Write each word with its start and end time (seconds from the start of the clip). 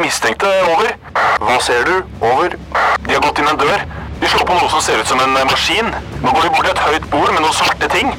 de 0.00 0.06
mistenkte. 0.06 0.48
Over. 0.72 0.96
Hva 1.40 1.58
ser 1.60 1.84
du? 1.84 1.96
Over. 2.24 2.56
De 3.04 3.14
har 3.14 3.22
gått 3.24 3.40
inn 3.40 3.48
en 3.50 3.60
dør. 3.60 3.84
De 4.20 4.28
slår 4.28 4.46
på 4.48 4.56
noe 4.56 4.68
som 4.72 4.82
ser 4.84 5.00
ut 5.00 5.08
som 5.08 5.20
en 5.20 5.36
eh, 5.36 5.46
maskin. 5.48 5.88
Nå 6.22 6.32
går 6.32 6.46
de 6.46 6.52
bort 6.54 6.66
til 6.66 6.72
et 6.72 6.82
høyt 6.86 7.06
bord 7.12 7.32
med 7.34 7.42
noen 7.44 7.56
svarte 7.56 7.88
ting. 7.92 8.12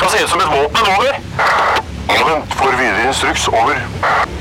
Kan 0.00 0.12
se 0.12 0.22
ut 0.24 0.32
som 0.32 0.42
et 0.44 0.52
våpen. 0.52 0.90
Over. 0.94 1.18
Ja, 2.12 2.20
vent. 2.28 2.56
Får 2.58 2.76
videre 2.80 3.08
instruks. 3.08 3.48
Over. 3.52 3.80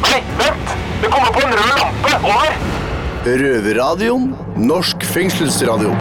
Nei, 0.03 0.19
vent! 0.39 0.75
Det 1.03 1.11
kommer 1.11 1.31
på 1.35 1.43
en 1.43 1.55
rød 1.55 1.73
lampe. 1.79 2.15
Over. 2.21 2.59
Røverradioen. 3.23 4.29
Norsk 4.59 5.03
fengselsradio. 5.07 5.95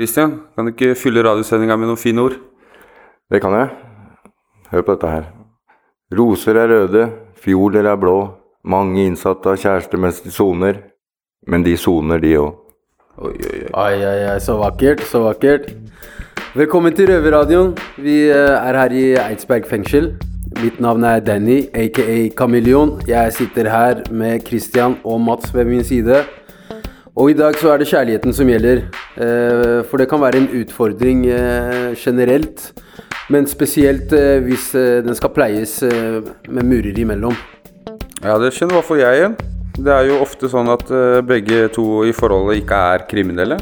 Christian, 0.00 0.38
kan 0.56 0.66
du 0.66 0.72
ikke 0.72 0.96
fylle 0.96 1.22
radiosendinga 1.26 1.76
med 1.76 1.92
noen 1.92 2.00
fine 2.00 2.24
ord? 2.24 2.38
Det 3.30 3.42
kan 3.42 3.54
jeg. 3.58 3.74
Hør 4.70 4.86
på 4.86 4.96
dette 4.96 5.10
her. 5.12 5.28
Roser 6.10 6.56
er 6.58 6.72
røde, 6.72 7.04
fioler 7.40 7.88
er 7.88 7.98
blå. 8.00 8.16
Mange 8.64 9.06
innsatte 9.08 9.52
har 9.52 9.60
kjæreste 9.60 10.00
mens 10.00 10.20
de 10.24 10.32
soner. 10.32 10.80
Men 11.48 11.64
de 11.64 11.76
soner, 11.80 12.20
de 12.20 12.34
òg. 12.36 12.56
Oi, 13.20 13.32
oi, 13.32 13.60
oi. 13.64 13.70
Ai, 13.74 13.94
ai, 14.04 14.18
ai, 14.34 14.40
så 14.40 14.58
vakkert, 14.60 15.00
så 15.08 15.22
vakkert. 15.24 15.70
Velkommen 16.56 16.94
til 16.96 17.08
Røverradioen. 17.08 17.72
Vi 18.00 18.16
eh, 18.28 18.56
er 18.56 18.76
her 18.76 18.92
i 18.96 19.04
Eidsberg 19.22 19.68
fengsel. 19.70 20.12
Mitt 20.60 20.80
navn 20.82 21.04
er 21.06 21.22
Danny, 21.24 21.62
aka 21.74 22.28
Kameleon. 22.36 22.98
Jeg 23.08 23.32
sitter 23.36 23.70
her 23.70 24.04
med 24.10 24.44
Christian 24.46 24.98
og 25.04 25.20
Mats 25.24 25.54
ved 25.54 25.68
min 25.68 25.84
side. 25.84 26.24
Og 27.16 27.30
i 27.30 27.36
dag 27.38 27.56
så 27.60 27.72
er 27.72 27.80
det 27.80 27.88
kjærligheten 27.90 28.36
som 28.36 28.48
gjelder. 28.50 28.84
Eh, 29.16 29.80
For 29.88 29.96
det 30.00 30.08
kan 30.10 30.20
være 30.20 30.42
en 30.44 30.50
utfordring 30.60 31.26
eh, 31.26 31.96
generelt. 31.96 32.70
Men 33.30 33.46
spesielt 33.46 34.10
eh, 34.12 34.40
hvis 34.42 34.72
eh, 34.74 35.00
den 35.06 35.14
skal 35.14 35.30
pleies 35.30 35.76
eh, 35.86 36.18
med 36.50 36.66
murer 36.66 36.96
imellom. 36.98 37.36
Ja, 38.20 38.34
det 38.42 38.50
skjønner 38.52 38.74
i 38.74 38.78
hvert 38.80 38.88
fall 38.88 39.02
jeg 39.04 39.18
igjen. 39.20 39.36
Det 39.80 39.92
er 39.94 40.08
jo 40.08 40.16
ofte 40.24 40.48
sånn 40.50 40.70
at 40.72 40.88
eh, 40.90 41.20
begge 41.24 41.68
to 41.72 42.02
i 42.08 42.14
forholdet 42.16 42.64
ikke 42.64 42.80
er 42.94 43.04
kriminelle. 43.10 43.60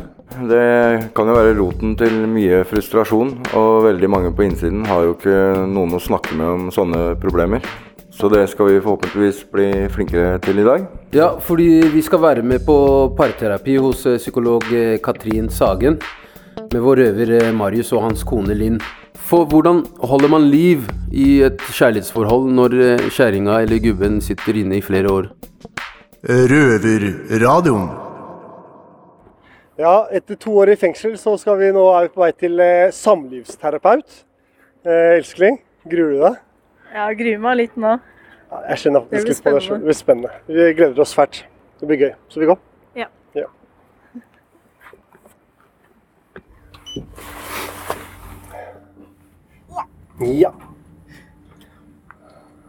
Det 0.49 1.11
kan 1.17 1.29
jo 1.29 1.37
være 1.37 1.57
roten 1.59 1.93
til 2.01 2.15
mye 2.31 2.63
frustrasjon, 2.69 3.35
og 3.59 3.85
veldig 3.85 4.11
mange 4.13 4.33
på 4.37 4.45
innsiden 4.47 4.87
har 4.89 5.05
jo 5.05 5.15
ikke 5.17 5.37
noen 5.69 5.97
å 5.97 6.01
snakke 6.01 6.37
med 6.39 6.49
om 6.49 6.71
sånne 6.73 7.03
problemer. 7.21 7.65
Så 8.19 8.31
det 8.33 8.47
skal 8.51 8.71
vi 8.71 8.81
forhåpentligvis 8.83 9.43
bli 9.53 9.69
flinkere 9.93 10.39
til 10.43 10.63
i 10.63 10.67
dag. 10.67 10.87
Ja, 11.15 11.29
fordi 11.45 11.69
vi 11.93 12.03
skal 12.03 12.23
være 12.25 12.43
med 12.43 12.65
på 12.67 12.79
parterapi 13.19 13.77
hos 13.79 14.07
psykolog 14.19 14.65
Katrin 15.05 15.53
Sagen. 15.55 16.01
Med 16.73 16.81
vår 16.83 17.05
røver 17.05 17.53
Marius 17.55 17.93
og 17.95 18.09
hans 18.09 18.25
kone 18.27 18.57
Linn. 18.59 18.81
For 19.29 19.45
hvordan 19.45 19.83
holder 20.09 20.31
man 20.33 20.49
liv 20.51 20.87
i 21.13 21.43
et 21.47 21.61
kjærlighetsforhold 21.61 22.51
når 22.55 22.77
eh, 22.81 23.09
kjerringa 23.13 23.61
eller 23.65 23.83
gubben 23.83 24.21
sitter 24.25 24.57
inne 24.63 24.79
i 24.79 24.85
flere 24.85 25.11
år? 25.13 25.31
Røverradioen. 26.25 27.89
Ja, 29.79 30.09
etter 30.11 30.35
to 30.35 30.57
år 30.59 30.73
i 30.73 30.77
fengsel 30.79 31.13
så 31.21 31.37
skal 31.39 31.59
vi 31.61 31.69
nå 31.75 31.85
er 31.95 32.09
vi 32.09 32.15
på 32.17 32.25
vei 32.25 32.33
til 32.35 32.59
eh, 32.63 32.91
samlivsterapeut. 32.95 34.25
Eh, 34.83 35.19
elskling, 35.21 35.61
gruer 35.87 36.11
du 36.11 36.19
deg? 36.25 36.41
Ja, 36.95 37.05
jeg 37.11 37.21
gruer 37.21 37.45
meg 37.45 37.61
litt 37.61 37.77
nå. 37.79 37.95
Ja, 38.49 38.63
jeg 38.73 38.83
kjenner 38.83 39.05
Det 39.05 39.21
faktisk 39.21 39.45
blir 39.45 39.55
litt 39.55 39.69
på 39.69 39.75
det. 39.75 39.79
Det 39.79 39.91
blir 39.91 39.99
spennende. 40.01 40.31
Vi 40.49 40.73
gleder 40.81 41.05
oss 41.05 41.15
fælt. 41.15 41.45
Det 41.79 41.87
blir 41.91 42.03
gøy. 42.03 42.13
Så 42.33 42.43
vi 42.43 42.51
går? 42.51 42.59
Ja. 42.99 43.07
ja. 43.39 43.47
Ja. 50.21 50.53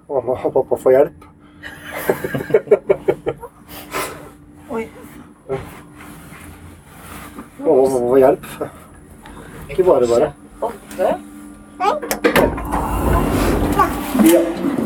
Mamma 0.09 0.35
og 0.45 0.53
pappa 0.53 0.77
får 0.77 0.91
hjelp. 0.93 1.25
Oi. 4.75 4.83
Mamma 7.57 7.73
og 7.73 7.89
pappa 7.89 8.05
får 8.05 8.19
hjelp. 8.21 8.45
Ikke 9.69 9.83
bare 9.89 10.07
bare. 10.13 10.33
Åtte? 10.61 11.09
Ja. 14.29 14.77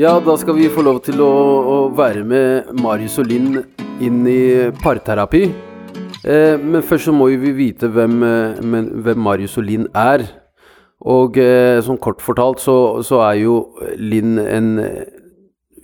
Ja, 0.00 0.14
da 0.24 0.32
skal 0.40 0.56
vi 0.56 0.64
få 0.72 0.80
lov 0.80 1.02
til 1.04 1.18
å, 1.20 1.26
å 1.28 1.74
være 1.92 2.22
med 2.24 2.70
Marius 2.80 3.18
og 3.20 3.26
Linn 3.28 3.58
inn 4.00 4.22
i 4.24 4.70
parterapi. 4.80 5.42
Eh, 6.24 6.54
men 6.56 6.80
først 6.80 7.10
så 7.10 7.12
må 7.12 7.26
vi 7.42 7.50
vite 7.52 7.90
hvem, 7.92 8.14
eh, 8.24 8.62
men, 8.64 8.88
hvem 9.04 9.20
Marius 9.20 9.58
og 9.60 9.66
Linn 9.68 9.84
er. 9.92 10.24
Og 11.04 11.36
eh, 11.36 11.82
sånn 11.84 12.00
kort 12.00 12.24
fortalt 12.24 12.64
så, 12.64 12.78
så 13.04 13.20
er 13.26 13.42
jo 13.42 13.58
Linn 14.00 14.40
en 14.40 14.72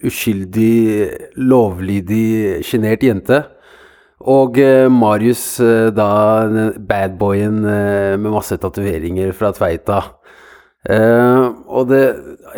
uskyldig, 0.01 1.37
lovlydig, 1.37 2.65
sjenert 2.65 3.05
jente. 3.05 3.43
Og 4.33 4.57
eh, 4.65 4.87
Marius 4.89 5.45
eh, 5.61 5.91
da 5.93 6.09
badboyen 6.81 7.61
eh, 7.69 8.15
med 8.17 8.33
masse 8.33 8.57
tatoveringer 8.65 9.37
fra 9.37 9.53
Tveita. 9.53 10.01
Eh, 10.87 11.45
og 11.67 11.89
det 11.91 12.03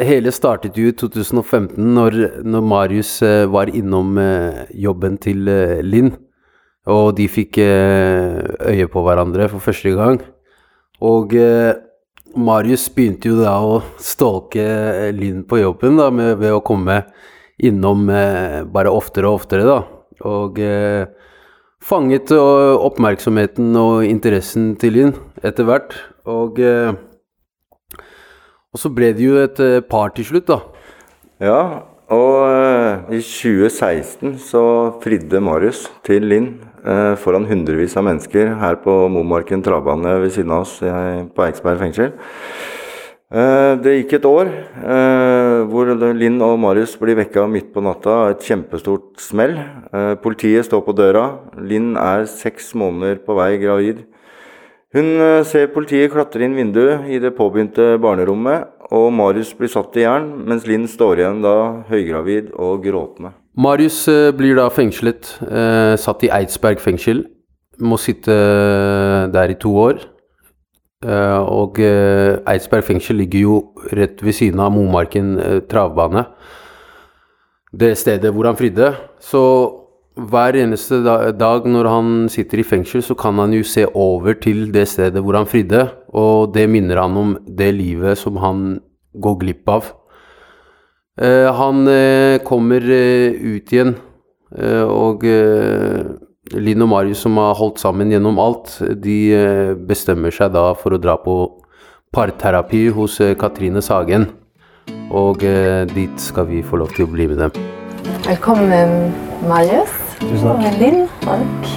hele 0.05 0.33
startet 0.35 0.77
jo 0.77 0.91
i 0.91 0.95
2015 0.97 1.79
når, 1.81 2.17
når 2.45 2.65
Marius 2.67 3.13
eh, 3.25 3.47
var 3.49 3.71
innom 3.73 4.19
eh, 4.21 4.67
jobben 4.77 5.17
til 5.23 5.49
Linn. 5.87 6.13
Og 6.89 7.13
de 7.19 7.27
fikk 7.29 7.59
øye 7.61 8.87
på 8.89 9.01
hverandre 9.05 9.45
for 9.53 9.61
første 9.61 9.91
gang. 9.93 10.23
Og 11.05 11.35
Marius 12.33 12.87
begynte 12.95 13.29
jo 13.29 13.43
da 13.43 13.59
å 13.61 13.83
stalke 14.01 15.11
Linn 15.13 15.43
på 15.45 15.59
jobben 15.61 16.01
da, 16.01 16.07
med, 16.09 16.39
ved 16.41 16.55
å 16.57 16.63
komme 16.65 17.03
innom 17.61 18.07
bare 18.09 18.89
oftere 18.89 19.29
og 19.29 19.43
oftere, 19.43 19.69
da. 19.69 19.83
Og 20.25 20.57
fanget 21.85 22.33
oppmerksomheten 22.33 23.77
og 23.77 24.09
interessen 24.09 24.73
til 24.81 24.97
Linn 24.97 25.15
etter 25.45 25.69
hvert. 25.69 25.93
Og 26.25 26.57
og 28.75 28.81
så 28.83 28.91
ble 28.93 29.13
det 29.17 29.25
jo 29.25 29.39
et 29.41 29.61
eh, 29.65 29.81
par 29.81 30.13
til 30.17 30.27
slutt, 30.29 30.51
da. 30.51 30.59
Ja, 31.41 31.61
og 32.13 32.35
eh, 32.45 33.15
i 33.17 33.21
2016 33.25 34.35
så 34.45 34.65
fridde 35.03 35.41
Marius 35.45 35.87
til 36.05 36.27
Linn 36.29 36.51
eh, 36.85 37.15
foran 37.21 37.49
hundrevis 37.49 37.97
av 37.97 38.05
mennesker 38.11 38.53
her 38.61 38.81
på 38.85 38.97
Momarken 39.13 39.65
travbane 39.65 40.19
ved 40.25 40.35
siden 40.37 40.53
av 40.53 40.67
oss 40.67 40.79
på 40.81 41.47
Eiksberg 41.47 41.81
fengsel. 41.87 42.13
Det 43.29 43.93
gikk 43.93 44.15
et 44.17 44.25
år 44.25 44.49
hvor 45.69 45.91
Linn 46.17 46.39
og 46.41 46.55
Marius 46.63 46.95
blir 46.97 47.19
vekka 47.19 47.43
midt 47.53 47.75
på 47.75 47.83
natta 47.85 48.15
av 48.23 48.31
et 48.33 48.47
kjempestort 48.47 49.21
smell. 49.21 49.53
Politiet 50.25 50.65
står 50.65 50.81
på 50.87 50.95
døra. 50.97 51.27
Linn 51.61 51.91
er 52.01 52.25
seks 52.25 52.71
måneder 52.73 53.21
på 53.27 53.37
vei 53.37 53.51
gravid. 53.61 54.01
Hun 54.97 55.09
eh, 55.21 55.43
ser 55.45 55.69
politiet 55.75 56.09
klatre 56.15 56.47
inn 56.47 56.55
vinduet 56.57 57.11
i 57.13 57.19
det 57.21 57.35
påbegynte 57.37 57.99
barnerommet, 58.01 58.71
og 58.89 59.11
Marius 59.13 59.51
blir 59.57 59.69
satt 59.69 59.97
i 60.01 60.07
jern, 60.07 60.31
mens 60.49 60.65
Linn 60.65 60.87
står 60.89 61.21
igjen 61.21 61.43
da 61.45 61.57
høygravid 61.91 62.55
og 62.57 62.87
gråtende. 62.87 63.35
Marius 63.59 64.01
eh, 64.09 64.31
blir 64.37 64.57
da 64.57 64.71
fengslet, 64.73 65.35
eh, 65.45 65.93
satt 66.01 66.25
i 66.25 66.31
Eidsberg 66.33 66.81
fengsel. 66.81 67.27
Må 67.85 67.99
sitte 68.01 68.33
der 69.31 69.53
i 69.53 69.59
to 69.61 69.71
år. 69.79 70.01
Og 71.07 71.77
Eidsberg 71.79 72.83
fengsel 72.89 73.21
ligger 73.21 73.45
jo 73.45 73.59
rett 73.95 74.19
ved 74.19 74.35
siden 74.35 74.59
av 74.59 74.73
Momarken 74.75 75.37
travbane. 75.71 76.25
Det 77.71 77.93
stedet 78.01 78.33
hvor 78.35 78.49
han 78.51 78.59
fridde. 78.59 78.89
Så 79.23 79.45
hver 80.19 80.57
eneste 80.59 80.99
dag 81.39 81.67
når 81.69 81.89
han 81.89 82.11
sitter 82.33 82.63
i 82.63 82.67
fengsel, 82.67 83.03
så 83.05 83.15
kan 83.19 83.39
han 83.39 83.55
jo 83.55 83.63
se 83.67 83.87
over 83.95 84.35
til 84.43 84.67
det 84.75 84.89
stedet 84.91 85.23
hvor 85.23 85.39
han 85.39 85.49
fridde. 85.49 85.87
Og 86.11 86.53
det 86.55 86.67
minner 86.71 87.01
han 87.03 87.17
om 87.17 87.37
det 87.47 87.71
livet 87.77 88.19
som 88.19 88.41
han 88.43 88.81
går 89.15 89.39
glipp 89.45 89.71
av. 89.71 89.93
Eh, 91.19 91.47
han 91.55 91.87
eh, 91.91 92.39
kommer 92.47 92.83
eh, 92.83 93.35
ut 93.35 93.73
igjen, 93.75 93.97
og 94.89 95.27
Linn 96.57 96.81
og 96.81 96.89
Marius, 96.89 97.21
som 97.27 97.37
har 97.37 97.59
holdt 97.59 97.83
sammen 97.83 98.09
gjennom 98.09 98.39
alt, 98.41 98.79
de 98.97 99.19
bestemmer 99.85 100.33
seg 100.33 100.55
da 100.55 100.71
for 100.73 100.97
å 100.97 101.01
dra 101.03 101.19
på 101.21 101.35
parterapi 102.17 102.87
hos 102.97 103.19
Katrine 103.37 103.85
Sagen. 103.85 104.25
Og 105.13 105.45
dit 105.93 106.17
skal 106.31 106.49
vi 106.49 106.65
få 106.65 106.81
lov 106.81 106.97
til 106.97 107.05
å 107.05 107.13
bli 107.13 107.29
med 107.29 107.45
dem. 107.45 107.65
Velkommen, 108.25 109.13
Marius. 109.45 110.08
Og 110.21 110.63
Linn. 110.79 111.09
Takk. 111.23 111.69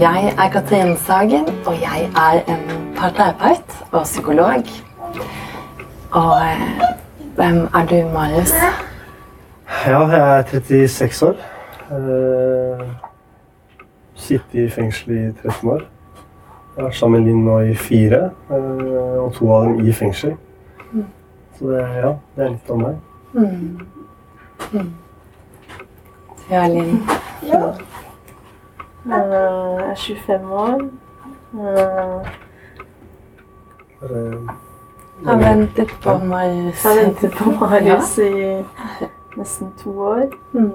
Jeg 0.00 0.34
er 0.38 0.48
Katrine 0.52 0.96
Sagen, 0.96 1.48
og 1.66 1.74
jeg 1.80 2.10
er 2.16 2.52
en 2.52 2.60
parterapeut 2.96 3.92
og 3.92 4.02
psykolog. 4.02 4.62
Og 6.10 6.36
eh, 6.42 6.82
hvem 7.34 7.56
er 7.74 7.86
du, 7.90 8.08
Marius? 8.12 8.52
Ja, 9.86 10.06
jeg 10.06 10.38
er 10.38 10.42
36 10.86 11.28
år. 11.28 11.36
Uh, 11.90 12.86
Sittet 14.14 14.54
i 14.54 14.70
fengsel 14.70 15.10
i 15.10 15.48
13 15.48 15.70
år. 15.70 15.82
Jeg 16.76 16.82
har 16.82 16.82
vært 16.82 16.94
sammen 16.94 17.20
med 17.20 17.30
Linn 17.30 17.44
nå 17.44 17.58
i 17.58 17.74
fire, 17.74 18.30
eh, 18.50 19.18
og 19.18 19.32
to 19.34 19.52
av 19.52 19.64
dem 19.64 19.86
i 19.88 19.92
fengsel. 19.92 20.36
Så 21.58 21.72
det, 21.72 21.86
ja, 21.96 22.14
det 22.36 22.44
er 22.44 22.50
litt 22.54 22.70
om 22.70 22.84
meg. 22.86 23.07
Mm. 23.32 23.80
Mm. 24.72 24.92
Ja, 26.50 26.66
Linn. 26.68 27.02
Ja. 27.42 27.72
Jeg 29.08 29.32
er 29.32 29.94
25 29.96 30.52
år. 30.52 30.80
Eh, 31.54 32.28
Eh, 34.02 35.26
Har 35.26 35.36
ventet 35.36 35.90
på 36.02 36.12
Marius. 36.18 36.84
Jeg 36.84 36.92
har 36.92 37.04
ventet 37.04 37.32
på 37.34 37.50
Marius 37.50 38.18
i 38.18 38.64
nesten 39.36 39.72
to 39.82 39.90
år. 40.00 40.28
Mm. 40.52 40.70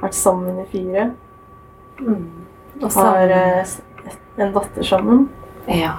Vært 0.00 0.14
sammen 0.16 0.58
i 0.62 0.64
fire. 0.72 1.10
Mm. 2.00 2.24
Og 2.82 2.90
Har 2.94 3.34
eh, 3.36 3.74
en 4.38 4.54
datter 4.54 4.82
sammen. 4.82 5.28
Ja. 5.68 5.92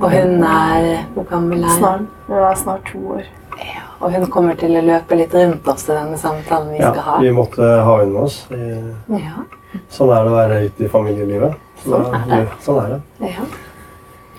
Og 0.00 0.10
hun 0.10 0.42
er 0.44 1.04
Hvor 1.14 1.24
gammel 1.24 1.64
er 1.64 1.66
hun? 1.66 1.78
Snart, 1.78 2.06
hun 2.28 2.36
er 2.36 2.54
snart 2.54 2.86
to 2.92 2.98
år. 3.16 3.22
Ja. 3.58 3.87
Og 4.00 4.12
hun 4.14 4.26
kommer 4.30 4.54
til 4.54 4.76
å 4.78 4.82
løpe 4.86 5.16
litt 5.18 5.32
rundt 5.34 5.66
oss 5.68 5.88
i 5.88 5.92
denne 5.96 6.18
samtalen 6.20 6.68
vi 6.70 6.78
ja, 6.78 6.92
skal 6.92 7.02
ha. 7.02 7.16
vi 7.22 7.32
måtte 7.34 7.62
ha 7.66 7.96
henne 7.98 8.12
med 8.12 8.22
oss. 8.22 8.36
I, 8.54 9.22
Ja. 9.24 9.42
sånn 9.90 10.12
er 10.14 10.24
det 10.24 10.30
å 10.32 10.36
være 10.36 10.60
ute 10.68 10.84
i 10.84 10.88
familielivet. 10.92 11.56
Så, 11.82 11.90
Sånn 11.90 12.14
er 12.14 12.28
det. 12.30 12.46
Sånn 12.64 12.78
er 12.84 12.88
det. 12.94 13.32
ja. 13.34 13.48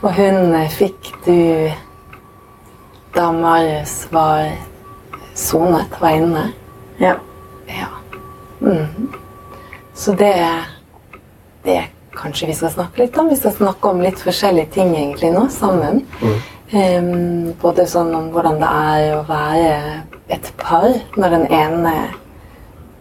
Og 0.01 0.13
hun 0.15 0.53
eh, 0.55 0.69
fikk 0.71 1.09
du 1.25 1.71
da 3.13 3.31
Marius 3.35 4.07
var 4.11 4.45
sonet, 5.35 5.99
var 5.99 6.09
inne. 6.15 6.45
Ja. 6.99 7.15
Ja. 7.67 7.89
Mhm. 8.61 9.09
Så 9.93 10.13
det, 10.15 10.33
det 11.63 11.81
kanskje 12.15 12.47
vi 12.47 12.53
skal 12.55 12.71
snakke 12.71 13.01
litt 13.03 13.17
om. 13.17 13.27
Vi 13.29 13.35
skal 13.35 13.51
snakke 13.51 13.91
om 13.91 13.99
litt 14.01 14.19
forskjellige 14.23 14.71
ting 14.77 14.95
egentlig 14.95 15.33
nå 15.35 15.47
sammen. 15.51 16.05
Em, 16.69 17.53
både 17.57 17.87
sånn 17.89 18.11
om 18.13 18.27
hvordan 18.29 18.59
det 18.61 18.67
er 18.69 19.15
å 19.17 19.21
være 19.25 19.69
et 20.29 20.49
par 20.59 20.91
når 21.17 21.31
den 21.33 21.45
ene 21.49 21.93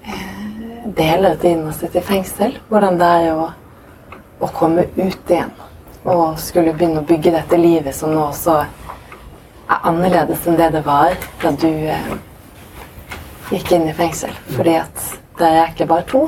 uh, 0.09 0.87
deler 0.97 1.35
og 1.37 1.75
sitter 1.77 2.01
i 2.01 2.07
fengsel. 2.07 2.55
Hvordan 2.71 2.97
det 2.97 3.09
er 3.19 3.29
å, 3.37 3.51
å 4.41 4.49
komme 4.57 4.87
ut 4.97 5.29
igjen 5.29 5.53
og 6.09 6.39
skulle 6.41 6.73
begynne 6.73 7.03
å 7.03 7.09
bygge 7.11 7.35
dette 7.35 7.59
livet 7.61 7.93
som 7.93 8.15
nå 8.15 8.23
også 8.31 8.55
er 8.63 9.85
annerledes 9.91 10.47
enn 10.49 10.57
det 10.57 10.71
det 10.79 10.83
var 10.87 11.13
da 11.43 11.53
du 11.53 11.69
uh, 11.69 12.17
gikk 13.53 13.75
inn 13.77 13.85
i 13.91 13.97
fengsel. 14.01 14.33
Fordi 14.55 14.79
at 14.81 15.05
dere 15.37 15.67
er 15.67 15.75
ikke 15.75 15.91
bare 15.93 16.09
to, 16.09 16.25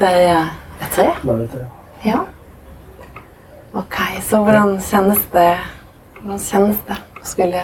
dere 0.00 0.40
er 0.40 0.88
tre. 0.96 1.10
Ja. 2.08 2.24
Ok, 3.76 4.00
så 4.24 4.40
hvordan 4.40 4.78
kjennes 4.88 5.20
det 5.36 5.50
Hvordan 6.22 6.38
kjennes 6.38 6.78
det 6.88 6.96
å 6.96 7.24
skulle 7.26 7.62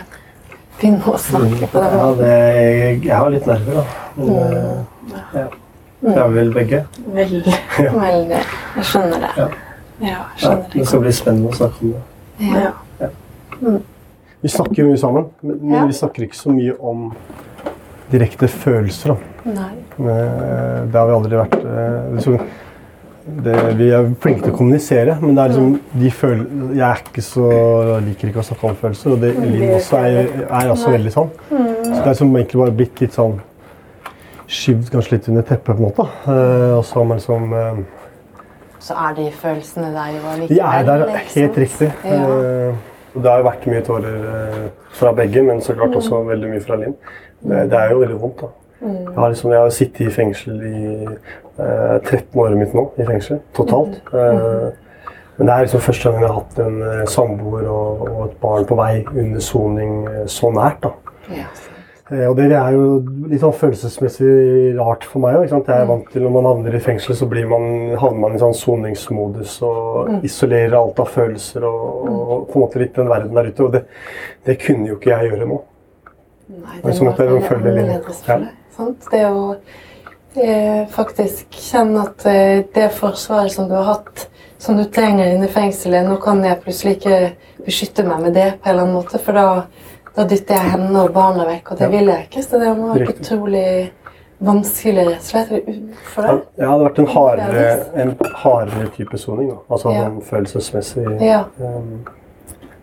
begynne 0.79 1.13
å 1.13 1.19
snakke 1.19 1.69
på 1.73 1.79
den 1.83 1.95
Ja, 1.95 2.03
måten? 2.05 2.19
det, 2.19 2.35
jeg, 3.05 3.15
har 3.15 3.31
litt 3.31 3.47
nerver, 3.47 3.75
da. 3.75 3.85
Men, 4.17 4.29
mm. 4.29 5.17
ja. 5.35 5.47
Det 6.01 6.15
er 6.23 6.29
vel 6.31 6.53
begge. 6.55 6.81
Veldig. 7.15 7.55
Veldig. 7.79 8.43
Jeg 8.77 8.85
skjønner 8.93 9.25
det. 9.25 9.31
Ja. 9.37 9.49
Ja, 9.99 10.09
Ja, 10.09 10.19
skjønner 10.39 10.63
det 10.73 10.79
det. 10.79 10.87
skal 10.87 11.01
bli 11.03 11.13
spennende 11.13 11.49
å 11.51 11.57
snakke 11.59 11.83
om 11.83 11.95
det. 11.97 12.03
Ja. 12.39 13.79
Vi 14.41 14.49
snakker 14.55 14.79
jo 14.85 14.89
mye 14.93 14.99
sammen, 15.03 15.25
men 15.43 15.59
men 15.63 15.75
Ja. 15.75 15.87
vi 15.87 15.93
snakker 15.99 16.23
ikke 16.29 16.39
så 16.39 16.51
mye 16.55 16.77
om 16.81 17.09
direkte 18.13 18.47
følelser. 18.49 19.09
Da. 19.17 19.51
Nei. 19.51 19.73
Eh, 19.99 20.87
Det 20.87 20.95
har 20.95 21.07
vi 21.07 21.13
aldri 21.19 21.37
vært. 21.37 21.57
Liksom, 23.29 23.45
det, 23.45 23.77
vi 23.79 23.89
er 23.95 24.09
flinke 24.23 24.43
til 24.47 24.53
å 24.53 24.57
kommunisere, 24.57 25.17
men 25.21 25.35
det 25.37 25.43
er 25.45 25.53
liksom, 25.53 25.75
de 26.03 26.11
føler, 26.11 26.47
jeg 26.79 26.85
er 26.89 27.03
ikke 27.05 27.23
så, 27.27 27.45
liker 28.07 28.29
ikke 28.33 28.43
å 28.43 28.47
snakke 28.49 28.67
om 28.71 28.77
følelser. 28.81 29.13
Og 29.15 29.21
det, 29.21 29.33
Linn 29.43 29.75
også 29.77 30.01
er, 30.01 30.19
er 30.49 30.73
også 30.73 30.91
veldig 30.95 31.13
sånn. 31.15 31.31
Så 31.51 32.01
det 32.03 32.09
er 32.13 32.19
som 32.23 32.35
egentlig 32.37 32.61
bare 32.63 32.77
blitt 32.81 33.01
litt 33.05 33.17
sånn 33.19 33.39
skyvd 34.49 34.91
kanskje 34.95 35.17
litt 35.17 35.29
under 35.29 35.43
teppet, 35.45 35.67
på 35.69 35.77
en 35.77 35.87
måte. 35.89 36.05
Eh, 36.25 36.77
Og 36.79 36.85
så 36.89 36.99
har 37.01 37.09
man 37.11 37.19
liksom 37.21 37.53
eh, 37.53 37.81
Så 38.81 38.95
er 38.97 39.17
de 39.19 39.27
følelsene 39.43 39.91
der 39.93 40.15
jo 40.15 40.23
allikevel. 40.33 40.55
De 40.55 40.61
er 40.65 40.87
der, 40.89 41.07
helt 41.35 41.59
riktig. 41.65 41.91
Ja. 42.05 42.23
Eh, 42.71 42.85
Det 43.19 43.27
har 43.31 43.41
jo 43.41 43.45
vært 43.49 43.65
mye 43.67 43.83
tårer 43.83 44.71
fra 44.95 45.13
begge, 45.17 45.43
men 45.43 45.61
så 45.65 45.75
klart 45.75 45.97
også 45.97 46.21
veldig 46.29 46.49
mye 46.53 46.61
fra 46.63 46.77
Linn. 46.79 46.95
Det, 47.41 47.65
det 47.73 47.79
er 47.79 47.91
jo 47.93 48.01
veldig 48.05 48.19
vondt. 48.21 48.43
da. 48.45 48.49
Jeg 48.81 49.15
har, 49.17 49.29
liksom, 49.33 49.51
jeg 49.53 49.61
har 49.65 49.71
sittet 49.75 50.05
i 50.07 50.11
fengsel 50.15 50.61
i 50.63 50.83
eh, 51.07 51.97
13 52.05 52.39
året 52.39 52.59
mitt 52.61 52.75
nå, 52.77 52.85
i 53.01 53.07
fengsel, 53.09 53.41
totalt. 53.57 53.97
Eh, 54.15 54.69
men 55.39 55.47
det 55.47 55.55
er 55.55 55.65
liksom 55.67 55.83
første 55.83 56.11
gang 56.11 56.23
jeg 56.23 56.29
har 56.31 56.37
hatt 56.41 56.61
en 56.63 56.77
eh, 56.83 57.07
samboer 57.11 57.67
og, 57.71 58.05
og 58.11 58.21
et 58.29 58.37
barn 58.43 58.65
på 58.69 58.79
vei 58.79 58.93
under 59.15 59.43
soning 59.43 59.97
eh, 60.11 60.25
så 60.31 60.51
nært. 60.55 60.81
da. 60.87 60.93
Eh, 62.11 62.25
Og 62.31 62.37
det 62.39 62.47
er 62.57 62.73
jo 62.73 62.85
litt 63.29 63.43
sånn 63.43 63.53
følelsesmessig 63.59 64.31
rart 64.79 65.05
for 65.05 65.21
meg 65.27 65.37
òg. 65.41 65.51
Jeg 65.51 65.75
er 65.75 65.91
vant 65.91 66.07
til 66.13 66.25
når 66.25 66.35
man 66.39 66.49
havner 66.49 66.75
i 66.79 66.81
fengsel, 66.83 67.15
så 67.19 67.27
blir 67.31 67.47
man, 67.51 67.67
havner 68.01 68.23
man 68.23 68.35
i 68.39 68.41
sånn 68.43 68.55
soningsmodus 68.57 69.59
og 69.69 70.25
isolerer 70.27 70.79
alt 70.79 71.03
av 71.03 71.11
følelser 71.13 71.67
og, 71.69 72.07
og 72.09 72.47
på 72.49 72.57
en 72.59 72.65
måte 72.65 72.81
litt 72.83 72.95
den 72.97 73.11
verden 73.11 73.35
der 73.37 73.51
ute. 73.51 73.67
Og 73.67 73.75
det, 73.75 73.85
det 74.49 74.57
kunne 74.63 74.89
jo 74.89 74.97
ikke 75.01 75.13
jeg 75.17 75.33
gjøre 75.35 75.51
nå. 75.51 75.61
Nei, 76.49 76.79
det, 76.81 76.95
det, 76.95 77.03
måtte 77.05 77.27
jeg 77.27 77.35
jo 77.35 77.43
det 77.43 77.49
følge 77.51 77.75
litt. 77.75 77.85
annerledes 77.85 78.25
for 78.25 78.39
Ja. 78.47 78.55
Deg, 78.79 78.87
sant? 78.87 79.11
Det 79.11 79.25
å 79.27 79.57
eh, 80.43 80.87
faktisk 80.95 81.51
kjenne 81.51 82.07
at 82.07 82.27
eh, 82.27 82.65
det 82.75 82.91
forsvaret 82.97 83.53
som 83.53 83.69
du 83.69 83.75
har 83.75 83.85
hatt, 83.95 84.29
som 84.59 84.77
du 84.77 84.85
trenger 84.85 85.35
inne 85.35 85.47
i 85.47 85.53
fengselet, 85.53 86.07
nå 86.09 86.17
kan 86.23 86.43
jeg 86.45 86.61
plutselig 86.65 86.97
ikke 86.99 87.19
beskytte 87.67 88.05
meg 88.07 88.23
med 88.23 88.35
det 88.35 88.49
på 88.63 88.69
en 88.69 88.73
eller 88.75 88.83
annen 88.83 88.95
måte, 88.97 89.19
for 89.23 89.33
da, 89.33 89.47
da 90.17 90.25
dytter 90.27 90.55
jeg 90.59 90.73
henne 90.75 91.05
og 91.05 91.13
barna 91.15 91.47
vekk, 91.47 91.73
og 91.73 91.79
det 91.79 91.85
Ja. 91.85 91.91
vil 91.99 92.07
jeg 92.07 92.27
ikke. 92.29 92.43
Så 92.43 92.59
det 92.59 92.77
må 92.77 92.95
være 92.95 93.13
utrolig 93.15 93.91
vanskelig 94.41 95.05
rett 95.09 95.19
og 95.19 95.23
slett 95.23 95.49
for 96.15 96.23
Ja, 96.25 96.35
det 96.57 96.67
hadde 96.69 96.85
vært 96.85 96.99
en 96.99 97.07
hardere, 97.07 97.87
en 97.95 98.17
hardere 98.35 98.89
type 98.97 99.19
soning. 99.19 99.49
da. 99.51 99.57
Altså 99.71 99.91
Ja. 99.91 100.05
en 100.07 100.23
følelsesmessig 100.23 101.21
Ja. 101.21 101.45
um, 101.61 102.07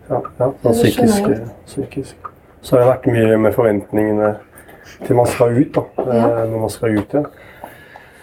Ja, 0.08 0.20
ja 0.38 0.50
psykisk, 0.72 1.24
psykisk. 1.66 2.16
Så 2.62 2.76
har 2.76 2.84
det 2.84 2.92
vært 2.94 3.06
mye 3.12 3.36
med 3.38 3.52
forventningene 3.54 4.36
til 5.06 5.16
man 5.16 5.26
skal 5.26 5.56
ut, 5.60 5.74
da. 5.74 5.82
Ja. 6.06 6.26
eh, 6.42 6.50
Når 6.50 6.58
man 6.60 6.70
skal 6.70 6.98
ut 6.98 7.14
igjen. 7.14 7.26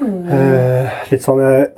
Eh, 0.04 0.88
litt 1.12 1.24
sånn, 1.24 1.40
Jeg 1.40 1.70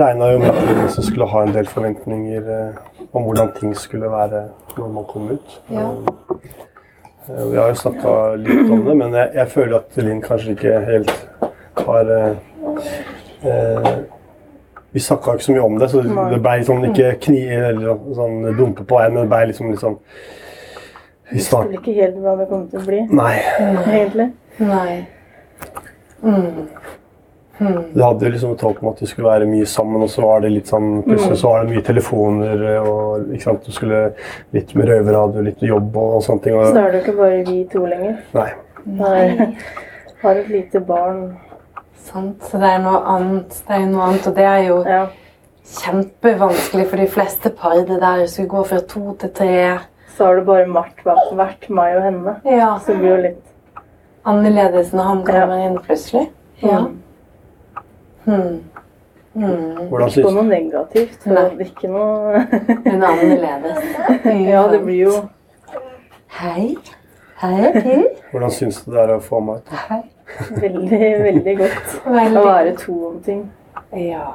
regna 0.00 0.32
jo 0.32 0.38
med 0.42 0.48
at 0.50 0.62
jeg 0.66 0.76
liksom 0.80 1.04
skulle 1.04 1.26
ha 1.30 1.42
en 1.44 1.52
del 1.54 1.66
forventninger 1.70 2.48
eh, 2.54 3.04
om 3.12 3.22
hvordan 3.28 3.52
ting 3.58 3.74
skulle 3.78 4.10
være 4.10 4.48
når 4.78 4.88
man 4.94 5.04
kom 5.10 5.28
ut. 5.30 5.60
Ja. 5.70 5.84
Eh, 7.28 7.44
Vi 7.52 7.56
har 7.56 7.68
jo 7.68 7.74
snakka 7.74 8.14
litt 8.40 8.70
om 8.72 8.84
det, 8.86 8.96
men 8.96 9.14
jeg, 9.14 9.30
jeg 9.34 9.48
føler 9.54 9.76
at 9.82 9.96
Linn 10.02 10.22
kanskje 10.24 10.56
ikke 10.56 10.80
helt 10.88 11.12
har 11.84 12.10
eh, 12.16 12.34
eh, 13.44 13.90
Vi 14.92 15.00
snakka 15.04 15.36
ikke 15.36 15.44
så 15.44 15.52
mye 15.52 15.66
om 15.68 15.78
det, 15.78 15.90
så 15.92 16.02
det, 16.02 16.40
ble 16.40 16.56
liksom 16.62 16.84
ikke 16.88 17.14
kni 17.28 17.40
eller 17.52 17.98
sånn 18.16 18.38
dumpe 18.58 18.86
på 18.88 18.96
veien, 18.98 19.14
men 19.14 19.26
det 19.26 19.32
ble 19.34 19.46
liksom 19.52 19.70
litt 19.70 19.82
sånn 19.84 19.98
I 21.30 21.34
visste 21.36 21.56
vel 21.60 21.74
ikke 21.78 21.94
helt 21.94 22.16
hva 22.24 22.36
det 22.38 22.48
kom 22.48 22.68
til 22.72 22.80
å 22.80 22.86
bli, 22.86 23.00
Nei. 23.12 23.34
egentlig. 23.92 24.30
Nei. 24.58 25.06
Mm. 26.22 26.68
Du 27.94 28.02
hadde 28.04 28.22
jo 28.24 28.30
liksom 28.30 28.52
et 28.54 28.60
håp 28.62 28.78
om 28.84 28.88
at 28.92 29.00
du 29.02 29.06
skulle 29.10 29.26
være 29.32 29.46
mye 29.50 29.66
sammen, 29.66 30.02
og 30.06 30.10
så 30.12 30.22
var 30.22 30.44
det 30.44 30.50
litt 30.54 30.68
sånn 30.70 31.02
Plutselig 31.02 31.38
så 31.40 31.50
var 31.50 31.64
det 31.64 31.72
mye 31.74 31.82
telefoner, 31.88 32.62
og 32.86 33.32
ikke 33.34 33.42
sant, 33.48 33.66
du 33.66 33.74
skulle 33.74 34.02
litt 34.54 34.74
med 34.78 34.86
røverradio, 34.92 35.42
litt 35.42 35.64
jobb 35.66 35.96
og, 35.98 36.12
og 36.20 36.22
sånne 36.26 36.44
ting. 36.44 36.54
Så 36.54 36.70
Og, 36.70 36.78
er 36.84 36.92
det 36.94 37.00
jo 37.00 37.04
ikke 37.04 37.16
bare 37.18 37.40
vi 37.48 37.58
to 37.72 37.84
lenger. 37.90 38.16
nei. 38.38 38.48
Nei. 38.86 39.56
har 40.22 40.38
et 40.40 40.48
lite 40.54 40.80
barn. 40.86 41.18
Sant. 42.08 42.46
Så 42.48 42.58
det 42.62 42.70
er 42.72 42.78
noe 42.86 43.02
annet. 43.16 43.58
Det 43.66 43.74
er 43.74 43.82
jo 43.82 43.90
noe 43.90 44.06
annet, 44.06 44.26
og 44.30 44.34
det 44.38 44.46
er 44.48 44.62
jo 44.68 44.78
Ja. 44.86 45.02
kjempevanskelig 45.68 46.86
for 46.88 46.96
de 46.96 47.06
fleste 47.12 47.50
par, 47.58 47.74
det 47.84 47.98
der 48.00 48.22
å 48.22 48.28
skulle 48.30 48.48
gå 48.54 48.62
fra 48.70 48.78
to 48.80 49.12
til 49.20 49.30
tre. 49.34 49.56
Så 50.18 50.26
har 50.26 50.40
det 50.40 50.48
bare 50.48 50.66
vært, 50.74 51.04
vært 51.38 51.68
meg 51.70 51.94
og 51.94 52.02
henne. 52.02 52.32
Ja. 52.42 52.72
Så 52.82 52.90
det 52.90 52.98
blir 52.98 53.12
jo 53.12 53.18
litt 53.28 53.44
Annerledes 54.28 54.90
når 54.92 55.06
han 55.06 55.20
kommer 55.24 55.60
inn 55.62 55.76
plutselig. 55.78 56.24
Ja. 56.60 56.80
Mm. 56.88 56.96
Hmm. 58.24 58.56
Mm. 59.38 59.88
Hvordan 59.88 60.08
Ikke 60.10 60.24
på 60.26 60.32
noe 60.34 60.44
negativt. 60.48 61.26
Nei. 61.30 61.44
Ikke 61.62 61.90
noe 61.92 62.42
Hun 62.50 62.96
er 62.96 63.06
annerledes. 63.12 63.78
Ja, 64.50 64.64
det 64.72 64.80
blir 64.82 65.04
jo 65.04 65.14
Hei. 66.40 66.74
Hei, 67.38 67.70
du. 67.78 68.08
hvordan 68.32 68.50
syns 68.50 68.80
du 68.82 68.90
det 68.90 69.04
er 69.04 69.12
å 69.14 69.20
få 69.22 69.38
meg 69.46 69.62
ut? 69.62 69.76
Hei. 69.86 70.00
veldig, 70.58 70.98
veldig 71.22 71.54
godt 71.60 71.94
å 72.10 72.42
være 72.42 72.72
to 72.82 72.96
om 73.12 73.20
ting. 73.22 73.44
Ja. 73.94 74.32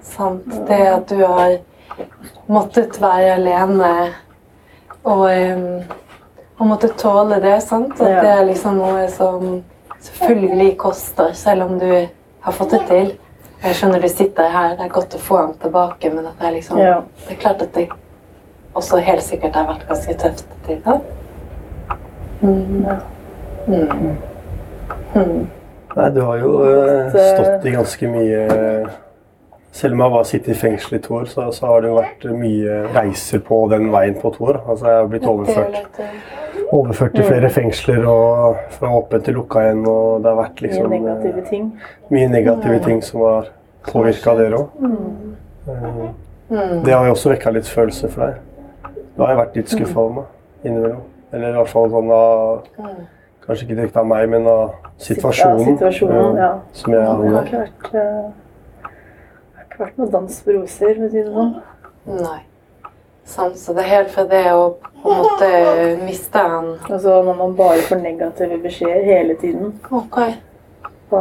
Sant. 0.00 0.48
Det 0.70 0.80
at 0.88 1.12
du 1.12 1.20
har 1.20 1.58
måttet 2.52 3.00
være 3.02 3.34
alene 3.36 3.92
og, 5.02 5.26
um, 5.26 5.82
og 6.58 6.66
måttet 6.66 6.96
tåle 7.00 7.40
det, 7.42 7.56
sant? 7.62 8.00
At 8.00 8.22
det 8.22 8.30
er 8.30 8.44
liksom 8.46 8.78
noe 8.78 9.08
som 9.10 9.62
selvfølgelig 10.02 10.76
koster, 10.78 11.32
selv 11.38 11.66
om 11.66 11.78
du 11.78 11.90
har 12.42 12.52
fått 12.52 12.74
det 12.76 12.82
til. 12.88 13.12
Jeg 13.62 13.78
skjønner 13.78 14.02
du 14.02 14.08
sitter 14.10 14.48
her, 14.50 14.76
det 14.78 14.86
er 14.88 14.94
godt 14.94 15.14
å 15.14 15.22
få 15.22 15.38
ham 15.38 15.52
tilbake, 15.62 16.10
men 16.10 16.26
at 16.26 16.38
det 16.40 16.48
er 16.48 16.56
liksom 16.56 16.78
Ja. 16.82 17.00
Det 17.26 17.36
er 17.36 17.40
klart 17.40 17.62
at 17.62 17.74
det 17.74 17.88
også 18.74 18.98
helt 19.04 19.22
sikkert 19.22 19.54
har 19.54 19.66
vært 19.68 19.88
ganske 19.88 20.14
tøft. 20.18 20.44
til 20.64 20.76
tider. 20.82 21.00
Mm. 22.40 22.86
Mm. 23.66 24.16
Mm. 25.14 25.46
Nei, 25.96 26.08
du 26.10 26.20
har 26.24 26.36
jo 26.40 26.50
eh, 26.64 27.10
stått 27.12 27.66
i 27.66 27.74
ganske 27.74 28.08
mye 28.08 28.40
Selv 29.72 29.96
om 29.96 30.02
jeg 30.04 30.12
bare 30.12 30.28
sitter 30.28 30.52
i 30.52 30.54
fengsel 30.60 30.98
i 30.98 31.00
to 31.00 31.14
år, 31.16 31.24
så, 31.32 31.46
så 31.56 31.66
har 31.70 31.80
det 31.80 31.88
jo 31.88 31.96
vært 31.96 32.24
mye 32.36 32.74
reiser 32.92 33.40
på 33.46 33.58
den 33.72 33.86
veien 33.92 34.18
på 34.20 34.30
to 34.34 34.44
år. 34.50 34.58
Altså, 34.68 34.90
jeg 34.90 34.98
har 35.00 35.06
blitt 35.08 35.24
overført, 35.30 36.00
overført 36.76 37.16
til 37.16 37.24
flere 37.24 37.50
fengsler 37.50 38.04
og 38.08 38.58
fra 38.76 38.90
åpent 38.98 39.24
til 39.24 39.38
lukka 39.40 39.64
igjen. 39.64 39.80
Og 39.88 40.20
det 40.20 40.28
har 40.28 40.36
vært 40.42 40.60
liksom 40.66 40.90
Mye 40.92 41.00
negative 41.00 41.46
ting. 41.48 41.70
mye 42.12 42.28
negative 42.34 42.82
ting 42.84 43.00
som 43.06 43.24
har 43.24 43.48
påvirka 43.88 44.36
dere 44.42 44.60
òg. 44.60 44.76
Mm. 44.84 45.32
Mm. 46.52 46.84
Det 46.84 46.92
har 46.92 47.06
jo 47.08 47.16
også 47.16 47.32
vekka 47.32 47.54
litt 47.56 47.68
følelser 47.70 48.12
for 48.12 48.26
deg. 48.28 48.92
Du 49.16 49.24
har 49.24 49.32
jo 49.32 49.40
vært 49.40 49.56
litt 49.56 49.72
skuffa 49.72 50.00
over 50.04 50.14
meg 50.20 50.68
innimellom. 50.68 51.02
Eller 51.32 51.48
i 51.48 51.56
hvert 51.62 51.72
fall 51.72 51.90
sånn 51.96 52.12
av 52.12 52.62
Kanskje 53.42 53.64
ikke 53.66 53.74
direkte 53.74 53.98
av 53.98 54.06
meg, 54.06 54.28
men 54.30 54.44
av 54.46 54.74
situasjonen. 55.02 55.64
Ja, 55.64 55.72
situasjonen, 55.72 56.36
eh, 56.36 56.42
ja. 56.44 56.50
Som 56.78 56.92
jeg 56.94 57.00
har 57.02 57.08
havner 57.10 57.48
ikke 57.48 57.62
vært, 57.64 57.88
eh, 57.90 58.28
det 58.84 59.56
har 59.58 59.61
ikke 59.72 59.84
vært 59.84 60.00
noe 60.00 60.12
dans 60.12 60.40
på 60.44 60.56
roser, 60.56 60.94
for 60.96 61.08
å 61.08 61.10
si 61.12 61.20
det 61.22 61.32
sånn. 61.32 61.52
Nei. 62.22 62.40
Sant, 63.24 63.58
så 63.58 63.72
det 63.72 63.84
helt 63.86 64.10
fra 64.10 64.24
det 64.26 64.46
å 64.52 64.64
på 65.02 65.10
en 65.10 65.20
måte 65.22 65.50
miste 66.02 66.38
en 66.42 66.72
Altså 66.90 67.20
når 67.22 67.36
man 67.38 67.52
bare 67.58 67.84
får 67.86 68.00
negative 68.02 68.58
beskjeder 68.62 69.04
hele 69.06 69.36
tiden. 69.38 69.76
Ok. 69.90 70.18
Så, 71.12 71.20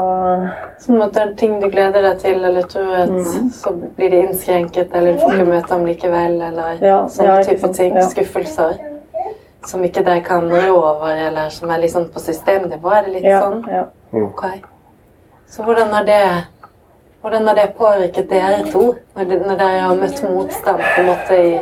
Som 0.79 1.01
at 1.01 1.13
det 1.13 1.21
er 1.21 1.33
ting 1.35 1.57
du 1.61 1.67
gleder 1.69 2.05
deg 2.05 2.19
til, 2.21 2.43
eller 2.45 2.67
tror 2.71 2.93
at 2.95 3.09
mm. 3.11 3.49
så 3.53 3.73
blir 3.97 4.13
det 4.13 4.21
innskrenket, 4.25 4.93
eller 4.95 5.17
du 5.17 5.19
får 5.19 5.33
ikke 5.35 5.49
møte 5.49 5.73
dem 5.73 5.87
likevel, 5.89 6.37
eller 6.47 6.85
Ja, 6.85 6.99
sånne 7.11 7.33
ja, 7.41 7.43
type 7.49 7.71
ting. 7.75 7.97
ja. 7.99 8.05
Skuffelser. 8.07 8.77
Som 9.67 9.83
ikke 9.85 10.03
dere 10.07 10.23
kan 10.25 10.47
rå 10.49 10.77
over, 10.77 11.11
eller 11.11 11.51
som 11.53 11.69
er 11.69 11.83
liksom 11.83 12.07
på 12.13 12.23
systemnivå. 12.23 12.93
Er 12.95 13.09
det 13.09 13.17
litt 13.17 13.27
sånn? 13.29 13.65
ja. 13.69 13.83
Ok. 14.23 14.45
Så 15.51 15.67
hvordan 15.67 15.91
har 15.91 16.07
det 16.07 16.23
hvordan 17.21 17.47
har 17.47 17.57
det 17.59 17.67
påvirket 17.77 18.29
dere 18.29 18.63
to, 18.71 18.95
når, 19.15 19.35
dere 19.59 19.85
har 19.85 19.99
møtt 19.99 20.23
motstand 20.25 20.81
på 20.81 21.03
en 21.03 21.11
måte 21.11 21.37
i 21.37 21.53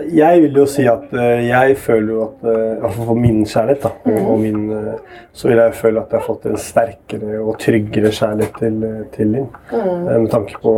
jeg 0.00 0.42
vil 0.42 0.56
jo 0.56 0.64
si 0.70 0.84
at 0.88 1.10
eh, 1.12 1.42
jeg 1.48 1.76
føler 1.80 2.12
jo 2.14 2.22
at 2.24 2.46
eh, 2.48 2.84
fall 2.94 3.08
for 3.10 3.18
min 3.18 3.42
kjærlighet, 3.44 3.82
da, 3.84 4.14
og 4.22 4.38
min, 4.40 4.62
eh, 4.72 5.18
så 5.36 5.50
vil 5.50 5.60
jeg 5.60 5.74
føle 5.76 6.00
at 6.00 6.14
jeg 6.14 6.20
har 6.20 6.26
fått 6.26 6.46
en 6.48 6.60
sterkere 6.60 7.40
og 7.42 7.58
tryggere 7.60 8.12
kjærlighet 8.14 8.60
til, 8.62 8.78
til 9.12 9.32
Linn. 9.34 9.48
Mm. 9.72 10.06
Med 10.08 10.30
tanke 10.32 10.60
på 10.62 10.74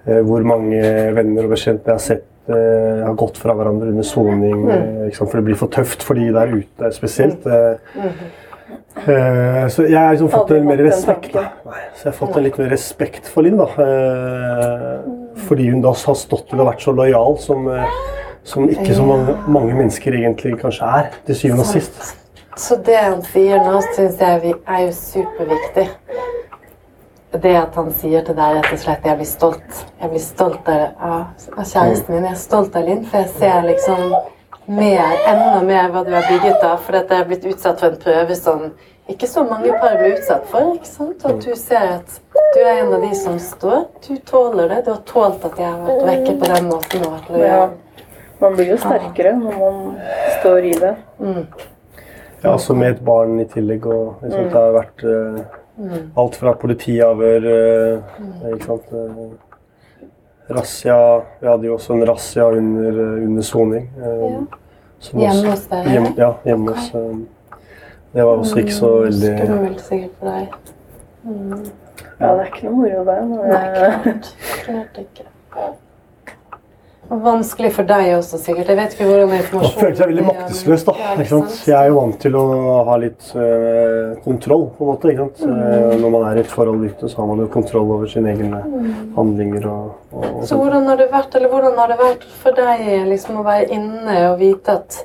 hvor 0.00 0.46
mange 0.48 0.80
venner 1.16 1.44
og 1.44 1.52
bekjente 1.52 1.90
jeg 1.90 1.98
har 1.98 2.04
sett 2.04 2.26
har 2.50 3.14
gått 3.20 3.36
fra 3.38 3.54
hverandre 3.54 3.90
under 3.92 4.06
soning. 4.06 4.62
Mm. 4.64 5.10
For 5.14 5.36
det 5.38 5.44
blir 5.46 5.58
for 5.60 5.70
tøft 5.70 6.02
for 6.02 6.18
de 6.18 6.30
der 6.34 6.54
ute 6.56 6.88
spesielt. 6.96 7.44
eh. 7.46 8.00
Eh, 8.96 9.68
Så 9.68 9.82
jeg 9.86 9.98
har 9.98 10.10
liksom 10.12 10.30
fått 10.30 10.50
en 10.50 10.66
mer 10.66 10.76
respekt. 10.76 11.32
Da. 11.32 11.44
Så 11.94 12.04
jeg 12.08 12.12
har 12.12 12.18
fått 12.18 12.36
en 12.36 12.42
litt 12.44 12.58
mer 12.58 12.70
respekt 12.72 13.28
for 13.28 13.42
Linn. 13.42 13.56
da. 13.56 13.68
Eh, 13.78 15.00
Fordi 15.46 15.70
hun 15.70 15.80
da 15.80 15.92
har 15.94 16.14
stått 16.14 16.48
til 16.50 16.60
og 16.60 16.66
vært 16.66 16.82
så 16.82 16.92
lojal 16.92 17.38
som, 17.38 17.68
eh, 17.68 17.84
som 18.44 18.68
ikke 18.68 18.94
så 18.94 19.02
mange, 19.06 19.36
mange 19.48 19.74
mennesker 19.74 20.12
egentlig 20.12 20.58
kanskje 20.60 20.82
er, 20.98 21.10
til 21.26 21.34
syvende 21.34 21.60
og 21.60 21.66
sist. 21.66 22.16
Så 22.56 22.76
det 22.84 22.96
han 22.96 23.22
sier 23.22 23.58
nå, 23.58 23.80
syns 23.94 24.18
jeg 24.18 24.54
er 24.66 24.80
jo 24.86 24.92
superviktig. 24.92 25.88
Det 27.32 27.54
at 27.56 27.74
han 27.74 27.92
sier 27.92 28.24
til 28.26 28.34
deg 28.34 28.56
rett 28.56 28.72
og 28.72 28.78
slett 28.78 29.04
jeg 29.06 29.16
blir 29.16 29.26
stolt. 29.26 29.84
Jeg 30.02 30.10
blir 30.10 30.20
stolt 30.20 30.68
av, 30.68 30.88
av, 31.00 31.24
av 31.56 31.64
kjæresten 31.64 32.14
min. 32.14 32.24
Jeg 32.24 32.32
er 32.32 32.40
stolt 32.42 32.76
av 32.76 32.84
Linn, 32.84 33.04
for 33.06 33.18
jeg 33.18 33.28
ser 33.38 33.62
liksom 33.62 34.14
mer, 34.70 35.16
enda 35.28 35.60
mer 35.66 35.90
hva 35.92 36.04
du 36.06 36.12
har 36.14 36.26
bygget 36.30 36.64
av. 36.66 36.78
For 36.86 36.98
jeg 36.98 37.10
er 37.18 37.28
blitt 37.28 37.46
utsatt 37.50 37.82
for 37.82 37.90
en 37.92 38.00
prøve 38.04 38.36
som 38.38 38.64
ikke 39.10 39.26
så 39.26 39.42
mange 39.44 39.72
par 39.82 39.96
blir 39.98 40.14
utsatt 40.16 40.46
for. 40.50 40.72
ikke 40.76 40.86
sant? 40.90 41.24
Og 41.24 41.30
at 41.30 41.44
du 41.46 41.54
ser 41.58 41.86
at 41.96 42.20
du 42.54 42.60
er 42.62 42.82
en 42.84 42.94
av 42.94 43.02
de 43.02 43.12
som 43.18 43.38
står. 43.42 43.84
Du 44.06 44.16
tåler 44.30 44.68
det. 44.70 44.84
Du 44.86 44.92
har 44.94 45.02
tålt 45.06 45.44
at 45.50 45.58
jeg 45.58 45.66
har 45.66 45.80
vært 45.86 46.06
vekke 46.12 46.36
på 46.42 46.52
den 46.54 46.68
måten. 46.70 47.06
Og 47.10 47.38
ja. 47.42 47.62
Man 48.40 48.54
blir 48.56 48.70
jo 48.72 48.76
sterkere 48.80 49.34
når 49.36 49.58
man 49.58 49.80
står 50.40 50.70
i 50.70 50.76
det. 50.80 50.94
Mm. 51.18 51.42
Ja, 52.42 52.52
altså 52.54 52.72
med 52.74 52.94
et 52.94 53.02
barn 53.04 53.40
i 53.40 53.44
tillegg. 53.44 53.86
og 53.86 54.22
liksom, 54.22 54.44
Det 54.44 54.52
har 54.62 54.72
vært 54.78 55.04
Mm. 55.80 56.10
alt 56.16 56.34
fra 56.36 56.52
politiavhør 56.60 57.44
eh, 57.48 58.00
ikke 58.52 58.66
sant, 58.66 58.90
eh, 58.92 59.20
Razzia 60.50 60.96
Vi 61.40 61.46
hadde 61.48 61.66
jo 61.68 61.74
også 61.76 61.94
en 61.94 62.04
razzia 62.08 62.46
under, 62.50 62.90
eh, 62.90 63.26
under 63.26 63.42
soning. 63.42 63.90
eh, 63.98 64.06
Ja. 64.30 64.40
Hjemme 65.12 65.50
hos 65.50 65.66
deg? 65.70 65.86
Hjem, 65.94 66.06
ja, 66.18 66.32
hjemme 66.44 66.72
hos 66.76 66.94
eh, 66.94 67.12
Det 68.14 68.24
var 68.26 68.36
også 68.42 68.58
ikke 68.60 68.74
så 68.74 68.90
veldig 69.04 69.34
Skummelt 69.38 69.80
sikkert 69.80 70.10
for 70.18 70.26
deg. 70.26 70.48
Mm. 71.24 71.70
Ja, 72.20 72.32
det 72.34 72.40
er 72.40 72.48
ikke 72.50 72.64
noe 72.68 72.74
moro 72.76 73.04
det. 73.04 73.18
Nei, 73.30 73.60
klart. 73.76 74.34
klart 74.64 74.98
ikke. 75.04 75.24
Vanskelig 77.10 77.72
for 77.74 77.82
deg 77.90 78.12
også, 78.14 78.38
sikkert. 78.38 78.68
Jeg 78.70 78.78
vet 78.78 78.92
ikke 78.94 79.06
hvordan 79.08 79.28
Man 79.32 79.40
informasjon 79.40 79.80
føler 79.80 79.96
seg 79.98 80.10
veldig 80.12 80.26
maktesløs. 80.28 80.84
da, 80.86 80.92
Ja? 81.00 81.14
Jeg 81.66 81.74
er 81.74 81.88
jo 81.90 81.96
vant 81.96 82.18
til 82.22 82.36
å 82.38 82.44
ha 82.86 82.96
litt 83.02 83.32
eh, 83.34 84.12
kontroll, 84.22 84.68
på 84.78 84.86
en 84.86 84.90
måte. 84.92 85.14
sant? 85.18 85.42
Eh, 85.42 85.96
når 85.98 86.14
man 86.14 86.28
er 86.30 86.38
i 86.38 86.44
et 86.44 86.52
forhold 86.54 86.84
ute, 86.86 87.08
så 87.10 87.18
har 87.18 87.26
man 87.32 87.42
jo 87.42 87.48
kontroll 87.50 87.90
over 87.96 88.06
sine 88.06 88.30
egne 88.30 88.62
handlinger. 89.16 89.66
og, 89.66 89.90
og, 90.12 90.24
og 90.24 90.46
Så 90.46 90.56
hvordan 90.60 90.86
har 90.86 90.96
det 91.02 91.08
vært, 91.10 91.34
eller 91.34 91.48
hvordan 91.50 91.78
har 91.82 91.88
det 91.88 91.98
vært 91.98 92.26
for 92.44 92.52
deg 92.60 92.86
liksom, 93.10 93.40
å 93.42 93.46
være 93.48 93.66
inne 93.74 94.18
og 94.30 94.38
vite 94.38 94.78
at 94.78 95.04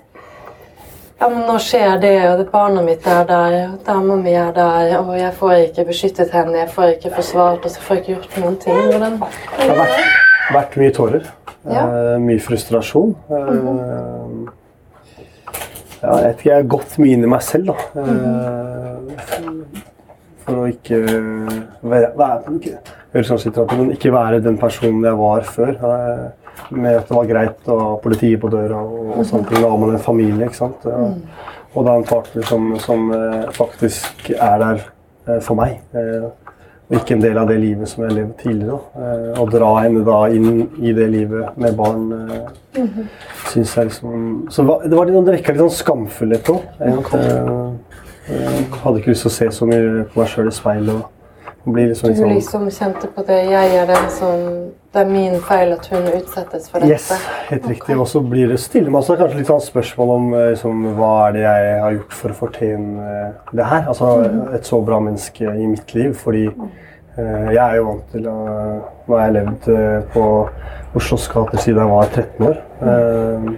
ja, 1.15 1.29
men 1.31 1.45
nå 1.47 1.55
skjer 1.63 1.97
det, 2.03 2.13
og 2.29 2.37
det 2.41 2.49
barna 2.51 2.81
mitt 2.83 3.05
er 3.07 3.23
der, 3.25 3.53
og 3.71 3.85
dama 3.87 4.17
mi 4.19 4.33
er 4.35 4.51
der, 4.53 4.97
og 4.99 5.13
jeg 5.17 5.31
får 5.39 5.53
ikke 5.69 5.85
beskyttet 5.87 6.33
henne, 6.35 6.57
jeg 6.59 6.69
får 6.75 6.97
ikke 6.97 7.13
forsvart, 7.15 7.63
og 7.65 7.71
så 7.71 7.79
får 7.85 7.95
jeg 7.95 8.03
ikke 8.03 8.13
gjort 8.17 8.37
noen 8.43 8.57
ting. 8.59 8.81
Hvordan 8.91 9.15
Det 9.21 9.69
har 9.69 9.79
vært, 9.79 10.24
vært 10.53 10.77
mye 10.79 10.93
tårer. 10.95 11.25
Ja. 11.65 11.81
Eh, 11.85 12.15
mye 12.21 12.41
frustrasjon. 12.43 13.15
Eh, 13.29 13.49
ja, 16.01 16.11
jeg 16.11 16.27
vet 16.27 16.39
ikke, 16.39 16.49
jeg 16.49 16.57
har 16.59 16.71
gått 16.75 16.97
mye 17.01 17.17
inn 17.17 17.25
i 17.25 17.31
meg 17.31 17.43
selv, 17.45 17.71
da. 17.71 17.77
Eh, 18.03 18.95
for 20.45 20.61
å 20.61 20.67
ikke 20.69 20.99
være, 21.81 22.11
være 22.19 22.75
høres 23.15 23.31
sånn 23.31 23.41
ut, 23.49 23.61
men 23.73 23.93
ikke 23.95 24.13
være 24.13 24.43
den 24.45 24.59
personen 24.61 25.07
jeg 25.07 25.17
var 25.17 25.47
før. 25.49 25.73
Med 26.69 26.99
at 26.99 27.09
det 27.09 27.17
var 27.17 27.29
greit 27.29 27.67
å 27.69 27.79
ha 27.79 27.89
politiet 28.01 28.39
på 28.41 28.49
døra 28.53 28.77
og, 28.77 29.15
og 29.17 29.25
sånne 29.25 29.49
ting. 29.49 29.63
Da 29.63 29.71
har 29.71 29.81
man 29.81 29.95
en 29.95 30.05
familie, 30.05 30.45
ikke 30.45 30.61
sant. 30.61 30.85
Ja. 30.85 31.09
Og 31.73 31.83
det 31.83 31.91
er 31.91 31.99
en 31.99 32.07
partner 32.07 32.45
som, 32.47 32.69
som 32.79 33.09
faktisk 33.57 34.29
er 34.37 34.61
der 34.61 34.85
for 35.43 35.57
meg. 35.57 35.81
Eh, 36.89 36.95
og 36.97 37.01
ikke 37.01 37.15
en 37.15 37.21
del 37.21 37.37
av 37.37 37.47
det 37.47 37.57
livet 37.59 37.87
som 37.89 38.03
jeg 38.03 38.13
levde 38.13 38.33
tidligere. 38.43 38.77
da. 38.95 39.01
Eh, 39.01 39.41
Å 39.41 39.45
dra 39.49 39.71
henne 39.81 40.03
da 40.05 40.19
inn 40.29 40.69
i 40.81 40.93
det 40.93 41.07
livet 41.09 41.57
med 41.57 41.75
barn 41.77 42.11
eh, 42.13 42.81
synes 43.49 43.75
jeg 43.75 43.85
liksom 43.87 44.47
så 44.51 44.61
Det, 44.83 44.95
var 44.95 45.05
litt, 45.05 45.15
sånn- 45.15 45.25
det 45.25 45.33
vekka 45.39 45.51
litt 45.53 45.61
sånn 45.61 45.79
skamfullhet 45.79 46.49
òg. 46.49 46.61
Jeg 48.25 48.65
hadde 48.83 48.97
ikke 48.99 49.11
lyst 49.13 49.21
til 49.25 49.29
å 49.31 49.35
se 49.35 49.49
så 49.53 49.65
mye 49.69 50.05
på 50.13 50.19
meg 50.19 50.27
sjøl 50.31 50.47
i 50.47 50.51
speilet. 50.55 51.03
og 51.65 51.73
bli 51.73 51.87
liksom 51.89 52.09
litt 52.09 52.17
du 52.17 52.21
sånn 52.21 52.33
liksom 52.35 52.65
kjente 52.69 53.07
på 53.15 53.23
det, 53.25 53.37
jeg 53.49 53.75
er 53.75 53.85
den 53.89 54.09
som 54.13 54.41
Det 54.95 55.01
er 55.03 55.09
min 55.11 55.33
feil 55.43 55.73
at 55.75 55.87
hun 55.91 56.05
utsettes 56.07 56.69
for 56.71 56.79
dette. 56.79 56.95
Yes, 56.95 57.25
helt 57.49 57.65
riktig. 57.67 57.97
Og 57.99 58.07
så 58.07 58.21
blir 58.23 58.47
det 58.53 58.61
stille 58.63 58.93
man 58.93 59.03
seg 59.03 59.19
kanskje 59.19 59.41
litt 59.41 59.49
sånn 59.49 59.65
spørsmål 59.65 60.13
om 60.13 60.29
eh, 60.31 60.45
liksom, 60.53 60.85
hva 60.95 61.09
er 61.25 61.35
det 61.35 61.41
jeg 61.43 61.73
har 61.81 61.97
gjort 61.97 62.15
for 62.21 62.31
å 62.31 62.37
fortjene 62.39 63.09
eh, 63.11 63.51
det 63.59 63.67
her. 63.73 63.89
Altså 63.91 64.13
et 64.55 64.69
så 64.71 64.79
bra 64.87 65.01
menneske 65.03 65.51
i 65.51 65.67
mitt 65.67 65.91
liv. 65.97 66.15
Fordi 66.15 66.45
eh, 66.47 67.49
jeg 67.51 67.59
er 67.59 67.75
jo 67.81 67.89
vant 67.89 68.07
til 68.15 68.29
å 68.31 68.37
Nå 69.05 69.13
har 69.19 69.27
jeg 69.27 69.35
levd 69.35 69.67
eh, 69.69 69.99
på 70.15 70.23
Oslos 70.97 71.27
gater 71.29 71.59
siden 71.61 71.83
jeg 71.83 71.91
var 71.91 72.07
13 72.15 72.47
år. 72.47 72.55
Eh, 72.87 73.51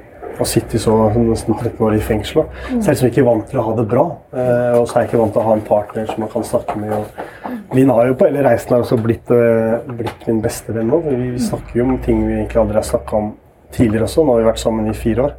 og 0.44 0.48
sittet 0.50 0.82
så 0.84 0.94
nesten 1.16 1.56
13 1.56 1.82
år 1.88 1.96
i 1.98 2.04
fengsel. 2.04 2.44
Så 2.68 2.76
jeg 2.76 2.84
er 2.84 2.94
liksom 2.96 3.10
ikke 3.12 3.26
vant 3.28 3.48
til 3.50 3.60
å 3.62 3.66
ha 3.68 3.76
det 3.78 3.88
bra. 3.92 4.06
Eh, 4.34 4.76
og 4.80 4.86
så 4.88 4.98
er 4.98 5.06
jeg 5.06 5.10
ikke 5.12 5.22
vant 5.24 5.34
til 5.36 5.42
å 5.42 5.48
ha 5.48 5.56
en 5.58 5.66
partner 5.68 6.06
som 6.12 6.24
man 6.24 6.32
kan 6.34 6.44
snakke 6.44 6.78
med. 6.82 6.94
Og 6.98 7.76
Linn 7.76 7.90
har 7.92 8.08
jo 8.08 8.16
på 8.20 8.30
hele 8.30 8.46
reisen 8.46 8.76
her 8.76 8.86
også 8.86 9.00
blitt, 9.02 9.32
eh, 9.32 9.80
blitt 9.98 10.28
min 10.28 10.42
beste 10.44 10.74
venn 10.76 10.88
nå. 10.92 11.02
Vi, 11.08 11.34
snakker 11.48 11.82
jo 11.82 11.90
om 11.90 11.98
ting 12.06 12.24
vi 12.28 12.38
egentlig 12.38 12.62
aldri 12.64 12.80
har 12.80 12.88
snakka 12.88 13.18
om 13.18 13.34
tidligere 13.76 14.08
også. 14.08 14.24
Nå 14.24 14.34
har 14.36 14.42
vi 14.44 14.50
vært 14.52 14.64
sammen 14.64 14.88
i 14.88 14.96
fire 14.96 15.28
år. 15.28 15.36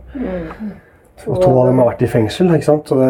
Og 1.26 1.40
to 1.42 1.48
av 1.50 1.66
dem 1.66 1.80
har 1.82 1.88
vært 1.90 2.04
i 2.06 2.10
fengsel. 2.12 2.52
ikke 2.54 2.68
sant? 2.68 2.92
Det, 2.94 3.08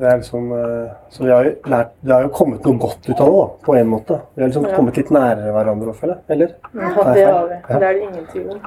det 0.00 0.08
er 0.10 0.18
liksom, 0.20 0.50
eh, 0.52 0.92
så 1.14 1.24
vi 1.24 1.30
har 1.32 1.46
jo 1.48 1.54
lært, 1.72 1.94
det 2.04 2.12
har 2.12 2.26
jo 2.26 2.34
kommet 2.36 2.66
noe 2.66 2.78
godt 2.82 3.08
ut 3.08 3.14
av 3.16 3.26
det, 3.26 3.32
da, 3.38 3.46
på 3.64 3.76
en 3.78 3.88
måte. 3.88 4.20
Vi 4.34 4.42
har 4.42 4.50
liksom 4.50 4.66
Ja. 4.68 4.76
kommet 4.76 4.96
litt 5.00 5.10
nærere 5.10 5.52
hverandre, 5.54 5.94
føler 5.94 6.18
jeg. 6.18 6.22
Eller? 6.28 6.54
Ja, 6.74 7.12
det 7.14 7.24
har 7.24 7.48
vi. 7.48 7.58
Det 7.68 7.82
er 7.82 7.92
det 7.92 8.02
ingen 8.02 8.26
tvil 8.32 8.50
om. 8.50 8.60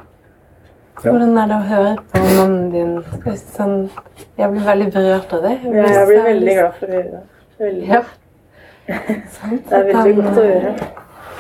Hvordan 1.02 1.38
er 1.38 1.50
det 1.52 1.56
å 1.56 1.66
høre 1.70 1.96
på 2.12 2.20
mannen 2.24 2.70
din? 2.72 2.94
Sånn, 3.56 3.76
jeg 4.40 4.52
blir 4.54 4.64
veldig 4.66 4.88
berørt 4.94 5.34
av 5.36 5.44
det. 5.44 5.56
Ja, 5.66 5.88
jeg 5.92 6.08
blir 6.10 6.24
veldig 6.30 6.56
glad 6.60 6.78
for 6.80 6.88
å 6.88 6.96
høre 6.96 7.10
det. 7.12 7.24
Veldig. 7.66 7.88
Ja. 7.90 8.02
Sant? 9.36 9.66
Det 9.70 9.80
er 9.80 9.90
veldig 9.92 10.16
godt 10.22 10.40
å 10.40 10.46
høre. 10.46 10.74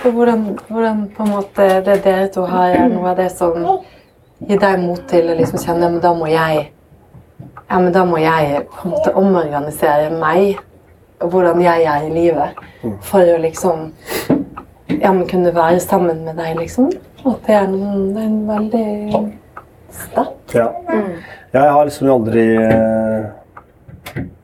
Og 0.06 0.14
hvordan, 0.14 0.44
hvordan 0.68 1.02
på 1.16 1.24
en 1.24 1.32
måte 1.34 1.68
det 1.86 1.98
dere 2.06 2.28
to 2.34 2.44
har, 2.50 2.76
er 2.76 2.90
noe 2.92 3.10
av 3.14 3.18
det 3.18 3.30
som 3.34 3.56
gir 4.46 4.60
deg 4.62 4.82
mot 4.84 5.02
til 5.10 5.32
å 5.32 5.38
liksom 5.40 5.62
kjenne 5.64 5.90
men 5.96 6.02
da 6.04 6.12
må 6.14 6.28
jeg 6.30 6.66
ja, 7.66 7.80
men 7.80 7.94
da 7.96 8.04
må 8.06 8.20
jeg 8.22 8.66
på 8.70 8.86
en 8.86 8.94
måte 8.94 9.14
omorganisere 9.18 10.12
meg 10.14 10.60
og 11.24 11.32
hvordan 11.32 11.62
jeg 11.64 11.88
er 11.90 12.06
i 12.06 12.12
livet 12.14 12.60
for 13.08 13.24
å 13.24 13.40
liksom 13.42 13.88
ja, 15.00 15.10
men 15.10 15.24
kunne 15.30 15.56
være 15.56 15.80
sammen 15.80 16.22
med 16.28 16.38
deg, 16.38 16.60
liksom. 16.60 16.92
At 17.26 17.48
det 17.48 17.56
er, 17.56 17.64
en, 17.66 18.14
det 18.14 18.22
er 18.22 18.28
en 18.28 18.48
veldig 18.48 19.24
sterkt. 20.04 20.56
Ja. 20.56 20.68
Jeg 21.56 21.72
har 21.72 21.88
liksom 21.88 22.10
aldri 22.12 22.46
eh, 22.60 23.26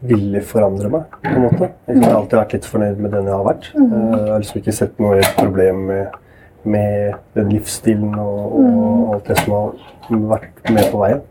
villet 0.08 0.46
forandre 0.48 0.90
meg, 0.92 1.16
på 1.24 1.32
en 1.36 1.46
måte. 1.46 1.70
Jeg 1.88 2.02
har 2.04 2.16
alltid 2.18 2.38
vært 2.40 2.56
litt 2.58 2.68
fornøyd 2.72 3.02
med 3.04 3.14
den 3.16 3.30
jeg 3.30 3.36
har 3.38 3.46
vært. 3.48 3.70
Eh, 3.76 3.88
Jeg 3.92 4.30
har 4.32 4.42
liksom 4.44 4.62
ikke 4.62 4.76
sett 4.80 5.02
noe 5.04 5.22
problem 5.38 5.84
med, 5.92 6.16
med 6.64 7.18
den 7.38 7.52
livsstilen 7.56 8.16
og, 8.20 8.56
og 8.62 9.14
alt 9.18 9.28
det 9.32 9.38
som 9.42 9.58
har 9.58 10.24
vært 10.36 10.72
med 10.72 10.90
på 10.92 11.04
veien. 11.04 11.22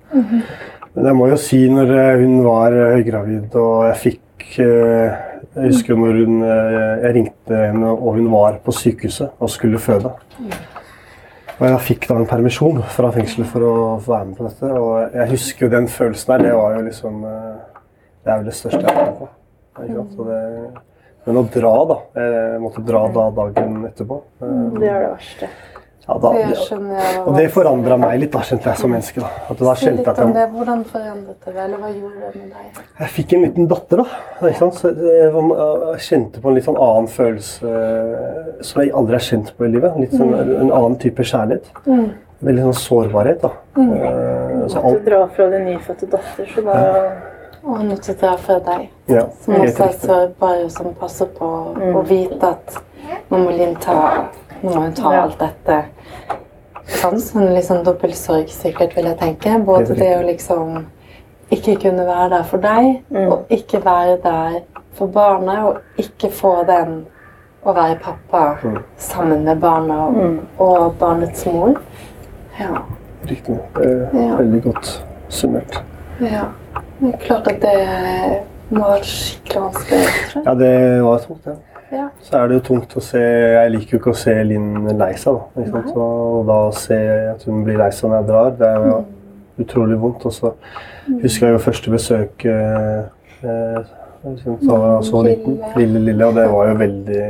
Men 0.91 1.07
jeg 1.07 1.15
må 1.21 1.29
jo 1.31 1.37
si, 1.39 1.61
når 1.71 1.93
eh, 1.97 2.13
hun 2.25 2.41
var 2.47 2.75
høygravid 2.97 3.55
og 3.61 3.89
jeg 3.91 3.99
fikk 4.07 4.27
Jeg 4.51 5.67
husker 5.71 5.95
når 5.99 6.17
hun, 6.25 6.41
jeg 7.05 7.11
ringte 7.15 7.59
henne 7.59 7.91
og 7.93 8.17
hun 8.17 8.27
var 8.33 8.57
på 8.65 8.73
sykehuset 8.75 9.31
og 9.43 9.51
skulle 9.53 9.79
føde. 9.83 10.11
Og 11.61 11.67
jeg 11.69 11.81
fikk 11.85 12.07
da 12.09 12.15
en 12.17 12.29
permisjon 12.29 12.79
fra 12.89 13.11
fengselet 13.13 13.49
for 13.51 13.65
å 13.69 13.73
være 14.01 14.31
med 14.31 14.39
på 14.39 14.47
dette. 14.47 14.71
Og 14.81 15.17
jeg 15.19 15.29
husker 15.35 15.67
jo 15.67 15.73
den 15.75 15.89
følelsen 15.93 16.33
der. 16.33 16.45
Det 16.47 16.55
var 16.57 16.77
jo 16.79 16.85
liksom 16.87 17.19
eh, 17.29 17.83
Det 18.25 18.33
er 18.33 18.39
jo 18.41 18.47
det 18.47 18.55
største 18.57 18.81
jeg 18.81 18.89
har 18.89 19.01
vært 19.01 19.11
med 19.11 19.19
på. 20.17 20.25
Det, 20.31 20.39
men 21.27 21.37
å 21.37 21.43
dra, 21.53 21.73
da. 21.91 21.97
Jeg 22.17 22.63
måtte 22.65 22.83
dra 22.85 23.03
da 23.13 23.27
dagen 23.37 23.77
etterpå. 23.91 24.23
Eh, 24.41 24.57
Det 24.81 24.89
er 24.89 25.05
det 25.05 25.13
verste. 25.13 25.51
Ja, 26.11 26.17
da, 26.19 26.31
Det 26.35 26.57
skjønner 26.59 26.97
jeg. 26.99 27.19
og 27.23 27.37
det 27.39 27.45
forandra 27.55 27.97
meg 28.03 28.17
litt, 28.19 28.33
da, 28.35 28.41
kjente 28.43 28.67
jeg 28.67 28.79
som 28.81 28.91
menneske. 28.91 29.21
da. 29.23 29.29
At 29.53 29.59
da 29.61 29.75
Si 29.79 29.91
litt 29.91 30.09
om 30.09 30.17
jeg, 30.17 30.35
det. 30.35 30.47
Hvordan 30.57 30.81
forandret 30.91 31.45
det, 31.45 31.55
eller 31.65 31.79
hva 31.79 31.91
gjorde 31.95 32.21
det 32.25 32.41
med 32.41 32.49
deg? 32.51 32.81
jeg 33.01 33.09
fikk 33.15 33.33
en 33.37 33.43
liten 33.45 33.69
datter, 33.71 34.03
da. 34.03 34.49
Ikke 34.49 34.59
sant? 34.59 34.75
Så 34.81 34.91
jeg, 34.97 35.31
var- 35.33 35.85
jeg 35.93 36.01
kjente 36.09 36.41
på 36.43 36.49
en 36.51 36.55
litt 36.59 36.65
sånn 36.67 36.81
annen 36.83 37.07
følelse 37.07 37.63
eh, 37.63 38.63
som 38.63 38.83
jeg 38.83 38.93
aldri 38.93 39.13
har 39.21 39.25
kjent 39.29 39.55
på 39.57 39.65
i 39.65 39.69
livet. 39.77 39.97
Litt 40.03 40.11
sånn, 40.19 40.35
En 40.35 40.71
annen 40.73 40.97
type 40.99 41.23
kjærlighet. 41.23 41.71
Veldig 42.43 42.63
sånn 42.67 42.79
sårbarhet. 42.83 43.41
da. 43.43 43.51
Mm. 43.77 44.69
så 44.69 44.81
Du 44.83 44.89
alt, 44.89 45.05
drar 45.05 45.29
fra 45.37 45.51
din 45.51 45.65
nyfødte 45.67 46.11
datter, 46.11 46.47
så 46.55 46.65
da 46.65 47.13
Og 47.63 47.77
han 47.77 47.89
måtte 47.91 48.15
dra 48.19 48.37
fra 48.37 48.59
deg. 48.59 48.89
ja, 49.07 49.27
Som 49.45 49.55
også 49.55 49.85
er 49.85 49.93
sårbar, 50.01 50.65
og 50.65 50.71
som 50.73 50.95
passer 50.95 51.27
på 51.27 51.47
å 51.77 52.03
vite 52.09 52.43
at 52.43 52.83
nå 53.31 53.37
må 53.39 53.51
Linn 53.57 53.77
ta 53.77 54.25
Nå 54.63 54.71
må 54.75 54.81
hun 54.83 54.93
ta 54.95 55.13
Ja. 55.15 55.23
alt 55.23 55.39
dette. 55.39 55.85
Sånn, 56.87 57.21
som 57.21 57.43
sånn 57.63 57.85
dobbeltsorg 57.85 58.49
sikkert, 58.49 58.95
vil 58.97 59.05
jeg 59.05 59.19
tenke. 59.19 59.59
Både 59.65 59.95
det 59.95 60.11
å 60.19 60.27
liksom 60.27 60.87
ikke 61.51 61.77
kunne 61.83 62.05
være 62.07 62.29
der 62.31 62.43
for 62.45 62.59
deg, 62.59 63.03
og 63.15 63.47
ikke 63.51 63.81
være 63.85 64.19
der 64.23 64.61
for 64.95 65.07
barnet, 65.07 65.65
og 65.65 65.79
ikke 65.99 66.31
få 66.31 66.65
den 66.67 67.07
å 67.65 67.75
være 67.75 67.99
pappa 68.01 68.57
sammen 68.99 69.45
med 69.45 69.61
barna 69.61 70.07
og, 70.07 70.39
og 70.59 70.95
barnets 70.99 71.47
mor. 71.47 71.75
Ja. 72.59 72.83
Riktig. 73.29 73.59
Eh, 73.81 74.09
Ja. 74.15 74.37
Veldig 74.37 74.63
godt 74.63 75.05
summert. 75.29 75.83
ja. 76.21 76.45
Det 77.01 77.15
er 77.15 77.19
klart 77.19 77.47
at 77.49 77.61
det 77.63 78.43
må 78.71 78.83
ha 78.83 78.91
vært 78.99 79.05
skikkelig 79.09 79.63
vanskelig. 79.63 80.45
Ja, 80.45 80.55
det 80.55 81.03
var 81.03 81.19
tungt, 81.19 81.47
ja. 81.47 81.53
Ja. 81.91 82.09
Så 82.23 82.37
er 82.39 82.49
det 82.49 82.59
jo 82.61 82.63
tungt 82.69 82.93
å 82.95 83.01
se 83.03 83.21
Jeg 83.21 83.71
liker 83.75 83.97
jo 83.97 83.99
ikke 83.99 84.13
å 84.13 84.19
se 84.19 84.35
Linn 84.47 84.87
lei 84.99 85.15
seg, 85.19 85.39
da. 85.39 85.65
Sant? 85.73 85.89
Og 85.97 86.45
da 86.47 86.59
å 86.69 86.75
se 86.77 86.99
at 87.33 87.47
hun 87.49 87.65
blir 87.67 87.81
lei 87.81 87.91
seg 87.95 88.11
når 88.13 88.21
jeg 88.21 88.29
drar, 88.31 88.53
det 88.61 88.69
er 88.69 88.87
jo 88.87 88.99
utrolig 89.65 89.99
vondt. 90.01 90.27
Og 90.31 90.37
så 90.37 90.53
husker 91.23 91.49
jeg 91.49 91.57
jo 91.57 91.63
første 91.65 91.95
besøk 91.95 92.47
eh, 92.47 93.01
da 93.43 94.35
jeg 94.37 94.61
var 94.69 95.01
så 95.07 95.25
liten. 95.25 95.59
Lille, 95.81 96.05
lille. 96.11 96.29
Og 96.29 96.37
det 96.39 96.51
var 96.53 96.71
jo 96.71 96.77
veldig 96.85 97.25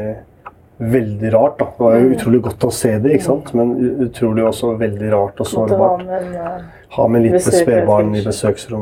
Veldig 0.80 1.28
rart, 1.34 1.58
da. 1.58 1.66
Det 1.76 1.84
var 1.84 1.96
jo 2.00 2.12
utrolig 2.14 2.38
godt 2.46 2.62
å 2.64 2.70
se 2.72 2.94
det, 3.04 3.10
ikke 3.12 3.26
sant? 3.26 3.50
men 3.52 3.74
utrolig 4.06 4.46
også 4.48 4.70
veldig 4.80 5.10
rart 5.12 5.42
og 5.44 5.48
sårbart. 5.50 6.06
Ha 6.96 7.04
med 7.12 7.26
et 7.28 7.44
spedbarn 7.44 8.14
i 8.16 8.22
fengsel. 8.24 8.78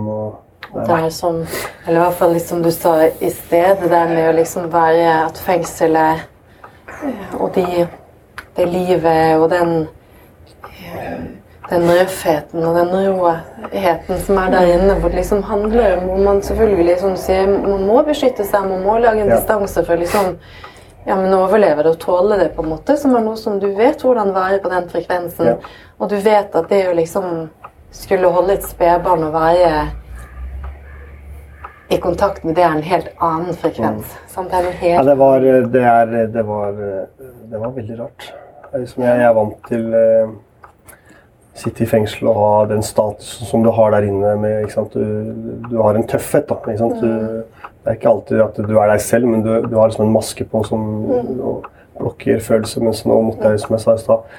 Det 0.74 0.94
er 0.94 1.08
som, 1.10 1.38
eller 1.86 2.00
i 2.00 2.02
hvert 2.02 2.18
fall 2.18 2.32
liksom 2.36 2.62
du 2.62 2.70
sa 2.70 2.96
i 3.08 3.30
sted, 3.32 3.78
det 3.82 3.88
der 3.90 4.10
med 4.10 4.28
å 4.28 4.34
liksom 4.36 4.68
være 4.72 5.06
at 5.24 5.38
fengselet 5.40 6.26
eh, 7.04 7.38
og 7.40 7.54
de, 7.54 7.86
det 8.56 8.66
livet 8.68 9.38
og 9.38 9.48
den 9.50 9.88
den 11.68 11.84
røffheten 11.84 12.64
og 12.64 12.76
den 12.78 12.92
råheten 13.18 14.20
som 14.24 14.38
er 14.40 14.52
der 14.54 14.70
inne, 14.72 14.94
hvor 15.00 15.12
det 15.12 15.20
liksom 15.20 15.42
handler 15.44 15.98
om 15.98 16.06
hvor 16.08 16.22
man 16.24 16.40
selvfølgelig 16.42 16.96
som 17.00 17.16
sier, 17.20 17.46
man 17.46 17.84
må 17.86 18.00
beskytte 18.06 18.46
seg, 18.48 18.64
man 18.70 18.84
må 18.86 18.98
lage 18.98 19.20
en 19.20 19.28
Ja. 19.28 19.36
distanse 19.36 19.84
for 19.84 19.96
liksom 20.00 20.38
ja, 21.06 21.16
men 21.16 21.34
overleve 21.34 21.82
det 21.82 21.90
og 21.90 21.98
tåle 21.98 22.38
det, 22.38 22.50
på 22.56 22.62
en 22.62 22.68
måte, 22.68 22.96
som 22.96 23.14
er 23.16 23.20
noe 23.24 23.36
som 23.36 23.60
du 23.60 23.66
vet 23.76 24.02
hvordan 24.02 24.34
være 24.34 24.58
på 24.60 24.68
den 24.68 24.88
frekvensen. 24.88 25.46
Ja. 25.46 25.54
Og 25.98 26.10
du 26.10 26.16
vet 26.16 26.56
at 26.56 26.68
det 26.68 26.88
å 26.88 26.96
liksom 26.96 27.48
skulle 27.92 28.28
holde 28.28 28.52
et 28.52 28.64
spedbarn 28.68 29.24
og 29.24 29.32
være 29.32 29.86
i 31.88 31.96
kontakt 32.02 32.44
med 32.44 32.58
det 32.58 32.64
er 32.66 32.74
en 32.76 32.84
helt 32.84 33.08
annen 33.24 33.56
frekvens. 33.56 34.16
Sant? 34.28 34.50
Det 34.50 34.58
er 34.58 34.68
en 34.72 34.90
Ja, 34.90 35.04
det 35.06 35.16
var, 35.18 35.40
det 35.40 35.84
er, 35.84 36.12
det 36.34 36.44
var, 36.46 36.76
det 37.48 37.60
var 37.62 37.72
veldig 37.76 37.98
rart. 38.02 38.28
Jeg, 38.74 39.22
er 39.24 39.32
vant 39.32 39.56
til 39.70 39.94
eh, 39.96 40.34
sitte 41.58 41.84
i 41.84 41.88
fengsel 41.88 42.28
og 42.28 42.36
ha 42.38 42.50
den 42.74 42.84
statusen 42.84 43.48
som 43.48 43.64
du 43.64 43.70
har 43.74 43.94
der 43.96 44.06
inne. 44.10 44.34
Med? 44.40 44.68
Du, 44.92 45.00
du 45.70 45.80
har 45.82 45.96
en 45.96 46.06
tøffhet. 46.06 46.50
Da? 46.50 46.60
Du, 46.76 47.08
det 47.08 47.94
er 47.94 47.96
ikke 47.96 48.12
alltid 48.12 48.44
at 48.44 48.60
du 48.60 48.76
er 48.76 48.92
deg 48.92 49.02
selv, 49.02 49.30
men 49.30 49.42
du, 49.46 49.50
du 49.64 49.78
har 49.78 49.90
liksom 49.90 50.06
en 50.06 50.14
maske 50.14 50.44
på 50.48 50.62
som 50.68 50.84
og 51.08 51.66
blokker 51.98 52.44
følelser. 52.44 52.84
Mens 52.84 53.04
nå 53.08 53.18
måtte 53.30 53.54
jeg, 53.54 53.64
som 53.64 53.74
jeg 53.74 53.84
sa 53.84 53.96
i 53.96 54.02
stad, 54.04 54.38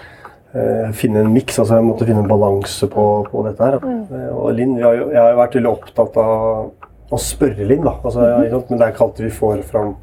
eh, 0.53 0.91
finne 1.01 1.25
en 1.25 1.33
miks. 1.33 1.57
Altså 1.59 1.79
jeg 1.79 1.88
måtte 1.89 2.07
finne 2.07 2.23
en 2.23 2.31
balanse 2.31 2.88
på, 2.91 3.07
på 3.31 3.45
dette 3.47 3.71
her. 3.71 3.79
Eh, 3.81 4.29
Og 4.35 4.53
Linn, 4.55 4.77
jeg 4.79 5.17
har 5.17 5.33
jo 5.33 5.41
vært 5.41 5.57
veldig 5.59 5.73
opptatt 5.73 6.21
av 6.21 6.69
å 7.09 7.17
spørre 7.21 7.65
litt 7.65 7.81
da. 7.83 7.95
Altså, 8.03 8.27
ja. 8.27 8.61
Men 8.69 8.77
det 8.77 8.85
er 8.85 8.93
ikke 8.93 9.07
alltid 9.07 9.25
vi 9.25 9.33
får 9.39 9.65
fram 9.69 9.95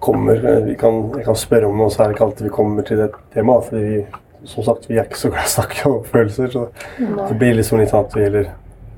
kommer, 0.00 0.44
eh, 0.44 0.64
vi 0.64 0.74
kan, 0.80 1.12
jeg 1.16 1.24
kan 1.24 1.36
spørre 1.36 1.68
om 1.68 1.76
noe, 1.76 1.90
så 1.92 2.02
er 2.02 2.08
det 2.08 2.16
ikke 2.16 2.24
alltid 2.24 2.46
vi 2.46 2.52
kommer 2.54 2.86
til 2.88 3.02
det 3.02 3.10
temaet. 3.34 3.64
fordi 3.68 3.82
vi, 3.84 4.06
som 4.48 4.64
sagt, 4.64 4.88
vi 4.88 4.96
er 4.96 5.04
ikke 5.04 5.20
så 5.20 5.28
glad 5.28 5.44
i 5.44 5.50
å 5.50 5.54
snakke 5.54 5.90
om 5.90 6.04
følelser. 6.04 6.48
Så 6.48 6.68
det 7.28 7.36
blir 7.38 7.58
liksom 7.58 7.82
litt 7.82 7.92
sånn 7.92 8.06
at 8.06 8.16
vi 8.16 8.24
heller 8.24 8.48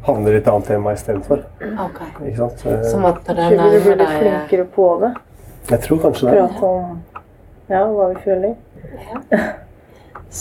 havner 0.07 0.37
i 0.37 0.39
et 0.39 0.49
annet 0.51 0.71
tema 0.71 0.95
istedenfor. 0.95 1.43
Okay. 1.89 2.13
Ikke 2.29 2.37
sant? 2.37 2.63
Eh, 2.67 2.85
Som 2.91 3.07
at 3.11 3.27
når 3.27 3.75
du 3.75 3.81
bli 3.89 4.07
flinkere 4.07 4.69
på 4.77 4.87
det? 5.03 5.13
Jeg 5.71 5.81
tror 5.87 5.99
kanskje 6.07 6.31
det. 6.31 6.39
Prate 6.39 6.71
om 6.71 7.01
ja, 7.71 7.83
hva 7.89 8.09
vi 8.13 8.23
føler. 8.23 8.55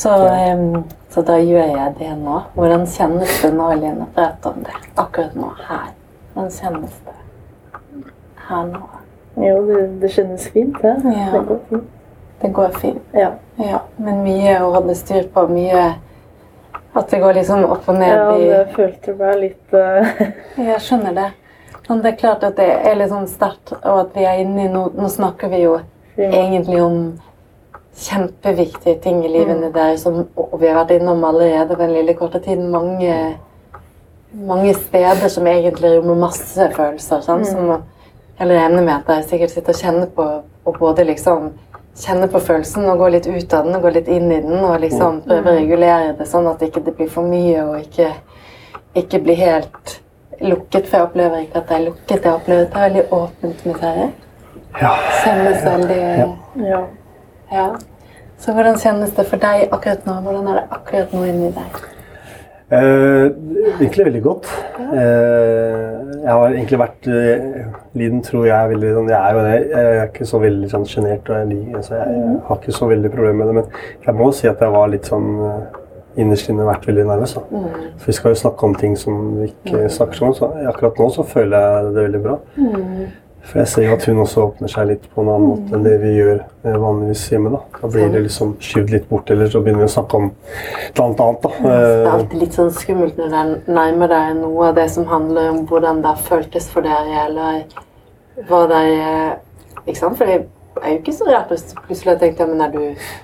så, 0.01 0.13
um, 0.53 0.83
så 1.09 1.21
da 1.25 1.37
gjør 1.39 1.73
jeg 1.77 1.95
det 1.99 2.11
nå. 2.21 2.37
Hvordan 2.53 2.85
kjennes 2.89 3.41
det 3.41 3.51
nå, 3.55 3.71
Lene, 3.81 4.05
å 4.05 4.13
prate 4.13 4.53
om 4.53 4.61
det? 4.65 4.77
Akkurat 4.95 5.37
nå, 5.37 5.51
her. 5.69 5.89
Hvordan 6.34 6.52
kjennes 6.56 7.00
det 7.06 7.17
her 8.48 8.70
nå? 8.70 8.84
Jo, 9.41 9.58
det, 9.67 9.82
det 10.02 10.12
kjennes 10.12 10.48
fint, 10.54 10.78
det. 10.82 10.96
Ja. 11.06 11.28
Det 11.34 11.44
går 11.48 11.60
fint. 11.70 11.89
Det 12.41 12.54
går 12.54 12.80
fint. 12.82 13.04
Ja. 13.13 13.32
Ja, 13.62 13.84
men 14.02 14.24
mye 14.26 14.56
å 14.63 14.72
holde 14.76 14.96
styr 14.98 15.28
på. 15.34 15.46
Mye 15.52 15.84
At 16.98 17.12
det 17.12 17.22
går 17.22 17.38
liksom 17.38 17.63
opp 17.63 17.86
og 17.88 18.00
ned 18.02 18.12
ja, 18.12 18.32
det 18.36 18.74
følte 18.76 19.13
meg 19.15 19.38
litt 19.39 19.76
uh... 19.78 20.10
Jeg 20.60 20.80
skjønner 20.84 21.15
det. 21.15 21.28
Men 21.88 22.02
det 22.04 22.10
er 22.12 22.17
klart 22.20 22.44
at 22.44 22.58
det 22.60 22.67
er 22.67 22.98
litt 23.00 23.12
sånn 23.12 23.30
sterkt, 23.32 23.72
og 23.80 24.02
at 24.06 24.17
vi 24.17 24.26
er 24.28 24.41
inne 24.44 24.65
i 24.65 24.72
noe 24.72 24.91
Nå 24.96 25.08
snakker 25.12 25.52
vi 25.52 25.62
jo 25.63 25.78
egentlig 26.17 26.82
om 26.84 26.98
kjempeviktige 27.98 28.98
ting 29.04 29.22
i 29.26 29.32
livene 29.32 29.72
deres, 29.74 30.04
som, 30.04 30.22
og 30.36 30.58
vi 30.62 30.70
har 30.70 30.82
vært 30.82 30.94
innom 30.98 31.24
allerede 31.28 31.76
på 31.76 31.82
den 31.82 31.96
lille 31.96 32.15
korte 32.20 32.39
tiden 32.44 32.70
mange, 32.72 33.15
mange 34.34 34.74
steder 34.74 35.28
som 35.30 35.48
egentlig 35.48 35.98
rommer 35.98 36.15
masse 36.28 36.70
følelser. 36.76 37.22
Sant? 37.26 37.48
Som 37.48 37.72
jeg 38.39 38.48
regner 38.50 38.82
med 38.82 38.94
at 38.96 39.10
jeg 39.15 39.28
sikkert 39.30 39.54
sitter 39.54 39.74
og 39.76 39.82
kjenner 39.82 40.08
på, 40.15 40.28
og 40.65 40.80
både 40.80 41.06
liksom 41.10 41.52
kjenner 42.02 42.32
på 42.32 42.39
følelsen 42.39 42.88
og 42.89 43.02
går 43.02 43.15
litt 43.17 43.28
ut 43.28 43.54
av 43.54 43.65
den 43.67 43.76
og 43.76 43.84
går 43.86 43.98
litt 44.00 44.08
inn 44.10 44.32
i 44.32 44.39
den 44.41 44.63
og 44.63 44.80
liksom 44.82 45.22
prøver 45.28 45.52
å 45.52 45.58
regulere 45.60 46.13
det 46.17 46.28
sånn 46.30 46.48
at 46.50 46.62
det 46.62 46.72
ikke 46.72 46.86
blir 46.88 47.12
for 47.12 47.28
mye 47.28 47.65
og 47.65 47.76
ikke, 47.82 48.08
ikke 49.04 49.20
blir 49.26 49.39
helt 49.41 49.98
lukket. 50.39 50.88
For 50.88 50.98
jeg 50.98 51.10
opplever 51.10 51.46
ikke 51.46 51.62
at 51.62 51.70
det 51.70 51.78
er 51.78 51.86
lukket. 51.89 52.17
Jeg 52.17 52.34
opplever 52.34 52.65
at 52.65 52.74
det 52.74 52.80
er 52.80 52.88
veldig 52.88 53.06
åpent 53.20 53.65
med 53.67 53.82
dere. 53.84 54.10
Ja. 54.80 54.96
Kjennes 55.26 55.65
veldig 55.67 56.02
Ja. 56.70 56.84
ja. 57.52 57.70
Så 58.41 58.54
hvordan 58.58 58.80
kjennes 58.80 59.12
det 59.13 59.28
for 59.30 59.38
deg 59.38 59.67
akkurat 59.70 60.06
nå? 60.08 60.13
Hvordan 60.26 60.48
er 60.48 60.62
det 60.62 60.67
akkurat 60.72 61.12
nå 61.13 61.26
inni 61.30 61.52
deg? 61.54 61.82
Eh, 62.71 63.25
egentlig 63.81 64.05
veldig 64.05 64.21
godt. 64.23 64.45
Eh, 64.79 66.01
jeg 66.21 66.31
har 66.31 66.53
egentlig 66.53 66.79
vært 66.79 67.07
eh, 67.12 67.65
Liden 67.99 68.21
tror 68.23 68.45
jeg 68.47 68.55
er 68.55 68.69
veldig 68.71 68.91
sånn 68.95 69.10
Jeg 69.12 69.19
er 69.19 69.36
jo 69.36 69.43
det. 69.43 69.57
Jeg 69.73 69.97
er 69.97 70.05
ikke 70.07 70.27
så 70.29 70.39
veldig 70.39 70.69
sånn 70.71 70.88
sjenert. 70.88 71.29
og 71.29 71.51
Jeg, 71.51 71.65
altså, 71.75 71.97
jeg, 71.99 72.21
jeg 72.21 72.38
har 72.47 72.62
ikke 72.62 72.77
så 72.77 72.88
veldig 72.93 73.12
problemer 73.12 73.39
med 73.41 73.51
det. 73.51 73.55
Men 73.60 74.05
jeg 74.07 74.19
må 74.21 74.29
si 74.38 74.47
at 74.47 74.63
jeg 74.63 74.75
var 74.77 74.91
litt 74.93 75.12
sånn 75.12 75.29
eh, 75.49 75.79
Innerst 76.19 76.49
inne 76.51 76.65
vært 76.67 76.88
veldig 76.89 77.05
nervøs. 77.07 77.38
Da. 77.38 77.60
For 77.95 78.10
vi 78.10 78.15
skal 78.17 78.34
jo 78.34 78.39
snakke 78.41 78.67
om 78.67 78.73
ting 78.75 78.97
som 78.99 79.19
vi 79.38 79.45
ikke 79.47 79.86
snakker 79.95 80.17
så 80.17 80.25
om. 80.27 80.34
Så 80.36 80.49
akkurat 80.67 80.97
nå 80.99 81.07
så 81.15 81.23
føler 81.23 81.55
jeg 81.55 81.93
det 81.95 82.03
veldig 82.07 82.23
bra. 82.25 82.34
For 83.41 83.60
jeg 83.60 83.67
ser 83.71 83.86
jo 83.88 83.95
at 83.95 84.06
hun 84.06 84.19
også 84.21 84.43
åpner 84.45 84.69
seg 84.71 84.88
litt 84.91 85.08
på 85.12 85.23
en 85.23 85.32
annen 85.34 85.47
måte 85.49 85.75
enn 85.75 85.84
det 85.86 85.95
vi 86.04 86.12
gjør 86.13 86.38
eh, 86.38 86.77
vanligvis 86.84 87.23
hjemme. 87.34 87.51
Da 87.56 87.82
Da 87.82 87.89
blir 87.95 88.13
det 88.13 88.21
liksom 88.27 88.54
skyvd 88.62 88.93
litt 88.95 89.10
bort, 89.10 89.32
eller 89.34 89.49
så 89.49 89.62
begynner 89.63 89.84
vi 89.84 89.89
å 89.89 89.95
snakke 89.95 90.19
om 90.19 90.30
et 90.30 90.99
eller 90.99 91.06
annet 91.08 91.23
annet. 91.25 91.41
da. 91.41 91.51
Det 91.65 91.73
er 91.73 92.10
alltid 92.12 92.39
litt 92.45 92.58
sånn 92.60 92.71
skummelt 92.77 93.19
når 93.19 93.36
det 93.36 93.73
nærmer 93.73 94.13
deg 94.13 94.38
noe 94.43 94.69
av 94.69 94.77
det 94.77 94.88
som 94.93 95.10
handler 95.10 95.49
om 95.56 95.62
hvordan 95.71 96.04
det 96.06 96.15
føltes 96.30 96.69
for 96.71 96.86
dere, 96.86 97.25
eller 97.27 97.63
hva 98.47 98.65
det 98.71 98.82
er 98.88 99.39
Ikke 99.82 99.97
sant? 99.97 100.17
For 100.19 100.30
det 100.30 100.36
er 100.84 100.91
jo 100.93 100.97
ikke 100.99 101.13
så 101.17 101.25
rart 101.25 101.49
hvis 101.49 101.71
plutselig 101.73 102.12
jeg 102.13 102.19
tenkte 102.21 102.45
ja, 102.45 102.49
men 102.51 102.62
er 102.62 102.71
du, 102.71 102.84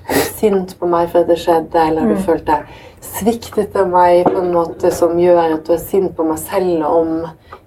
er 0.10 0.18
du 0.18 0.24
sint 0.40 0.74
på 0.80 0.90
meg 0.90 1.12
for 1.12 1.22
at 1.22 1.30
det 1.30 1.38
skjedde, 1.40 1.84
eller 1.84 2.02
har 2.02 2.10
du 2.10 2.26
følt 2.26 2.48
deg 2.50 2.66
sviktet 3.04 3.76
av 3.78 3.90
meg 3.92 4.26
på 4.26 4.40
en 4.42 4.54
måte 4.54 4.92
som 4.94 5.18
gjør 5.20 5.58
at 5.58 5.68
du 5.68 5.74
er 5.76 5.82
sint 5.82 6.16
på 6.18 6.26
meg 6.26 6.40
selv 6.42 6.86
om 6.88 7.12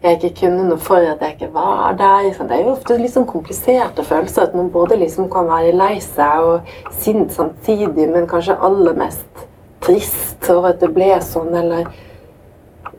jeg 0.02 0.16
ikke 0.16 0.32
kunne 0.40 0.66
noe 0.70 0.80
for 0.80 1.04
at 1.04 1.22
jeg 1.22 1.36
ikke 1.36 1.50
var 1.54 1.96
der. 1.98 2.30
Det 2.32 2.56
er 2.56 2.64
jo 2.64 2.74
ofte 2.74 2.96
litt 2.98 3.14
sånn 3.14 3.28
kompliserte 3.28 4.04
følelser. 4.06 4.48
At 4.48 4.56
man 4.56 4.70
både 4.72 4.98
liksom 5.00 5.28
kan 5.32 5.48
være 5.50 5.74
lei 5.76 5.96
seg 6.04 6.46
og 6.46 6.94
sint 7.02 7.34
samtidig, 7.36 8.08
men 8.08 8.28
kanskje 8.30 8.58
aller 8.58 8.96
mest 8.96 9.44
trist 9.84 10.48
over 10.50 10.72
at 10.72 10.80
det 10.82 10.90
ble 10.96 11.12
sånn, 11.24 11.52
eller 11.56 11.88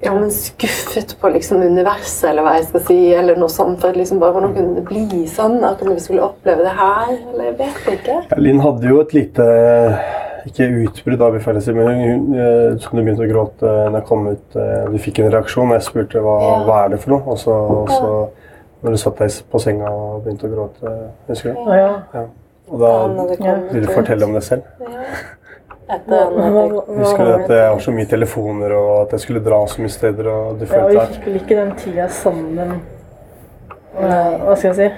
ja, 0.04 0.14
men 0.14 0.32
skuffet 0.34 1.16
på 1.22 1.30
liksom 1.34 1.62
universet, 1.62 2.30
eller 2.32 2.46
hva 2.46 2.56
jeg 2.58 2.66
skal 2.70 2.84
si, 2.88 2.98
eller 3.14 3.38
noe 3.38 3.50
sånt. 3.54 3.80
For 3.82 3.90
at 3.94 4.00
liksom 4.00 4.20
bare 4.22 4.34
hvordan 4.36 4.56
kunne 4.56 4.76
det 4.80 4.86
bli 4.88 5.22
sånn? 5.30 5.60
Akkurat 5.68 5.96
vi 6.00 6.06
skulle 6.08 6.26
oppleve 6.26 6.66
det 6.66 6.74
her? 6.80 7.14
Eller 7.34 7.52
jeg 7.52 7.58
vet 7.62 7.94
ikke. 7.98 8.18
Ja, 8.32 8.40
Linn 8.42 8.62
hadde 8.64 8.90
jo 8.90 9.00
et 9.04 9.14
lite 9.14 9.48
ikke 10.50 10.68
utbrudd, 10.88 11.22
av 11.22 11.36
si, 11.62 11.74
men 11.78 12.00
hun, 12.02 12.22
eh, 12.34 12.78
som 12.82 12.98
du 12.98 13.04
begynte 13.04 13.28
å 13.28 13.30
gråte 13.30 13.70
når 13.92 14.00
jeg 14.00 14.08
kom 14.10 14.28
ut. 14.28 14.56
eh, 14.56 14.86
Du 14.90 14.98
fikk 14.98 15.20
en 15.20 15.32
reaksjon, 15.32 15.70
og 15.70 15.78
jeg 15.78 15.86
spurte 15.86 16.20
hva, 16.26 16.38
Ja. 16.42 16.64
hva 16.66 16.86
er 16.86 16.90
det 16.90 17.00
for 17.00 17.12
noe. 17.12 17.24
Og 17.28 17.38
så, 17.38 17.52
og 17.52 17.90
så 17.90 18.30
når 18.82 18.92
du 18.92 18.98
satt 18.98 19.18
deg 19.22 19.30
på 19.52 19.60
senga 19.62 19.92
og 19.92 20.24
begynte 20.26 20.50
å 20.50 20.56
gråte, 20.56 20.96
husker 21.28 21.54
du? 21.54 21.70
Ja. 21.70 22.02
ja. 22.14 22.26
Og 22.72 22.80
da 22.80 22.92
Han 23.04 23.18
hadde 23.20 23.38
kommet 23.38 23.74
vil 23.74 23.86
du 23.86 23.92
fortelle 23.94 24.24
om 24.26 24.34
det 24.34 24.44
selv. 24.44 24.64
etter 24.80 25.41
Husker 25.92 27.26
du 27.26 27.34
at 27.36 27.50
jeg 27.52 27.68
har 27.68 27.80
så 27.84 27.92
mye 27.92 28.08
telefoner, 28.08 28.74
og 28.78 28.92
at 29.04 29.16
jeg 29.18 29.26
skulle 29.26 29.44
dra 29.44 29.62
så 29.68 29.84
mye 29.84 29.92
steder, 29.92 30.30
og 30.32 30.60
du 30.62 30.66
ja, 30.66 30.84
vi 30.88 31.00
fikk 31.14 31.26
vel 31.28 31.40
ikke 31.42 31.58
den 31.58 31.74
tida 31.80 32.08
sammen. 32.16 32.78
Hva 33.98 34.56
skal 34.56 34.70
jeg 34.72 34.78
si? 34.78 34.90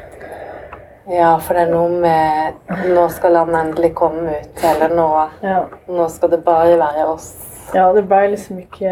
Ja, 1.14 1.34
for 1.44 1.58
det 1.58 1.66
er 1.66 1.72
noe 1.74 1.90
med 2.00 2.86
Nå 2.94 3.02
skal 3.12 3.36
han 3.36 3.56
endelig 3.60 3.90
komme 3.98 4.38
ut, 4.38 4.62
eller 4.64 4.94
nå, 4.96 5.08
Ja, 5.44 5.66
nå 5.92 6.06
skal 6.14 6.32
det 6.32 6.44
bare 6.46 6.78
være 6.80 7.08
oss. 7.12 7.34
Ja 7.73 7.86
det 7.95 8.04
ble 8.10 8.21
liksom 8.34 8.60
ikke 8.60 8.91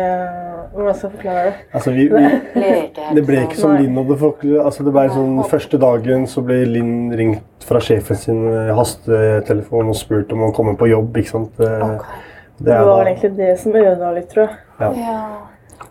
Hvordan 0.71 0.95
skal 0.95 1.09
jeg 1.09 1.15
forklare 1.17 1.43
det? 1.45 1.53
Altså, 1.73 1.91
vi, 1.91 2.05
vi, 2.07 2.71
det 3.17 3.23
ble 3.27 3.41
ikke 3.45 3.57
som 3.59 3.73
Nei. 3.73 3.81
Linn 3.83 3.97
hadde 3.99 4.17
forklart. 4.21 4.65
Altså, 4.65 4.85
det 4.87 4.93
ble 4.95 5.03
sånn, 5.11 5.37
første 5.51 5.79
dagen 5.81 6.27
så 6.31 6.43
ble 6.47 6.61
Linn 6.69 6.93
ringt 7.19 7.67
fra 7.67 7.81
sjefen 7.83 8.19
sin 8.19 8.41
eh, 8.47 8.71
hastetelefon 8.77 9.91
og 9.91 9.97
spurt 9.99 10.31
om 10.31 10.47
å 10.47 10.51
komme 10.55 10.77
på 10.79 10.87
jobb. 10.91 11.17
ikke 11.21 11.33
sant? 11.33 11.51
Det, 11.59 11.69
okay. 11.83 12.27
Det 12.61 12.69
Det 12.69 12.79
var 12.79 13.03
da, 13.03 13.11
egentlig 13.11 13.31
det 13.37 13.51
som 13.59 13.75
ødela 13.75 14.11
litt, 14.15 14.29
tror 14.31 14.47
jeg. 14.47 15.03
Ja. 15.03 15.17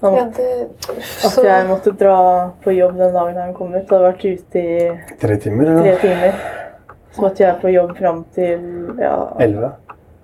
Han- 0.00 0.14
ja, 0.16 0.24
det 0.36 0.48
At 1.26 1.44
jeg 1.44 1.66
måtte 1.68 1.92
dra 1.98 2.18
på 2.64 2.72
jobb 2.72 2.96
den 2.96 3.12
dagen 3.12 3.36
han 3.36 3.54
kom 3.54 3.74
ut. 3.74 3.82
Jeg 3.82 3.88
hadde 3.90 4.04
vært 4.06 4.24
ute 4.24 4.60
i 4.64 5.16
tre 5.20 5.36
timer? 5.36 5.64
Ja. 5.68 5.80
tre 5.82 5.96
timer. 6.08 6.38
Så 7.12 7.24
måtte 7.26 7.42
jeg 7.44 7.58
på 7.60 7.72
jobb 7.74 7.96
fram 7.98 8.24
til 8.34 8.94
ja, 9.02 9.16
Elleve? 9.42 9.72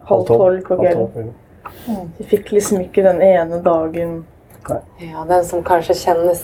halv 0.06 0.24
tolv 0.26 0.62
på 0.64 0.78
Halv 0.78 1.10
kvelden. 1.12 1.34
Vi 2.18 2.24
fikk 2.30 2.50
liksom 2.56 2.80
ikke 2.82 3.04
den 3.06 3.20
ene 3.22 3.60
dagen 3.62 4.24
Ja, 4.66 5.22
den 5.28 5.44
som 5.46 5.62
kanskje 5.62 5.94
kjennes 5.94 6.42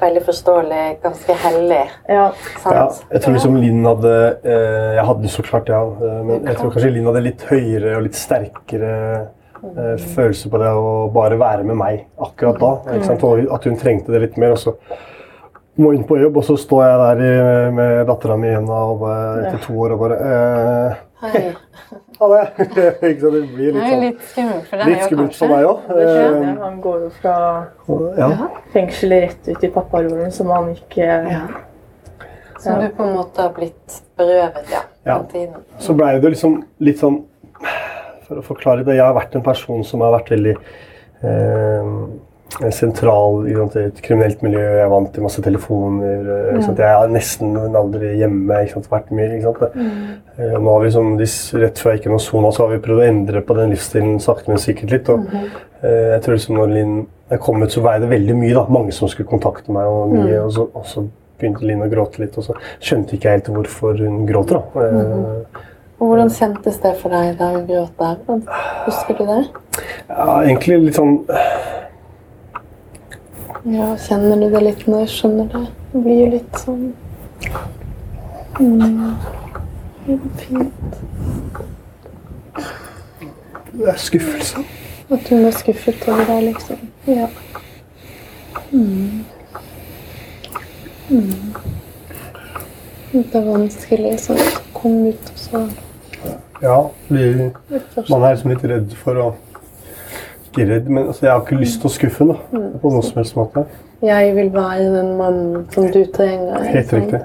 veldig 0.00 0.22
forståelig, 0.26 0.98
ganske 1.02 1.32
hellig. 1.40 1.84
Ja, 2.08 2.26
Sant? 2.60 2.74
Ja, 2.76 2.82
jeg 3.14 3.22
tror 3.24 3.32
liksom 3.36 3.56
Linn 3.56 3.86
hadde 3.86 4.12
eh, 4.44 4.90
Jeg 4.98 5.06
hadde 5.08 5.30
så 5.32 5.44
klart, 5.46 5.72
ja. 5.72 5.80
eh, 5.80 6.20
Men 6.26 6.44
jeg 6.44 6.58
tror 6.58 6.74
kanskje 6.74 6.92
Linn 6.92 7.08
hadde 7.08 7.24
litt 7.24 7.46
høyere 7.48 7.96
og 7.96 8.04
litt 8.04 8.18
sterkere 8.18 8.92
eh, 9.72 9.96
følelse 10.12 10.52
på 10.52 10.60
det 10.60 10.72
å 10.76 10.94
bare 11.14 11.40
være 11.40 11.64
med 11.64 11.80
meg 11.80 12.04
akkurat 12.28 12.60
da. 12.60 12.72
Ikke 12.96 13.08
sant? 13.08 13.24
Og 13.24 13.46
at 13.56 13.68
hun 13.68 13.80
trengte 13.80 14.12
det 14.12 14.24
litt 14.26 14.36
mer. 14.40 14.52
Og 14.56 14.60
så 14.60 14.76
må 15.80 15.92
inn 15.92 16.04
på 16.08 16.16
jobb, 16.20 16.38
og 16.40 16.44
så 16.44 16.56
står 16.60 16.84
jeg 16.86 17.00
der 17.02 17.24
i, 17.24 17.32
med 17.76 18.06
dattera 18.08 18.36
mi 18.40 18.48
igjen 18.48 18.68
og 18.72 19.02
etter 19.08 19.58
to 19.64 19.74
år 19.84 19.96
og 19.96 20.04
bare 20.06 20.20
eh. 20.28 21.50
Ha 22.18 22.28
det! 22.32 22.42
Ikke 23.10 23.20
sant? 23.20 23.34
Det 23.34 23.42
blir 23.52 23.72
litt 23.76 23.86
sånn 23.90 24.02
litt 24.06 24.22
skummelt 24.30 24.68
for 24.70 24.80
deg 24.80 24.88
Litt 24.90 25.04
skummelt 25.04 25.36
for 25.36 25.52
meg 25.52 25.66
òg. 25.68 25.78
Han 26.62 26.80
går 26.84 26.98
jo 27.04 27.10
fra 27.20 27.36
Ja. 28.16 28.28
fengselet 28.72 29.22
rett 29.26 29.48
ut 29.52 29.64
i 29.64 29.70
papparollen 29.74 30.32
som 30.32 30.50
han 30.54 30.70
ikke 30.72 31.08
Som 32.62 32.80
du 32.80 32.88
på 32.96 33.04
en 33.04 33.16
måte 33.18 33.42
har 33.44 33.52
blitt 33.52 33.98
berøvet, 34.16 34.70
ja. 34.72 34.80
Ja. 35.06 35.18
Tiden. 35.30 35.60
Så 35.78 35.94
blei 35.94 36.14
det 36.18 36.30
liksom 36.32 36.62
litt 36.80 36.98
sånn 37.02 37.20
For 38.26 38.40
å 38.40 38.42
forklare 38.42 38.82
det, 38.86 38.96
jeg 38.96 39.04
har 39.04 39.14
vært 39.14 39.36
en 39.38 39.44
person 39.46 39.84
som 39.86 40.00
har 40.02 40.16
vært 40.16 40.32
veldig 40.32 40.54
eh, 41.22 41.90
sentral 42.72 43.42
i 43.50 43.54
sant, 43.56 43.76
et 43.76 43.98
kriminelt 44.04 44.42
miljø. 44.44 44.62
Jeg 44.78 44.90
vant 44.90 45.10
til 45.12 45.24
masse 45.26 45.42
telefoner. 45.44 46.22
Mm. 46.56 46.62
Jeg 46.78 46.86
er 46.86 47.12
nesten 47.12 47.56
aldri 47.76 48.12
hjemme. 48.20 48.62
Ikke 48.64 48.78
sant, 48.78 48.88
vært 48.92 49.12
mye, 49.14 49.28
ikke 49.36 49.50
sant. 49.50 49.76
Eh, 50.38 50.54
og 50.54 50.62
nå 50.62 50.72
har 50.76 50.80
vi 50.84 50.88
liksom, 50.90 51.12
Rett 51.62 51.82
før 51.82 51.92
jeg 51.92 52.00
gikk 52.00 52.08
gjennom 52.08 52.22
sona, 52.22 52.52
så 52.54 52.64
har 52.64 52.72
vi 52.74 52.80
prøvd 52.86 53.02
å 53.02 53.08
endre 53.10 53.44
på 53.44 53.58
den 53.58 53.74
livsstilen 53.74 54.18
sakte, 54.22 54.50
men 54.52 54.62
sikkert 54.62 54.94
litt. 54.94 55.12
Og, 55.12 55.28
eh, 55.82 56.16
jeg 56.16 56.24
tror 56.24 56.38
liksom 56.38 56.58
når 56.60 56.74
Linn 56.74 56.96
jeg 57.30 57.42
kom 57.42 57.62
ut, 57.62 57.72
så 57.74 57.82
var 57.82 57.98
det 57.98 58.08
veldig 58.10 58.36
mye. 58.38 58.54
da, 58.54 58.66
Mange 58.70 58.92
som 58.94 59.08
skulle 59.10 59.28
kontakte 59.28 59.72
meg. 59.74 59.86
Og 59.90 60.12
mye, 60.14 60.40
og, 60.44 60.52
så, 60.54 60.68
og 60.72 60.86
så 60.86 61.06
begynte 61.38 61.66
Linn 61.66 61.82
å 61.84 61.90
gråte 61.92 62.22
litt, 62.22 62.36
og 62.38 62.46
så 62.46 62.54
skjønte 62.80 63.16
ikke 63.16 63.28
jeg 63.28 63.40
helt 63.40 63.50
hvorfor 63.56 63.98
hun 63.98 64.22
gråter. 64.28 64.62
da. 64.62 64.86
Eh, 64.86 65.64
Og 65.98 66.10
hvordan 66.10 66.28
kjentes 66.28 66.76
det 66.82 66.92
for 67.00 67.08
deg 67.08 67.38
da 67.38 67.50
hun 67.54 67.66
gråt 67.66 67.92
der? 67.98 68.16
Husker 68.84 69.16
du 69.16 69.24
det? 69.24 69.42
Ja, 70.10 70.42
egentlig 70.44 70.76
litt 70.84 70.98
sånn 70.98 71.22
Ja, 73.66 73.96
Kjenner 73.98 74.36
du 74.38 74.50
det 74.52 74.60
litt 74.62 74.82
når 74.86 75.00
Jeg 75.02 75.10
skjønner 75.10 75.46
det. 75.50 75.62
Det 75.90 76.00
blir 76.04 76.18
jo 76.20 76.26
litt 76.36 76.58
sånn 76.62 76.84
mm. 78.60 79.16
Fint. 80.38 80.92
Det 83.72 83.88
er 83.90 83.98
skuffelse. 83.98 84.62
At 85.10 85.32
hun 85.32 85.48
er 85.48 85.56
skuffet 85.56 86.06
over 86.06 86.30
deg, 86.30 86.44
liksom. 86.46 86.84
Ja. 87.10 87.26
Mm. 88.70 89.24
Mm. 91.10 91.34
Det 93.16 93.24
er 93.34 93.44
vanskelig 93.50 94.14
sånn, 94.28 94.40
å 94.46 94.62
komme 94.78 95.10
ut 95.10 95.32
og 95.32 95.42
så 95.42 95.64
Ja, 96.62 96.78
fordi 97.08 97.50
man 98.12 98.22
er 98.22 98.36
liksom 98.36 98.54
litt 98.54 98.64
redd 98.70 98.94
for 99.02 99.22
å 99.22 99.28
Ikke 100.56 100.68
redd, 100.72 100.88
men 100.88 101.06
altså, 101.06 101.26
jeg 101.26 101.32
har 101.32 101.40
ikke 101.44 101.58
lyst 101.60 101.80
til 101.82 101.90
å 101.90 101.92
skuffe 101.92 102.26
da, 102.30 102.36
På 102.80 102.90
noen 102.92 103.02
som 103.04 103.18
helst 103.20 103.36
måte. 103.36 103.64
Jeg 104.02 104.34
vil 104.36 104.50
være 104.52 104.86
den 104.94 105.16
mannen 105.18 105.66
som 105.72 105.86
du 105.92 106.02
trenger. 106.12 106.62
Helt 106.72 106.92
riktig. 106.92 107.20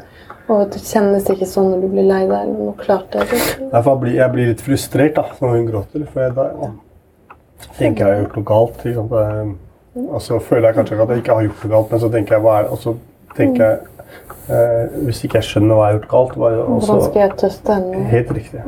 Og 0.52 0.66
det 0.74 0.82
kjennes 0.84 1.28
ikke 1.32 1.48
sånn 1.48 1.70
når 1.72 1.82
du 1.82 1.88
blir 1.94 2.04
lei 2.10 2.22
deg. 2.28 2.32
eller 2.42 2.58
noe 2.58 2.74
klart 2.80 3.12
det. 3.12 3.22
er- 3.22 3.70
Derfor 3.72 4.00
blir 4.02 4.16
jeg 4.16 4.32
blir 4.32 4.48
litt 4.48 4.62
frustrert 4.62 5.16
da, 5.16 5.24
når 5.42 5.50
hun 5.56 5.68
gråter. 5.68 6.08
For 6.12 6.22
jeg 6.22 6.36
da 6.36 6.44
ja, 6.62 6.72
tenker 7.78 8.06
jeg 8.08 8.16
har 8.16 8.24
gjort 8.26 8.36
noe 8.36 8.46
galt. 8.46 8.86
Ikke 8.86 8.96
sant? 8.96 9.58
Og 10.12 10.22
så 10.22 10.40
føler 10.40 10.68
jeg 10.68 10.76
kanskje 10.76 10.94
ikke 10.96 11.04
at 11.04 11.10
jeg 11.10 11.18
ikke 11.24 11.34
har 11.36 11.44
gjort 11.48 11.64
noe 11.64 11.72
galt, 11.76 11.92
men 11.92 12.00
så 12.00 12.12
tenker 12.12 12.36
jeg 12.36 12.42
hva 12.44 12.58
er? 12.60 12.68
Og 12.72 12.78
så 12.80 12.96
tenker 13.36 13.64
jeg 13.64 13.80
eh, 14.50 14.88
Hvis 15.06 15.24
ikke 15.24 15.40
jeg 15.40 15.44
skjønner 15.44 15.76
hva 15.76 15.88
jeg 15.88 15.94
har 15.94 16.00
gjort 16.00 16.12
galt 16.12 16.36
hva 16.36 16.52
Hvordan 16.66 17.02
skal 17.08 17.22
jeg 17.22 17.32
trøste 17.38 17.74
henne? 17.76 18.04
Helt 18.12 18.32
riktig. 18.32 18.62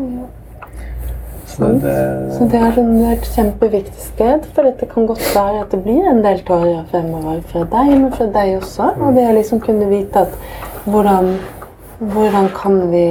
Så 1.54 1.68
det, 1.84 1.98
Så 2.38 2.46
det 2.50 2.60
er, 2.60 2.72
det 2.76 3.10
et 3.12 3.28
kjempeviktig 3.36 4.02
sted, 4.02 4.46
for 4.56 4.66
det 4.66 4.88
kan 4.90 5.06
godt 5.08 5.26
være 5.36 5.60
at 5.62 5.74
det 5.74 5.84
blir 5.84 6.08
en 6.10 6.24
del 6.26 6.40
tårer 6.48 6.80
fremover 6.90 7.44
fra 7.52 7.62
deg, 7.76 7.92
men 7.92 8.14
fra 8.16 8.26
deg 8.26 8.56
også. 8.58 8.88
Og 8.98 9.14
det 9.14 9.28
å 9.30 9.36
liksom 9.38 9.62
kunne 9.62 9.90
vite 9.92 10.24
at 10.26 10.34
hvordan, 10.90 11.36
hvordan 12.00 12.50
kan 12.58 12.82
vi 12.90 13.06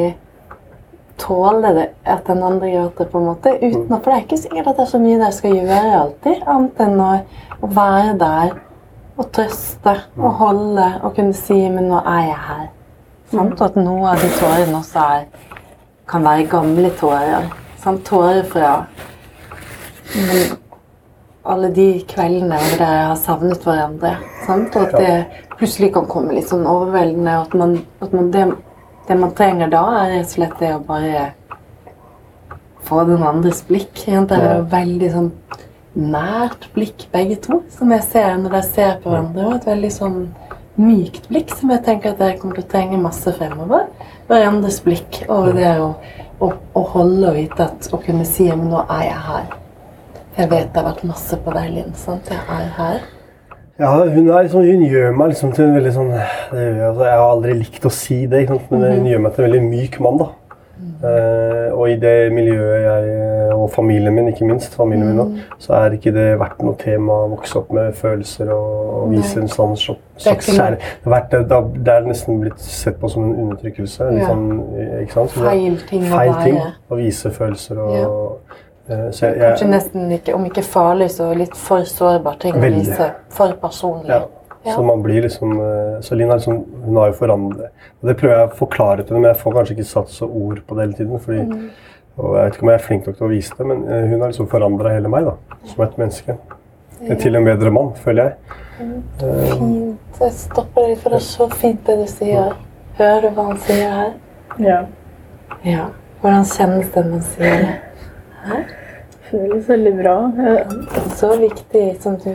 tåle 1.22 1.70
det 1.76 1.86
at 2.02 2.26
den 2.26 2.42
andre 2.42 2.72
gråter, 2.72 3.06
på 3.12 3.22
en 3.22 3.30
måte, 3.30 3.54
uten 3.62 3.94
For 3.94 4.10
det 4.10 4.16
er 4.16 4.26
ikke 4.26 4.42
sikkert 4.42 4.72
at 4.72 4.76
det 4.76 4.86
er 4.88 4.92
så 4.96 5.02
mye 5.04 5.22
dere 5.22 5.38
skal 5.38 5.56
gjøre 5.60 5.96
alltid, 6.00 6.44
annet 6.56 6.84
enn 6.88 7.00
å 7.06 7.72
være 7.78 8.18
der 8.18 8.54
og 9.12 9.32
trøste 9.36 9.96
og 10.18 10.30
holde 10.42 10.90
og 11.02 11.14
kunne 11.14 11.36
si 11.36 11.68
'men 11.68 11.90
nå 11.92 12.02
er 12.02 12.22
jeg 12.26 12.42
her'. 12.48 12.70
Samt 13.30 13.60
at 13.60 13.76
noen 13.76 14.06
av 14.06 14.16
de 14.16 14.28
tårene 14.40 14.78
også 14.78 14.98
er, 14.98 15.24
kan 16.08 16.24
være 16.24 16.46
gamle 16.46 16.90
tårer. 16.90 17.61
Sant? 17.82 18.04
Tårer 18.06 18.46
fra 18.46 18.74
men 20.12 20.56
alle 21.42 21.68
de 21.74 21.86
kveldene 22.08 22.58
hvor 22.60 22.78
dere 22.78 23.04
har 23.08 23.18
savnet 23.18 23.64
hverandre. 23.66 24.16
Sant? 24.46 24.76
Og 24.76 24.90
at 24.90 24.98
det 25.00 25.54
plutselig 25.56 25.92
kan 25.96 26.08
komme 26.10 26.36
litt 26.36 26.50
sånn 26.50 26.66
overveldende. 26.68 27.38
og 27.38 27.48
At 27.48 27.56
man, 27.58 27.76
at 28.04 28.16
man 28.16 28.30
det, 28.34 28.46
det 29.08 29.18
man 29.18 29.34
trenger 29.38 29.72
da, 29.72 29.82
er 30.02 30.12
rett 30.16 30.28
og 30.28 30.34
slett 30.36 30.58
det 30.60 30.74
å 30.76 30.82
bare 30.86 31.30
få 32.86 33.04
den 33.08 33.24
andres 33.26 33.62
blikk. 33.66 34.04
Det 34.04 34.38
er 34.38 34.48
jo 34.58 34.68
veldig 34.72 35.10
sånn 35.16 35.32
nært 35.92 36.70
blikk, 36.76 37.08
begge 37.12 37.36
to, 37.44 37.60
som 37.72 37.90
jeg 37.92 38.06
ser 38.06 38.38
når 38.38 38.56
dere 38.56 38.68
ser 38.68 38.96
på 39.02 39.12
hverandre. 39.12 39.48
Og 39.48 39.58
et 39.58 39.70
veldig 39.72 39.92
sånn 39.92 40.18
mykt 40.80 41.28
blikk 41.28 41.52
som 41.52 41.72
jeg 41.74 41.84
tenker 41.84 42.12
at 42.12 42.20
dere 42.22 42.38
kommer 42.40 42.56
til 42.58 42.64
å 42.64 42.72
trenge 42.72 43.00
masse 43.00 43.34
fremover. 43.36 43.88
Hverandres 44.30 44.80
blikk 44.84 45.24
og 45.26 45.52
det 45.58 45.74
å, 45.82 45.94
å, 46.42 46.52
å 46.74 46.84
holde 46.94 47.30
og 47.30 47.38
vite 47.38 47.66
at 47.68 47.88
å 47.94 48.00
kunne 48.02 48.26
si 48.28 48.48
men 48.50 48.70
nå 48.72 48.84
er 48.88 49.08
jeg 49.08 49.24
her. 49.28 49.50
Jeg 50.36 50.48
vet 50.48 50.70
det 50.72 50.80
har 50.80 50.88
vært 50.88 51.04
masse 51.04 51.36
på 51.44 51.52
deg, 51.54 51.74
Linn. 51.74 51.92
sant? 51.98 52.30
Jeg 52.32 52.40
er 52.40 52.70
her. 52.78 53.02
Ja, 53.80 53.90
hun, 54.04 54.28
er 54.28 54.44
liksom, 54.44 54.64
hun 54.68 54.84
gjør 54.84 55.14
meg 55.16 55.32
liksom 55.32 55.52
til 55.56 55.64
en 55.64 55.76
veldig 55.78 55.92
sånn 55.94 56.10
det, 56.12 56.66
altså, 56.86 57.06
Jeg 57.08 57.18
har 57.18 57.22
aldri 57.24 57.54
likt 57.56 57.86
å 57.88 57.92
si 57.92 58.18
det, 58.30 58.42
ikke 58.44 58.58
sant? 58.58 58.72
men 58.72 58.84
hun 58.98 59.08
gjør 59.10 59.22
meg 59.24 59.34
til 59.34 59.44
en 59.44 59.48
veldig 59.48 59.62
myk 59.68 59.98
mann. 60.04 60.20
da. 60.20 60.28
Eh, 61.02 61.72
og 61.74 61.88
i 61.90 61.96
det 61.98 62.30
miljøet 62.30 62.82
jeg, 62.84 63.52
og 63.56 63.64
familien 63.74 64.14
min, 64.14 64.28
ikke 64.30 64.46
minst, 64.46 64.74
familien 64.78 65.08
min 65.08 65.18
da, 65.18 65.24
så 65.58 65.74
er 65.80 65.96
ikke 65.96 66.12
det 66.14 66.26
vært 66.38 66.60
noe 66.62 66.76
tema 66.78 67.16
å 67.24 67.30
vokse 67.32 67.58
opp 67.58 67.72
med 67.74 67.96
følelser 67.98 68.52
og, 68.54 68.76
og 69.00 69.08
vise 69.10 69.40
en 69.42 69.50
sånn 69.50 69.74
slags 69.80 70.46
kjærlighet. 70.46 71.02
Det, 71.02 71.40
det, 71.50 71.60
det 71.82 71.94
er 71.96 72.06
nesten 72.06 72.38
blitt 72.44 72.60
sett 72.62 73.00
på 73.00 73.10
som 73.10 73.24
en 73.26 73.34
undertrykkelse. 73.48 74.10
Ja. 74.20 74.28
sånn, 74.30 74.44
er 74.78 75.32
Feil 75.32 75.80
ting 75.88 76.04
feil 76.12 76.34
ting 76.44 76.60
å 76.62 77.00
vise 77.00 77.32
følelser 77.34 77.82
og 77.82 77.96
Ja. 77.96 78.06
eh, 78.88 79.08
så 79.10 79.26
jeg, 79.26 79.40
Kanskje 79.40 79.70
nesten 79.72 80.12
ikke, 80.20 80.36
om 80.38 80.46
ikke 80.46 80.62
farlig, 80.62 81.10
så 81.16 81.32
litt 81.34 81.56
for 81.58 81.82
sårbar 81.88 82.38
ting 82.46 82.54
å 82.54 82.62
vise. 82.78 83.10
For 83.34 83.58
personlig. 83.62 84.12
Ja. 84.14 84.22
Ja. 84.64 84.76
Så 84.76 84.82
man 84.86 85.02
blir 85.02 85.22
liksom 85.24 85.52
eh, 85.58 86.00
Så 86.06 86.14
Linn 86.14 86.28
har 86.30 86.36
liksom 86.38 86.60
Hun 86.84 86.96
har 86.96 87.08
jo 87.10 87.16
forandret 87.18 87.70
Og 88.00 88.06
det 88.08 88.16
prøver 88.20 88.36
jeg 88.36 88.48
å 88.50 88.56
forklare 88.60 89.02
til 89.02 89.16
henne, 89.16 89.22
men 89.24 89.32
jeg 89.34 89.40
får 89.40 89.56
kanskje 89.56 89.74
ikke 89.74 89.86
satt 89.88 90.08
så 90.14 90.28
ord 90.28 90.60
på 90.68 90.76
det 90.76 90.84
hele 90.84 90.98
tiden. 91.00 91.18
Fordi, 91.20 91.40
Mm. 91.42 91.70
og 92.18 92.36
jeg 92.36 92.44
vet 92.44 92.54
ikke 92.54 92.62
om 92.62 92.68
jeg 92.70 92.78
er 92.78 92.84
flink 92.86 93.06
nok 93.06 93.16
til 93.16 93.26
å 93.26 93.30
vise 93.32 93.54
det, 93.58 93.66
men 93.66 93.82
eh, 93.88 94.06
hun 94.10 94.20
har 94.20 94.28
liksom 94.30 94.46
forandra 94.52 94.92
hele 94.94 95.08
meg 95.08 95.24
da, 95.24 95.34
som 95.64 95.84
et 95.84 95.98
menneske. 95.98 96.36
Til 97.18 97.34
en 97.36 97.44
bedre 97.44 97.70
mann, 97.74 97.90
føler 97.98 98.22
jeg. 98.22 98.34
Mm. 98.78 99.02
Fint. 99.18 100.20
Jeg 100.20 100.32
stopper 100.32 100.86
litt, 100.88 101.00
for 101.02 101.10
det 101.10 101.16
er 101.18 101.26
så 101.26 101.48
fint 101.50 101.80
det 101.86 101.96
du 101.98 102.06
sier. 102.06 102.52
Hører 102.98 103.20
du 103.22 103.28
hva 103.34 103.46
han 103.48 103.58
sier 103.58 103.90
her? 103.90 104.12
Ja. 104.62 104.78
Ja. 105.64 105.86
Hvordan 106.20 106.44
kjennes 106.44 106.92
det 106.94 107.04
man 107.10 107.20
sier 107.22 107.64
det? 107.64 107.74
Føles 109.30 109.68
veldig 109.68 109.92
bra. 110.02 110.16
Ja. 110.38 110.64
Så 111.16 111.32
viktig 111.40 111.86
som 112.02 112.16
du 112.22 112.30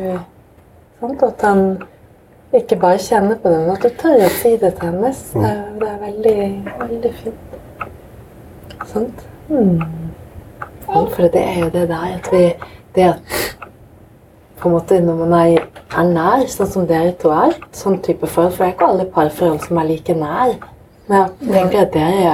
sant? 0.99 1.23
At 1.23 1.41
han 1.45 1.63
ikke 2.55 2.79
bare 2.79 2.97
kjenne 3.03 3.35
på 3.35 3.49
det, 3.51 3.59
men 3.59 3.73
at 3.75 3.83
du 3.83 3.89
tør 3.99 4.23
å 4.23 4.29
si 4.39 4.53
det 4.61 4.73
til 4.77 4.87
henne. 4.87 5.11
Det 5.11 5.49
er, 5.49 5.63
det 5.81 5.89
er 5.89 5.97
veldig, 6.05 6.35
veldig 6.79 7.13
fint. 7.21 7.57
Sant? 8.87 9.25
Mm. 9.49 9.81
For 10.87 11.27
det 11.33 11.43
er 11.43 11.59
jo 11.65 11.69
det 11.71 11.87
der 11.89 12.15
at 12.15 12.27
vi 12.31 12.41
Det 12.95 13.03
at 13.03 13.57
på 14.57 14.69
en 14.69 14.73
måte 14.73 14.99
når 15.03 15.15
man 15.19 15.33
er, 15.37 15.65
er 15.93 16.07
nær, 16.09 16.45
sånn 16.49 16.69
som 16.71 16.87
dere 16.89 17.11
to 17.21 17.29
er, 17.29 17.53
sånn 17.77 17.99
type 18.01 18.25
forhold 18.25 18.55
For 18.55 18.63
det 18.63 18.71
er 18.71 18.75
ikke 18.75 18.87
alle 18.87 19.05
parforhold 19.13 19.59
som 19.67 19.77
er 19.77 19.89
like 19.91 20.15
nær. 20.17 20.55
Men 21.07 21.19
jeg 21.19 21.51
tenker 21.51 21.83
at 21.83 21.93
dere 21.93 22.31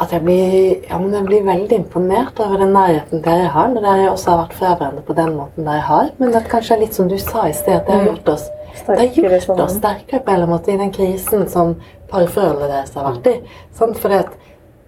at 0.00 0.12
jeg 0.14 0.24
blir, 0.24 0.54
ja, 0.88 0.98
men 0.98 1.12
jeg 1.12 1.26
blir 1.26 1.44
veldig 1.46 1.76
imponert 1.82 2.40
over 2.40 2.62
den 2.62 2.72
nærheten 2.72 3.22
dere 3.24 3.50
har, 3.52 3.68
når 3.68 3.84
dere 3.84 4.10
også 4.10 4.32
har 4.32 4.40
vært 4.46 4.56
fra 4.56 4.72
hverandre 4.72 5.04
på 5.04 5.16
den 5.18 5.36
måten 5.36 5.68
dere 5.68 5.84
har. 5.88 6.10
Men 6.18 6.32
det 6.32 6.40
er 6.40 6.50
kanskje 6.54 6.80
litt 6.80 6.96
som 6.96 7.10
du 7.10 7.18
sa 7.20 7.46
i 7.48 7.54
sted, 7.56 7.76
at 7.76 7.88
det 7.88 7.98
har 7.98 8.08
gjort 8.08 8.34
oss 8.36 8.48
det 8.86 8.98
har 8.98 9.04
gjort 9.04 9.60
oss 9.60 9.74
sterkere 9.76 10.22
på 10.24 10.30
en 10.30 10.34
eller 10.34 10.46
annen 10.46 10.54
måte 10.54 10.72
i 10.72 10.78
den 10.80 10.92
krisen 10.92 11.44
som 11.48 11.74
parforholdet 12.10 12.70
deres 12.70 12.94
har 12.96 13.04
vært 13.04 13.28
i. 13.28 13.34
Sant? 13.76 13.98
For 14.00 14.08
det 14.08 14.22
at, 14.24 14.32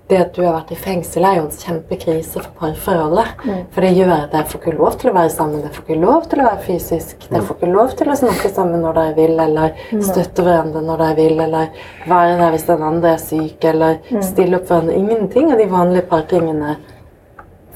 det 0.08 0.18
at 0.20 0.34
du 0.36 0.42
har 0.44 0.52
vært 0.58 0.72
i 0.74 0.76
fengsel, 0.76 1.24
er 1.24 1.38
jo 1.38 1.44
en 1.46 1.54
kjempekrise 1.56 2.40
for 2.42 2.50
parforholdet. 2.58 3.44
For 3.72 3.80
det 3.80 3.92
gjør 3.96 4.10
at 4.12 4.34
dere 4.34 4.48
får 4.50 4.60
ikke 4.60 4.74
lov 4.76 4.98
til 5.00 5.10
å 5.10 5.14
være 5.16 5.30
sammen, 5.32 5.62
dere 5.64 5.72
får 5.72 5.84
ikke 5.86 6.00
lov 6.02 6.26
til 6.28 6.42
å 6.42 6.48
være 6.50 6.64
fysisk. 6.66 7.24
Dere 7.30 7.40
får 7.46 7.56
ikke 7.56 7.70
lov 7.72 7.94
til 7.96 8.10
å 8.12 8.16
snakke 8.20 8.50
sammen 8.52 8.84
når 8.84 8.98
dere 8.98 9.14
vil, 9.16 9.32
eller 9.46 9.78
støtte 10.04 10.44
hverandre 10.44 10.82
når 10.84 11.00
dere 11.04 11.16
vil, 11.22 11.40
eller 11.46 11.86
være 12.10 12.34
der 12.42 12.52
hvis 12.52 12.66
den 12.68 12.84
andre 12.90 13.14
er 13.14 13.22
syk, 13.24 13.64
eller 13.72 13.96
stille 14.28 14.60
opp 14.60 14.68
for 14.68 14.74
hverandre. 14.82 14.98
Ingenting 15.00 15.52
av 15.54 15.62
de 15.62 15.70
vanlige 15.72 16.08
partingene 16.12 16.76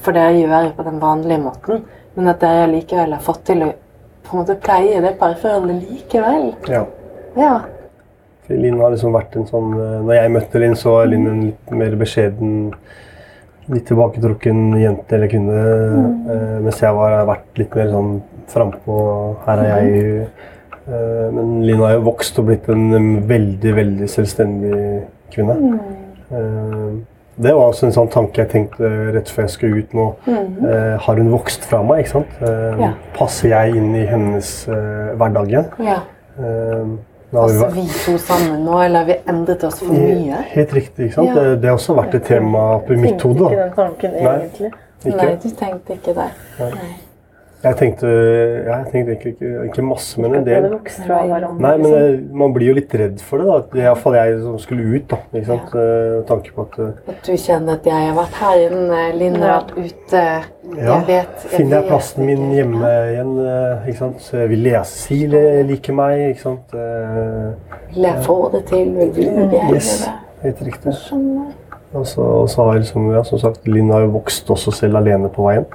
for 0.05 0.15
dere 0.15 0.37
gjør 0.37 0.69
på 0.77 0.85
den 0.91 1.01
vanlige 1.01 1.41
måten. 1.47 1.83
Men 2.13 2.29
at 2.29 2.45
dere 2.45 2.69
likevel 2.75 3.17
har 3.17 3.25
fått 3.25 3.43
til 3.49 3.65
å 3.65 3.73
på 4.29 4.35
en 4.35 4.43
måte 4.43 4.59
pleie 4.61 5.01
det 5.01 5.15
parforholdet 5.17 5.81
likevel. 5.89 6.51
ja. 6.69 6.85
Ja. 7.37 7.59
Linn 8.49 8.79
har 8.81 8.91
liksom 8.95 9.13
vært 9.13 9.35
en 9.37 9.45
sånn 9.49 9.73
eh, 9.77 9.99
Når 10.07 10.15
jeg 10.15 10.31
møtte 10.33 10.59
Linn, 10.63 10.75
så 10.79 10.95
var 10.97 11.05
Linn 11.11 11.27
en 11.29 11.41
litt 11.49 11.71
mer 11.71 11.95
beskjeden, 11.99 12.73
litt 13.69 13.85
tilbaketrukken 13.85 14.63
jente 14.81 15.15
eller 15.17 15.29
kvinne. 15.29 15.59
eh, 16.33 16.55
mens 16.65 16.79
jeg 16.81 16.95
var, 16.97 17.11
har 17.19 17.27
vært 17.29 17.61
litt 17.61 17.75
mer 17.77 17.91
sånn 17.93 18.15
frampå. 18.49 18.95
Her 19.45 19.59
er 19.61 19.69
jeg. 19.85 20.23
Eh, 20.89 21.27
men 21.35 21.51
Linn 21.67 21.83
har 21.85 21.93
jo 21.99 22.05
vokst 22.07 22.39
og 22.41 22.47
blitt 22.49 22.67
en 22.73 23.21
veldig, 23.29 23.75
veldig 23.77 24.07
selvstendig 24.09 24.81
kvinne. 25.35 25.57
Eh, 26.33 26.91
det 27.39 27.53
var 27.55 27.69
også 27.69 27.85
en 27.87 27.93
sånn 27.95 28.09
tanke 28.11 28.41
jeg 28.41 28.49
tenkte 28.51 28.89
rett 29.15 29.29
før 29.31 29.45
jeg 29.45 29.53
skulle 29.53 29.83
ut 29.85 29.93
nå. 29.95 30.07
Eh, 30.27 30.97
har 31.05 31.21
hun 31.21 31.29
vokst 31.31 31.63
fra 31.69 31.79
meg? 31.85 32.01
ikke 32.03 32.15
sant? 32.17 32.33
Eh, 32.41 32.81
Ja. 32.81 32.89
Passer 33.15 33.49
jeg 33.53 33.75
inn 33.79 33.93
i 33.95 34.05
hennes 34.09 34.49
hverdag 34.67 35.47
igjen? 35.53 35.69
ja. 35.85 35.99
Vi 37.31 37.37
Altså 37.37 37.67
vi 37.75 37.83
to 38.05 38.17
sammen 38.17 38.63
nå, 38.65 38.77
eller 38.81 39.03
har 39.03 39.05
vi 39.05 39.17
endret 39.29 39.63
oss 39.63 39.79
for 39.83 39.93
mye? 39.93 40.39
Helt 40.55 40.73
riktig. 40.73 41.09
ikke 41.09 41.15
sant? 41.19 41.27
Ja. 41.29 41.35
Det, 41.35 41.59
det 41.61 41.69
har 41.69 41.77
også 41.77 41.93
vært 41.99 42.15
et 42.17 42.25
tema 42.25 42.63
i 42.89 42.97
mitt 42.97 43.19
Tenkte 43.21 43.51
ikke 43.51 43.61
den 43.61 43.75
tanken 43.75 44.15
Nei. 44.15 44.33
egentlig. 44.39 44.71
Ikke? 45.05 45.15
Nei, 45.15 45.29
du 45.43 45.49
tenkte 45.59 45.99
ikke 45.99 46.15
det. 46.17 46.31
Nei. 46.59 46.89
Jeg 47.59 47.75
tenkte, 47.75 48.07
ja, 48.07 48.75
jeg 48.79 48.85
tenkte 48.93 49.15
ikke, 49.17 49.31
ikke, 49.33 49.49
ikke 49.67 49.83
masse, 49.83 50.15
men 50.23 50.35
en 50.37 50.45
del. 50.45 50.63
hverandre. 50.69 51.59
Nei, 51.59 51.71
men 51.81 51.81
liksom. 51.91 52.05
eh, 52.13 52.37
man 52.39 52.53
blir 52.55 52.69
jo 52.69 52.75
litt 52.77 52.93
redd 53.01 53.19
for 53.19 53.41
det. 53.41 53.47
da. 53.49 53.57
Det 53.73 53.81
iallfall 53.83 54.15
jeg 54.15 54.37
som 54.45 54.55
skulle 54.63 54.85
ut. 54.95 55.07
da, 55.11 55.17
ikke 55.33 55.49
sant? 55.49 55.75
Ja. 55.75 56.21
Tanke 56.29 56.53
på 56.55 56.63
at 56.69 56.79
eh, 56.79 57.11
At 57.11 57.27
du 57.27 57.33
kjenner 57.35 57.75
at 57.75 57.89
jeg 57.91 58.07
har 58.07 58.15
vært 58.15 58.39
her 58.39 58.63
inne, 58.69 59.43
Ja. 59.43 59.59
ute. 59.75 60.23
ja, 60.23 60.41
Jeg 60.79 61.07
vet 61.11 61.43
jeg 61.43 61.51
Finner 61.57 61.81
jeg 61.81 61.87
plassen 61.91 62.25
min 62.31 62.47
hjemme 62.55 62.93
igjen? 63.11 63.35
eh, 63.43 63.87
ikke 63.91 63.99
sant? 64.05 64.21
Så 64.23 64.37
jeg 64.39 64.49
vil 64.55 64.63
lese 64.69 65.19
like 65.27 65.63
liker 65.73 65.93
meg, 65.99 66.25
ikke 66.31 66.45
sant? 66.47 66.73
Eh, 66.73 67.79
Vil 67.91 68.07
jeg 68.07 68.23
få 68.23 68.39
det 68.55 68.65
til? 68.71 68.93
Vil 68.95 69.11
du 69.11 69.21
gjøre 69.27 69.73
Yes, 69.75 70.07
helt 70.43 70.61
riktig. 70.63 70.95
Skjønner. 70.95 71.51
Og 71.93 72.03
så, 72.05 72.21
og 72.21 72.49
så 72.51 72.61
har 72.61 72.75
jeg 72.75 72.83
liksom, 72.83 73.05
ja, 73.15 73.23
som 73.25 73.39
sagt, 73.41 73.63
Linn 73.67 73.89
har 73.89 74.03
jo 74.03 74.11
vokst 74.13 74.49
også 74.53 74.71
selv 74.77 74.99
alene 74.99 75.29
på 75.33 75.47
veien. 75.47 75.65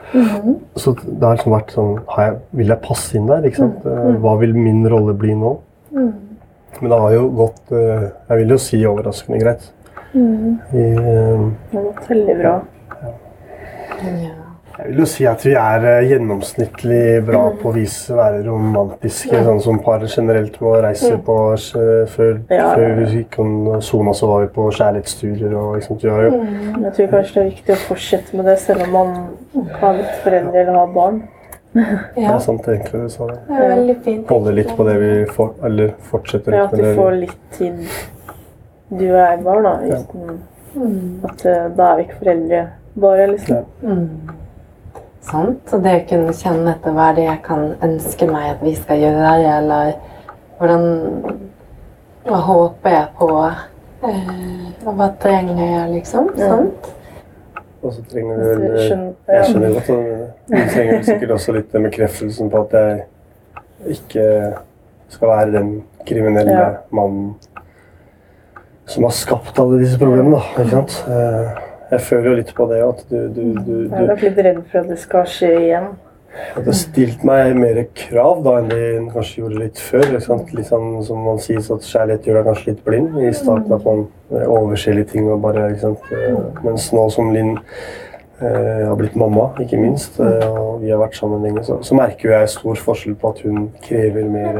Så 0.78 0.92
det 1.02 1.22
har 1.26 1.34
liksom 1.34 1.54
vært 1.56 1.72
sånn 1.74 1.96
har 2.14 2.28
jeg, 2.28 2.36
Vil 2.60 2.70
jeg 2.70 2.82
passe 2.84 3.16
inn 3.18 3.26
der? 3.26 3.48
ikke 3.48 3.62
sant? 3.64 3.82
Eh, 3.88 4.12
Hva 4.22 4.36
vil 4.38 4.54
min 4.54 4.84
rolle 4.92 5.14
bli 5.18 5.34
nå? 5.34 5.56
Men 5.94 6.90
det 6.90 7.00
har 7.00 7.12
jo 7.14 7.24
gått 7.38 7.72
eh, 7.74 8.06
Jeg 8.28 8.38
vil 8.42 8.54
jo 8.54 8.60
si 8.62 8.80
overraskende 8.86 9.42
greit. 9.42 9.66
I, 10.14 10.20
eh, 10.20 11.44
Det 11.72 11.78
har 11.80 11.90
gått 11.90 12.08
veldig 12.14 12.38
bra. 12.44 12.54
Ja. 13.02 14.43
Jeg 14.78 14.88
vil 14.90 15.02
jo 15.04 15.06
si 15.06 15.26
at 15.28 15.44
vi 15.46 15.52
er 15.58 15.84
eh, 15.86 16.06
gjennomsnittlig 16.10 17.02
bra 17.26 17.42
på 17.60 17.70
å 17.70 17.74
vise 17.76 18.14
være 18.16 18.40
romantiske, 18.46 19.42
sånn 19.46 19.60
som 19.62 19.78
par 19.84 20.02
generelt 20.08 20.56
må 20.62 20.72
reise 20.82 21.12
på 21.26 21.36
eh, 21.54 22.06
Før, 22.14 22.32
Ja. 22.50 22.72
før 22.74 22.96
vi 23.00 23.20
gikk 23.20 23.38
om 23.42 23.52
sona, 23.84 24.14
så 24.14 24.30
var 24.30 24.44
vi 24.46 24.50
på 24.56 24.66
kjærlighetsturer 24.74 25.54
og 25.60 25.76
ikke 25.78 25.86
sant? 25.88 26.04
Vi 26.04 26.10
har 26.10 26.26
jo 26.26 26.40
jeg 26.84 26.92
tror 26.96 27.12
kanskje 27.14 27.34
det 27.34 27.44
er 27.44 27.50
viktig 27.52 27.76
å 27.76 27.82
fortsette 27.88 28.36
med 28.40 28.50
det 28.50 28.56
selv 28.64 28.86
om 28.88 28.92
man 28.98 29.14
har 29.80 29.96
litt 30.00 30.18
foreldre 30.24 30.64
eller 30.64 30.80
har 30.80 30.92
barn. 30.98 31.22
Ja. 31.74 32.28
Det 32.28 32.34
er 32.36 32.42
sant, 32.44 32.66
egentlig. 32.70 33.00
det 33.02 33.10
sa 33.10 33.26
det. 33.26 33.38
Det 33.48 33.56
er 33.58 33.70
veldig 33.72 33.94
fint. 34.04 34.28
Holde 34.30 34.52
litt 34.54 34.76
på 34.78 34.84
det 34.86 34.92
vi 35.00 35.12
får, 35.26 35.48
eller 35.66 35.94
fortsetter 36.10 36.54
For 36.54 36.54
med 36.54 36.62
at 36.62 36.78
Ja, 36.78 36.84
at 36.84 36.84
du 36.84 37.00
får 37.00 37.16
litt 37.18 37.40
tid 37.56 37.80
du 38.94 39.04
og 39.08 39.16
jeg 39.18 39.40
var, 39.42 39.62
da. 39.64 39.72
Uten 39.90 40.42
at 41.24 41.44
eh, 41.46 41.66
da 41.74 41.90
er 41.90 41.98
vi 41.98 42.06
ikke 42.06 42.20
foreldre 42.20 42.62
bare, 43.00 43.26
liksom. 43.32 43.64
Mm. 43.82 44.33
Sant? 45.24 45.72
Og 45.72 45.82
det 45.84 45.94
å 45.98 46.02
kunne 46.10 46.34
kjenne 46.36 46.74
etter 46.74 46.92
hva 46.96 47.10
er 47.10 47.16
det 47.18 47.24
jeg 47.28 47.40
kan 47.46 47.62
ønske 47.86 48.26
meg 48.28 48.50
at 48.54 48.64
vi 48.64 48.74
skal 48.76 49.00
gjøre, 49.02 49.30
eller 49.58 49.94
hvordan 50.58 50.84
Hva 52.24 52.38
håper 52.40 52.90
jeg 52.94 53.08
på? 53.18 53.26
Eh, 54.08 54.86
og 54.86 54.94
hva 54.96 55.08
trenger 55.20 55.58
jeg, 55.60 55.88
liksom? 55.98 56.30
Sant? 56.38 56.86
Og 57.84 57.92
så 57.92 58.04
trenger 58.08 58.38
du 58.38 58.44
vel 58.44 58.62
eh, 58.64 59.02
Jeg 59.28 59.48
skjønner 59.50 59.74
godt. 59.74 59.90
Du 60.48 60.54
trenger 60.72 61.02
sikkert 61.04 61.34
også 61.36 61.52
litt 61.56 61.72
den 61.74 61.84
bekreftelsen 61.88 62.48
på 62.52 62.62
at 62.64 62.76
jeg 62.78 63.98
ikke 63.98 64.24
skal 65.12 65.28
være 65.34 65.52
den 65.52 65.74
kriminelle 66.08 66.54
Ja. 66.56 66.70
mannen 66.96 67.34
som 68.88 69.04
har 69.04 69.12
skapt 69.16 69.58
alle 69.60 69.78
disse 69.80 69.98
problemene. 70.00 70.36
da, 70.36 70.62
ikke 70.62 70.70
sant? 70.70 70.96
Jeg 71.94 72.02
føler 72.08 72.30
jo 72.30 72.38
litt 72.40 72.54
på 72.56 72.66
det 72.70 72.80
at 72.82 73.04
du, 73.10 73.18
du, 73.30 73.44
du, 73.54 73.74
Jeg 73.84 73.92
er 73.92 74.08
du 74.08 74.10
nok 74.10 74.24
litt 74.26 74.42
redd 74.48 74.64
for 74.70 74.82
at 74.82 74.90
det 74.90 74.98
skal 75.02 75.28
skje 75.30 75.52
igjen. 75.60 75.92
At 76.34 76.64
det 76.64 76.72
har 76.72 76.78
stilt 76.78 77.22
meg 77.26 77.52
mer 77.54 77.76
krav 77.94 78.40
da 78.42 78.56
enn 78.58 78.70
det 78.72 78.86
kanskje 79.14 79.42
gjorde 79.44 79.60
litt 79.60 79.78
før. 79.78 80.06
Ikke 80.08 80.22
sant? 80.24 80.54
Litt 80.56 80.70
sånn 80.70 80.88
som 81.06 81.20
man 81.22 81.38
sier, 81.42 81.60
så 81.62 81.76
at 81.78 81.86
kjærlighet 81.86 82.26
gjør 82.26 82.40
deg 82.40 82.48
kanskje 82.48 82.70
litt 82.72 82.80
blind 82.86 83.18
i 83.22 83.30
starten. 83.36 83.74
At 83.76 83.86
man 83.86 84.06
eh, 84.34 84.46
overser 84.48 84.98
litt 84.98 85.12
ting 85.14 85.28
og 85.30 85.44
bare 85.44 85.68
ikke 85.70 85.84
sant? 85.84 86.08
Eh, 86.10 86.40
Mens 86.66 86.88
nå 86.96 87.04
som 87.14 87.30
Linn 87.34 87.52
eh, 87.54 88.82
har 88.88 88.96
blitt 88.98 89.14
mamma, 89.20 89.52
ikke 89.62 89.78
minst, 89.78 90.18
eh, 90.18 90.48
og 90.48 90.82
vi 90.82 90.90
har 90.90 90.98
vært 91.02 91.18
sammen 91.20 91.44
lenge, 91.46 91.62
så, 91.66 91.78
så 91.86 91.98
merker 91.98 92.34
jeg 92.34 92.50
stor 92.56 92.82
forskjell 92.88 93.14
på 93.20 93.30
at 93.30 93.44
hun 93.46 93.68
krever 93.84 94.26
mer 94.32 94.58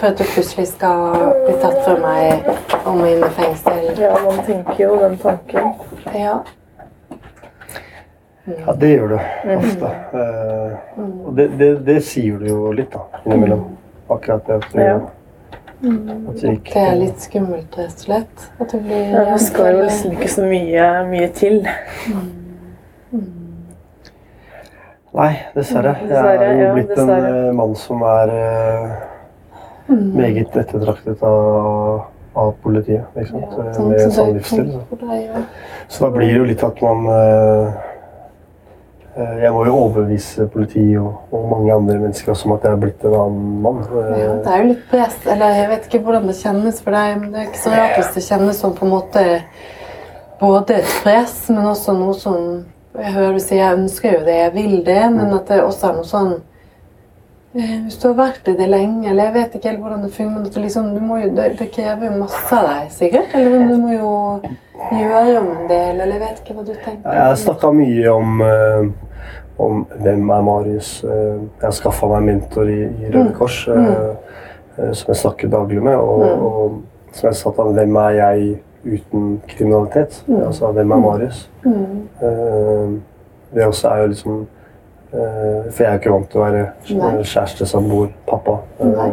For 0.00 0.08
at 0.08 0.18
du 0.18 0.24
plutselig 0.24 0.72
skal 0.72 1.36
bli 1.44 1.54
tatt 1.62 1.78
fra 1.84 1.94
meg 2.00 2.50
om 2.82 2.98
og 2.98 3.06
inn 3.12 3.22
i 3.22 3.30
fengsel. 3.36 3.92
Ja, 4.00 4.16
man 4.24 4.42
tenker 4.48 4.82
jo 4.88 4.98
den 5.04 5.18
tanken. 5.22 5.74
Ja. 6.16 6.40
Ja, 8.46 8.72
det 8.74 8.88
gjør 8.90 9.08
du 9.08 9.18
ofte. 9.56 9.90
Uh, 10.12 11.02
og 11.26 11.36
det, 11.36 11.50
det, 11.58 11.68
det 11.86 11.98
sier 12.02 12.40
du 12.42 12.48
jo 12.48 12.72
litt, 12.74 12.90
da, 12.90 13.22
innimellom. 13.22 13.68
Akkurat 14.10 14.46
det 14.46 14.60
Ja. 14.82 14.96
at 15.82 16.40
du 16.40 16.48
ikke 16.50 16.72
Det 16.74 16.82
er 16.82 16.96
litt 16.98 17.22
skummelt, 17.22 17.78
rett 17.78 17.94
og 17.94 18.06
slett. 18.06 18.48
At 18.58 18.72
du 18.72 18.80
blir 18.80 19.12
Ja, 19.14 19.24
det 19.32 19.40
skal 19.40 19.76
jo 19.76 19.84
liksom 19.84 20.16
ikke 20.16 20.30
så 20.30 20.46
mye, 20.46 20.88
mye 21.10 21.28
til. 21.38 21.62
Nei, 25.12 25.32
dessverre. 25.54 25.94
Jeg 26.08 26.36
er 26.42 26.52
jo 26.52 26.66
ja, 26.66 26.74
blitt 26.74 26.98
en 26.98 27.10
eh, 27.12 27.52
mann 27.54 27.74
som 27.76 28.02
er 28.08 28.30
uh, 28.32 29.96
meget 30.16 30.56
ettertraktet 30.56 31.22
av, 31.22 32.06
av 32.34 32.52
politiet. 32.64 33.04
Ikke 33.14 33.28
sant? 33.28 33.54
Ja, 33.58 33.74
sånn 33.76 33.90
Med 33.92 34.14
sånn 34.16 34.34
livsstil. 34.38 34.70
Så. 34.88 35.42
så 35.88 36.04
da 36.06 36.12
blir 36.16 36.32
det 36.32 36.38
jo 36.40 36.46
litt 36.48 36.64
at 36.64 36.80
man 36.82 37.10
eh, 37.12 37.90
Jeg 39.12 39.50
må 39.52 39.64
jo 39.68 39.72
overbevise 39.76 40.46
politiet 40.48 40.96
og, 40.96 41.18
og 41.36 41.48
mange 41.50 41.72
andre 41.74 41.98
mennesker 42.00 42.32
også 42.32 42.46
om 42.48 42.54
at 42.56 42.62
jeg 42.64 42.72
er 42.72 42.80
blitt 42.80 43.02
en 43.04 43.16
annen 43.18 43.58
mann. 43.64 43.82
Eh, 43.84 44.12
Ja, 44.22 44.30
det 44.40 44.52
er 44.54 44.62
jo 44.62 44.68
litt 44.70 44.86
press, 44.88 45.18
eller 45.28 45.56
jeg 45.58 45.68
vet 45.68 45.88
ikke 45.90 46.00
hvordan 46.06 46.30
det 46.30 46.36
kjennes 46.38 46.78
for 46.80 46.96
deg, 46.96 47.18
men 47.20 47.32
det 47.34 47.42
er 47.42 47.50
ikke 47.50 47.60
så 47.66 47.74
rart 47.74 47.98
hvis 47.98 48.14
det 48.16 48.22
kjennes 48.30 48.62
som 48.64 48.72
på 48.78 48.86
en 48.88 48.94
måte 48.94 49.24
både 50.40 50.78
et 50.80 50.94
press, 51.04 51.36
men 51.52 51.68
også 51.74 51.92
noe 51.98 52.14
som 52.18 52.38
Jeg 52.92 53.12
hører 53.14 53.36
du 53.36 53.40
si 53.40 53.56
jeg 53.56 53.72
ønsker 53.78 54.18
jo 54.18 54.24
det, 54.26 54.34
jeg 54.36 54.52
vil 54.56 54.72
det, 54.84 55.02
men 55.14 55.30
at 55.32 55.46
det 55.48 55.62
også 55.64 55.86
er 55.88 55.94
noe 55.96 56.08
sånn 56.08 56.32
eh, 57.56 57.76
Hvis 57.86 57.96
du 58.02 58.08
har 58.10 58.18
vært 58.18 58.48
i 58.52 58.56
det 58.58 58.66
lenge, 58.68 59.06
eller 59.10 59.28
jeg 59.30 59.34
vet 59.38 59.54
ikke 59.56 59.70
helt 59.70 59.80
hvordan 59.84 60.02
det 60.04 60.10
fungerer, 60.16 60.34
men 60.38 60.48
at 60.48 60.56
det 60.58 60.64
liksom, 60.66 60.90
du 60.96 61.00
må 61.04 61.20
jo, 61.22 61.30
det, 61.36 61.46
det 61.60 61.70
krever 61.72 62.08
jo 62.10 62.18
masse 62.24 62.52
av 62.58 62.68
deg, 62.68 62.90
sikkert? 62.96 63.32
Eller 63.36 63.64
du 63.70 63.76
må 63.80 63.92
jo 63.94 64.10
gjøre 64.92 65.38
om 65.40 65.48
en 65.54 65.68
del, 65.70 66.00
eller 66.02 66.12
jeg 66.18 66.20
vet 66.26 66.42
ikke 66.42 66.58
hva 66.58 66.66
du 66.66 66.74
tenker? 66.74 67.08
Jeg 67.16 67.24
har 67.30 67.40
snakka 67.46 67.72
mye 67.80 68.12
om, 68.12 68.42
eh, 68.44 69.01
om 69.62 69.84
hvem 70.02 70.30
er 70.30 70.42
Marius. 70.42 70.90
Eh, 71.04 71.40
jeg 71.60 71.66
har 71.66 71.74
skaffa 71.76 72.08
meg 72.10 72.18
en 72.22 72.28
mentor 72.30 72.68
i, 72.70 72.80
i 72.82 73.10
Røde 73.14 73.32
Kors 73.36 73.60
eh, 73.68 73.88
eh, 74.78 74.92
som 74.92 75.12
jeg 75.12 75.20
snakker 75.22 75.48
daglig 75.52 75.82
med. 75.82 75.96
Og, 75.96 76.22
og 76.48 77.14
som 77.14 77.28
jeg 77.28 77.38
sa 77.40 77.50
til 77.52 77.62
ham, 77.64 77.74
hvem 77.76 77.96
er 78.02 78.16
jeg 78.18 78.56
uten 78.84 79.26
kriminalitet? 79.48 80.24
Altså, 80.46 80.72
hvem 80.72 80.90
er 80.90 81.02
Marius? 81.04 81.44
Det 83.52 83.66
også 83.66 83.88
er 83.88 83.98
jo 84.00 84.06
liksom 84.14 84.46
For 85.12 85.82
jeg 85.82 85.88
er 85.88 85.92
jo 85.92 85.98
ikke 86.00 86.12
vant 86.14 86.30
til 86.32 86.40
å 86.40 86.44
være 86.46 86.62
kjæreste, 86.88 87.66
samboer, 87.68 88.08
pappa. 88.26 88.54
Nei. 88.80 89.10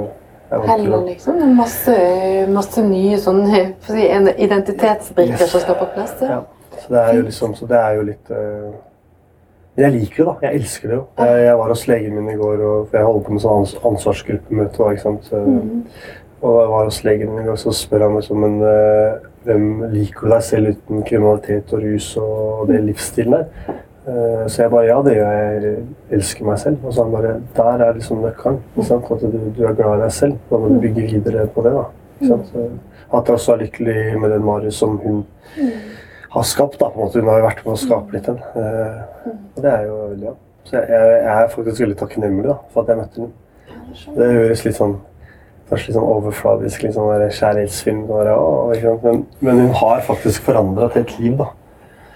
Heller 0.50 1.04
liksom 1.06 1.42
masse, 1.58 1.96
masse 2.50 2.82
nye 2.82 3.18
sånn, 3.22 3.44
identitetsbrikker 3.52 5.36
Yes. 5.44 5.52
som 5.52 5.62
skal 5.62 5.76
på 5.82 5.90
plass. 5.94 6.16
Ja. 6.24 6.40
Så 6.80 6.94
det 6.94 7.02
er 7.02 7.18
jo 7.20 7.26
liksom 7.28 7.54
Så 7.60 7.68
det 7.68 7.78
er 7.78 7.98
jo 8.00 8.06
litt 8.08 8.32
Men 9.80 9.94
jeg 9.94 10.02
liker 10.02 10.18
det, 10.18 10.24
da. 10.28 10.34
Jeg 10.44 10.60
elsker 10.60 10.92
det 10.92 10.96
jo. 10.98 11.04
Jeg, 11.24 11.44
jeg 11.46 11.60
var 11.62 11.70
hos 11.72 11.82
legen 11.88 12.16
min 12.18 12.26
i 12.28 12.34
går, 12.36 12.64
og, 12.68 12.88
jeg 12.92 13.04
holder 13.08 13.22
på 13.24 13.36
med 13.36 13.44
sånn 13.46 13.62
ans 13.62 13.76
ansvarsgruppemøte. 13.88 14.88
ikke 14.92 15.04
sant? 15.06 15.30
Mm. 15.32 15.86
Og 16.42 16.58
jeg 16.60 16.72
var 16.74 16.90
hos 16.90 16.98
legen 17.08 17.32
min 17.32 17.46
i 17.46 17.48
går, 17.48 17.60
så 17.62 17.72
spør 17.78 18.04
han 18.04 18.18
liksom 18.18 18.42
Men 18.44 18.58
eh, 18.68 19.30
hvem 19.48 19.70
liker 19.94 20.34
deg 20.34 20.44
selv 20.50 20.74
uten 20.74 21.06
kriminalitet 21.08 21.72
og 21.72 21.86
rus 21.86 22.10
og 22.20 22.68
det 22.68 22.82
livsstilen 22.90 23.38
der? 23.38 23.78
Eh, 24.04 24.44
så 24.52 24.66
jeg 24.66 24.74
bare 24.76 24.90
Ja, 24.90 24.98
det 25.06 25.16
gjør 25.16 25.32
jeg. 25.38 25.64
Jeg 25.64 26.20
elsker 26.20 26.50
meg 26.52 26.60
selv. 26.66 26.84
Og 26.84 26.94
så 26.94 27.06
han 27.06 27.16
bare 27.16 27.34
Der 27.62 27.86
er 27.88 27.96
liksom 27.96 28.20
nøkkelen. 28.26 28.60
At 28.84 29.24
du, 29.24 29.40
du 29.56 29.64
er 29.64 29.80
glad 29.80 29.96
i 29.96 30.04
deg 30.04 30.16
selv. 30.20 30.36
Da 30.52 30.60
må 30.60 30.74
du 30.74 30.84
bygge 30.84 31.08
videre 31.14 31.48
på 31.56 31.64
det. 31.64 31.72
da. 31.80 31.88
At 33.16 33.32
jeg 33.32 33.40
også 33.40 33.56
er 33.56 33.64
lykkelig 33.64 34.20
med 34.20 34.36
den 34.36 34.44
Marius 34.44 34.84
som 34.84 35.00
hun 35.00 35.24
har 36.30 36.44
skapt. 36.44 36.80
da, 36.80 36.90
på 36.90 37.00
en 37.00 37.06
måte. 37.06 37.20
Hun 37.20 37.30
har 37.32 37.42
jo 37.42 37.48
vært 37.48 37.66
med 37.66 37.74
å 37.74 37.82
skape 37.82 38.16
litt 38.16 38.30
den. 38.30 38.40
Eh, 38.56 39.36
og 39.56 39.62
det 39.64 39.74
er 39.74 39.86
jo 39.88 40.00
veldig 40.06 40.26
bra. 40.26 40.34
Så 40.70 40.76
jeg, 40.78 40.90
jeg, 40.90 41.36
er 41.36 41.54
faktisk 41.54 41.84
veldig 41.86 42.00
takknemlig 42.00 42.50
da, 42.50 42.58
for 42.74 42.82
at 42.84 42.92
jeg 42.94 43.00
møtte 43.00 43.22
henne. 43.22 43.32
Det 44.18 44.34
høres 44.38 44.66
litt 44.68 44.78
sånn 44.78 45.00
Kanskje 45.70 45.92
litt 45.92 45.96
sånn 46.00 46.06
overfladisk, 46.10 46.82
litt 46.82 46.96
sånn 46.96 47.24
kjærlighetsfilm. 47.38 48.00
og... 48.10 48.24
der, 48.26 48.80
sant? 48.82 49.04
Men, 49.06 49.20
men 49.46 49.60
hun 49.68 49.76
har 49.78 50.00
faktisk 50.08 50.48
forandra 50.48 50.88
til 50.96 51.04
et 51.04 51.12
liv, 51.20 51.36
da. 51.38 51.46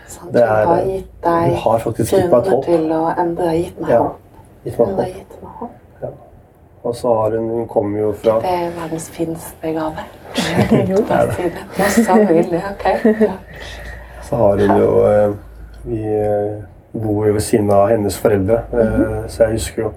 Sant? 0.08 0.32
Det 0.34 0.42
er- 0.42 0.64
Hun 0.66 0.72
har 0.74 0.88
gitt 0.88 1.12
deg 1.28 1.54
har 1.62 1.84
grunner 2.18 2.66
til 2.66 2.90
å 2.98 3.04
endre. 3.14 3.52
Gitt 3.60 3.80
meg 3.80 3.94
Ja. 3.94 4.00
håp. 4.02 4.18
Gitt 4.66 4.80
meg 4.80 4.88
Hun 4.88 4.98
har 4.98 5.14
gitt 5.14 5.38
meg 5.44 5.52
håp. 5.60 5.80
Og 6.84 6.96
så 6.96 7.14
har 7.16 7.38
hun 7.38 7.50
Hun 7.50 7.68
kommer 7.68 8.00
jo 8.00 8.12
fra 8.12 8.40
Det 8.42 8.50
er 8.50 8.72
verdens 8.80 9.10
fineste 9.10 9.74
gave. 9.74 10.04
Jo, 10.90 10.96
det 10.96 11.12
er 11.12 11.28
Det. 11.38 12.64
Ok. 12.74 13.22
Ja. 13.22 13.38
Så 14.24 14.36
har 14.40 14.62
hun 14.62 14.78
jo 14.80 14.92
eh, 15.10 15.34
Vi 15.84 16.00
eh, 16.16 16.62
bor 16.94 17.26
jo 17.28 17.34
ved 17.34 17.42
siden 17.44 17.72
av 17.74 17.90
hennes 17.90 18.18
foreldre, 18.22 18.62
eh, 18.74 19.24
så 19.28 19.44
jeg 19.44 19.58
husker 19.58 19.82
jo, 19.84 19.90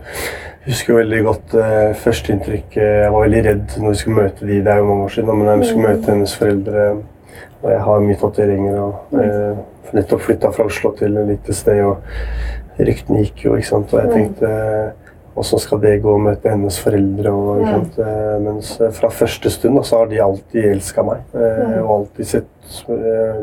husker 0.66 0.92
jo 0.92 0.96
veldig 0.98 1.20
godt 1.28 1.54
førsteinntrykk. 2.02 2.76
Eh, 2.76 2.96
Jeg 3.04 3.12
var 3.12 3.22
veldig 3.26 3.42
redd 3.46 3.76
når 3.78 3.92
vi 3.94 4.00
skulle 4.00 4.22
møte 4.24 4.46
de, 4.48 4.56
det 4.64 4.72
er 4.72 4.80
jo 4.80 4.88
mange 4.88 5.04
år 5.04 5.14
siden, 5.14 5.30
men 5.38 5.46
når 5.50 5.60
vi 5.62 5.68
skulle 5.70 5.88
møte 5.92 6.10
hennes 6.12 6.36
foreldre 6.40 6.86
Og 7.62 7.70
jeg 7.72 7.80
har 7.80 8.00
mye 8.04 8.16
tatoveringer 8.20 8.80
og 8.80 9.14
eh, 9.22 9.60
nettopp 9.96 10.20
flytta 10.26 10.50
fra 10.52 10.66
Oslo 10.66 10.90
til 10.98 11.16
et 11.16 11.28
lite 11.30 11.54
sted, 11.54 11.80
og 11.84 12.02
ryktene 12.78 13.22
gikk 13.22 13.44
jo, 13.46 13.54
ikke 13.56 13.68
sant. 13.68 13.92
Og 13.94 14.02
jeg 14.02 14.10
tenkte 14.12 14.50
Åssen 15.36 15.60
skal 15.60 15.80
det 15.82 15.98
gå 16.00 16.14
å 16.16 16.20
møte 16.22 16.48
hennes 16.48 16.78
foreldre? 16.80 17.32
Og, 17.36 17.58
sant? 17.68 17.98
Eh, 18.00 18.36
Mens 18.40 18.70
eh, 18.80 18.92
fra 18.96 19.10
første 19.12 19.50
stund 19.52 19.82
så 19.84 19.98
har 20.00 20.06
de 20.08 20.20
alltid 20.24 20.70
elska 20.70 21.04
meg. 21.04 21.26
eh, 21.36 21.74
Og 21.82 21.90
alltid 21.96 22.30
sett 22.30 22.52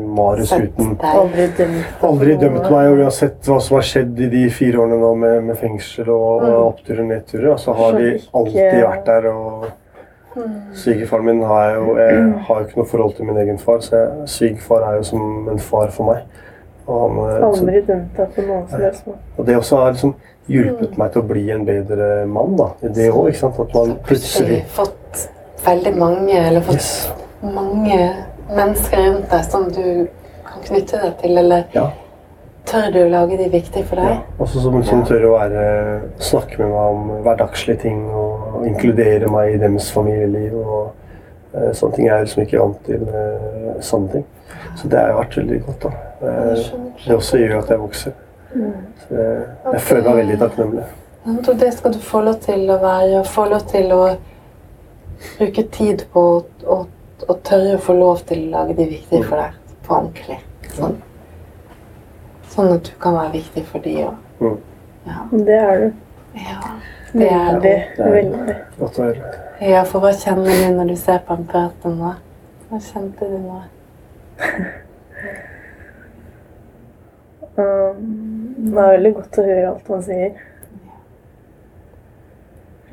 Marius 0.04 0.50
Sett 0.50 0.66
uten. 0.74 0.96
Aldri 1.00 1.46
dømt. 1.56 2.02
Aldri 2.04 2.34
dømt 2.42 2.66
meg, 2.66 2.88
og 2.90 2.98
uansett 3.04 3.46
hva 3.48 3.60
som 3.62 3.78
har 3.78 3.86
skjedd 3.88 4.18
i 4.20 4.28
de 4.32 4.42
fire 4.52 4.82
årene 4.82 4.98
nå 5.00 5.12
med, 5.22 5.38
med 5.46 5.56
fengsel 5.62 6.10
og, 6.12 6.42
og 6.44 6.58
oppturer 6.74 7.00
og 7.06 7.08
nedturer, 7.14 7.56
så 7.62 7.72
har 7.78 7.96
de 7.96 8.10
alltid 8.34 8.82
vært 8.84 9.06
der. 9.08 9.30
og 9.30 9.70
Svigerfaren 10.74 11.24
min 11.30 11.42
har 11.46 11.68
jeg 11.70 11.74
jo 11.78 11.92
Jeg 11.96 12.22
har 12.48 12.60
jo 12.60 12.66
ikke 12.66 12.80
noe 12.80 12.90
forhold 12.90 13.12
til 13.16 13.28
min 13.30 13.36
egen 13.38 13.58
far, 13.62 13.78
så 13.86 14.00
svigerfar 14.26 14.82
er 14.90 14.96
jo 14.98 15.06
som 15.14 15.48
en 15.52 15.62
far 15.62 15.92
for 15.94 16.10
meg. 16.10 16.24
Og, 16.84 17.00
han, 17.00 17.20
så, 17.54 17.62
Aldri 17.62 17.80
dømt 17.86 18.18
deg 18.18 18.32
på 18.34 18.42
noen 18.44 18.64
som 18.68 18.82
helst 18.82 19.06
og 19.38 19.46
det 19.48 19.54
også 19.56 19.78
er 19.80 19.94
liksom 19.94 20.10
hjulpet 20.50 20.96
meg 21.00 21.12
til 21.12 21.22
å 21.22 21.26
bli 21.28 21.50
en 21.54 21.64
bedre 21.64 22.26
mann. 22.26 22.56
da, 22.56 22.68
Det 22.82 23.10
òg, 23.10 23.28
ikke 23.30 23.38
sant. 23.38 23.60
At 23.60 23.74
man 23.74 23.96
plutselig 24.04 24.64
Fått 24.74 25.28
veldig 25.64 25.96
mange, 25.96 26.36
eller 26.36 26.60
fått 26.60 26.74
yes. 26.74 27.12
mange 27.42 27.98
mennesker 28.54 28.96
rundt 29.06 29.30
deg 29.30 29.44
som 29.44 29.68
du 29.72 30.08
kan 30.44 30.62
knytte 30.66 31.00
deg 31.00 31.14
til, 31.22 31.38
eller 31.38 31.64
Ja. 31.74 31.86
tør 32.66 32.90
du 32.92 32.98
å 33.04 33.08
lage 33.10 33.36
de 33.38 33.48
viktige 33.48 33.84
for 33.84 33.96
deg? 33.96 34.04
Ja. 34.10 34.18
Også 34.38 34.60
som, 34.60 34.82
som 34.84 35.04
tør 35.04 35.24
å 35.30 35.38
være, 35.38 35.64
snakke 36.18 36.58
med 36.58 36.68
meg 36.68 36.92
om 36.92 37.08
hverdagslige 37.24 37.80
ting 37.80 38.04
og, 38.12 38.66
inkludere 38.66 39.28
meg 39.30 39.54
i 39.54 39.58
deres 39.58 39.90
familieliv. 39.92 40.54
og 40.54 40.92
eh, 41.54 41.72
Sånne 41.72 41.94
ting 41.94 42.08
er 42.08 42.16
jeg 42.16 42.26
liksom 42.26 42.42
ikke 42.46 42.60
vant 42.60 42.84
til. 42.86 43.02
eh, 43.08 43.80
sånne 43.80 44.12
ting. 44.12 44.24
Så 44.76 44.88
det 44.88 44.98
har 44.98 45.14
vært 45.18 45.36
veldig 45.36 45.62
godt. 45.66 45.82
da. 45.82 45.90
Eh, 46.28 46.64
det 47.06 47.16
også 47.16 47.38
gjør 47.38 47.58
at 47.62 47.68
jeg 47.70 47.78
vokser. 47.78 48.12
Så 48.54 49.14
jeg, 49.14 49.46
jeg 49.72 49.80
føler 49.88 50.08
meg 50.08 50.20
veldig 50.22 50.38
takknemlig. 50.42 50.84
Og 51.24 51.54
det 51.60 51.72
skal 51.74 51.94
du 51.94 52.00
få 52.04 52.20
lov 52.20 52.34
til 52.44 52.68
å 52.70 52.76
være, 52.82 53.20
og 53.20 53.26
få 53.26 53.46
lov 53.50 53.64
til 53.70 53.92
å 53.96 54.02
bruke 55.38 55.64
tid 55.72 56.04
på 56.12 56.24
å, 56.34 56.40
å, 56.68 56.76
å 57.28 57.36
tørre 57.46 57.78
å 57.78 57.82
få 57.82 57.96
lov 57.96 58.22
til 58.28 58.44
å 58.46 58.50
lage 58.58 58.76
de 58.78 58.88
viktige 58.90 59.24
for 59.24 59.40
deg 59.40 59.78
på 59.86 59.96
ordentlig. 59.98 60.38
Sånn. 60.74 60.98
sånn 62.52 62.74
at 62.74 62.90
du 62.90 62.92
kan 63.00 63.16
være 63.16 63.32
viktig 63.38 63.64
for 63.70 63.84
de 63.84 63.96
òg. 64.04 64.20
Mm. 64.42 64.60
Ja. 65.06 65.24
Det 65.32 65.58
er 65.62 65.80
du. 65.80 65.88
ja. 66.42 66.60
Det 67.14 67.30
er 67.30 67.58
du. 67.62 67.72
Veldig. 68.02 68.54
Godt 68.78 68.98
å 68.98 69.08
høre. 69.08 69.32
Ja, 69.62 69.84
for 69.86 70.02
hva 70.02 70.10
kjenner 70.18 70.50
du 70.50 70.76
når 70.76 70.92
du 70.92 70.96
ser 70.98 71.20
på 71.24 71.36
en 71.38 71.44
prate 71.46 71.92
nå? 71.94 72.14
Hva 72.68 72.80
kjente 72.82 73.28
du 73.30 73.36
nå? 73.38 73.60
Um, 77.56 78.54
det 78.58 78.78
er 78.82 78.90
veldig 78.96 79.14
godt 79.14 79.38
å 79.38 79.44
høre 79.46 79.66
alt 79.70 79.88
han 79.92 80.02
sier. 80.02 80.32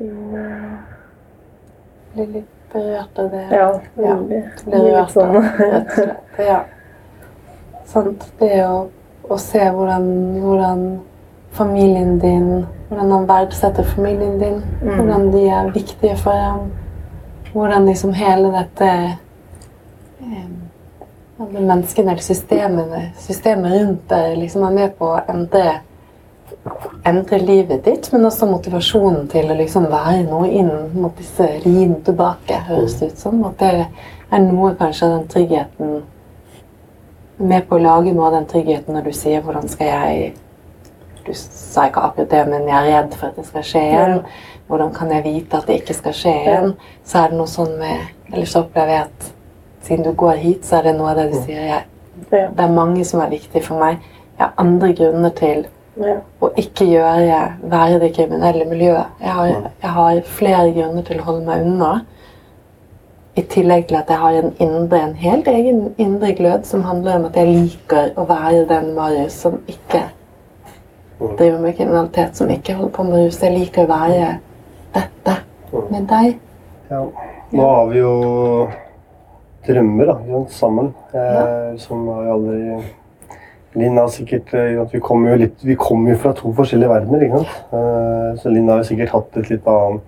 Mm, 0.00 0.76
Blir 2.14 2.26
litt 2.36 2.72
berørt 2.72 3.18
av 3.18 3.30
det? 3.32 3.42
Ja, 3.50 3.80
Ja. 3.96 4.14
veldig. 4.16 4.42
Blir 4.66 4.78
Litt 4.84 4.94
rørt 4.94 5.10
sånn. 5.10 5.34
rett 5.34 5.86
og 5.86 5.92
slett. 5.94 6.38
Ja. 6.48 6.60
Sant. 7.84 8.26
Det 8.40 8.52
å, 8.66 8.88
å 9.28 9.38
se 9.38 9.64
hvordan, 9.70 10.06
hvordan 10.40 10.84
familien 11.52 12.18
din, 12.22 12.66
hvordan 12.88 13.10
han 13.12 13.26
verdsetter 13.28 13.84
familien 13.84 14.38
din, 14.40 14.62
hvordan 14.82 15.30
de 15.34 15.42
er 15.48 15.70
viktige 15.74 16.16
for 16.16 16.32
ham, 16.32 16.70
hvordan 17.52 17.86
liksom 17.86 18.12
hele 18.16 18.52
dette 18.54 18.88
eh, 20.22 20.46
alle 21.42 21.60
menneskene 21.60 22.12
eller 22.12 22.22
systemene, 22.22 23.00
systemet 23.18 23.72
rundt 23.72 24.04
deg 24.10 24.36
liksom 24.38 24.66
er 24.66 24.76
med 24.76 24.94
på 24.98 25.08
å 25.10 25.22
endre, 25.32 25.80
endre 27.08 27.40
livet 27.42 27.82
ditt, 27.86 28.08
men 28.12 28.28
også 28.28 28.46
motivasjonen 28.50 29.26
til 29.32 29.50
å 29.50 29.58
liksom 29.58 29.88
være 29.90 30.22
noe 30.28 30.50
inn 30.50 30.70
mot 30.94 31.16
disse 31.18 31.48
riene 31.64 31.98
tilbake, 32.06 32.60
høres 32.68 32.98
det 33.00 33.12
ut 33.12 33.24
som. 33.24 33.42
At 33.48 33.58
det 33.62 33.72
er 34.30 34.44
noe 34.46 34.74
kanskje 34.78 35.08
av 35.08 35.18
den 35.18 35.28
tryggheten 35.36 36.00
Med 37.42 37.64
på 37.66 37.74
å 37.74 37.82
lage 37.82 38.12
noe 38.14 38.26
av 38.28 38.34
den 38.36 38.44
tryggheten 38.46 38.94
når 38.94 39.08
du 39.08 39.12
sier 39.12 39.40
'hvordan 39.42 39.68
skal 39.68 39.86
jeg' 39.86 40.34
Du 41.26 41.32
sa 41.34 41.86
ikke 41.86 42.00
akkurat 42.00 42.30
det, 42.30 42.48
men 42.48 42.68
jeg 42.68 42.76
er 42.76 43.02
redd 43.02 43.14
for 43.14 43.26
at 43.26 43.36
det 43.36 43.46
skal 43.46 43.62
skje 43.62 43.80
igjen. 43.80 44.20
Hvordan 44.68 44.94
kan 44.94 45.10
jeg 45.10 45.24
vite 45.24 45.56
at 45.56 45.66
det 45.66 45.80
ikke 45.80 45.94
skal 45.94 46.12
skje 46.12 46.34
igjen? 46.42 46.72
Så 47.04 47.18
er 47.18 47.28
det 47.28 47.38
noe 47.38 47.46
sånn 47.46 47.78
med 47.78 47.98
Eller 48.32 48.46
så 48.46 48.60
opplever 48.60 48.88
jeg 48.88 49.00
at 49.00 49.31
siden 49.82 50.04
du 50.04 50.12
går 50.12 50.38
hit, 50.42 50.64
så 50.66 50.76
er 50.78 50.82
det 50.88 50.96
noe 50.98 51.10
av 51.12 51.16
det 51.20 51.28
du 51.32 51.38
sier. 51.42 51.62
Jeg, 51.68 51.84
det 52.30 52.60
er 52.64 52.72
mange 52.72 53.04
som 53.04 53.20
er 53.24 53.30
viktige 53.32 53.62
for 53.66 53.78
meg. 53.82 53.98
Jeg 54.38 54.46
har 54.46 54.52
andre 54.62 54.92
grunner 54.98 55.30
til 55.38 55.66
Ja. 56.00 56.14
å 56.40 56.48
ikke 56.56 56.86
gjøre 56.88 57.40
være 57.68 57.96
i 57.96 57.98
det 58.00 58.14
kriminelle 58.16 58.64
miljøet. 58.64 59.06
Jeg 59.20 59.28
har, 59.36 59.46
jeg 59.82 59.90
har 59.90 60.20
flere 60.24 60.70
grunner 60.72 61.02
til 61.04 61.20
å 61.20 61.24
holde 61.26 61.44
meg 61.46 61.66
unna. 61.66 61.90
I 63.36 63.42
tillegg 63.42 63.86
til 63.88 63.96
at 63.96 64.08
jeg 64.08 64.16
har 64.20 64.38
en 64.38 64.54
indre, 64.60 64.98
en 65.02 65.14
helt 65.16 65.46
egen 65.48 65.94
indre 65.98 66.32
glød 66.36 66.64
som 66.68 66.82
handler 66.84 67.16
om 67.16 67.24
at 67.28 67.36
jeg 67.36 67.48
liker 67.48 68.10
å 68.16 68.24
være 68.28 68.64
den 68.68 68.94
Marius 68.96 69.32
som 69.44 69.58
ikke 69.68 70.02
driver 71.38 71.58
med 71.62 71.76
kriminalitet, 71.76 72.36
som 72.36 72.50
ikke 72.50 72.74
holder 72.74 72.92
på 72.96 73.02
med 73.08 73.26
rus. 73.26 73.42
Jeg 73.42 73.54
liker 73.58 73.84
å 73.84 73.92
være 73.92 74.30
dette 74.96 75.36
med 75.90 76.08
deg. 76.10 76.38
Ja. 76.90 77.04
Nå 77.52 77.68
har 77.68 77.86
vi 77.92 77.98
jo 78.00 78.12
drømmer 79.66 80.06
da, 80.12 80.16
sammen. 80.50 80.92
Eh, 81.14 81.76
Som 81.78 82.06
har 82.08 82.32
aldri 82.34 82.82
Linn 83.74 83.96
har 83.96 84.08
sikkert 84.12 84.50
eh, 84.54 84.82
vi 84.92 85.00
kommer 85.00 85.32
jo 85.32 85.36
litt 85.46 85.62
Vi 85.64 85.74
kommer 85.80 86.12
jo 86.12 86.18
fra 86.20 86.32
to 86.36 86.50
forskjellige 86.52 86.90
verdener. 86.92 87.22
ikke 87.24 87.38
sant? 87.38 87.72
Eh, 87.72 88.40
Så 88.42 88.50
Linn 88.52 88.68
har 88.68 88.82
jo 88.82 88.88
sikkert 88.90 89.14
hatt 89.14 89.36
et 89.40 89.50
litt 89.54 89.66
annet 89.66 90.00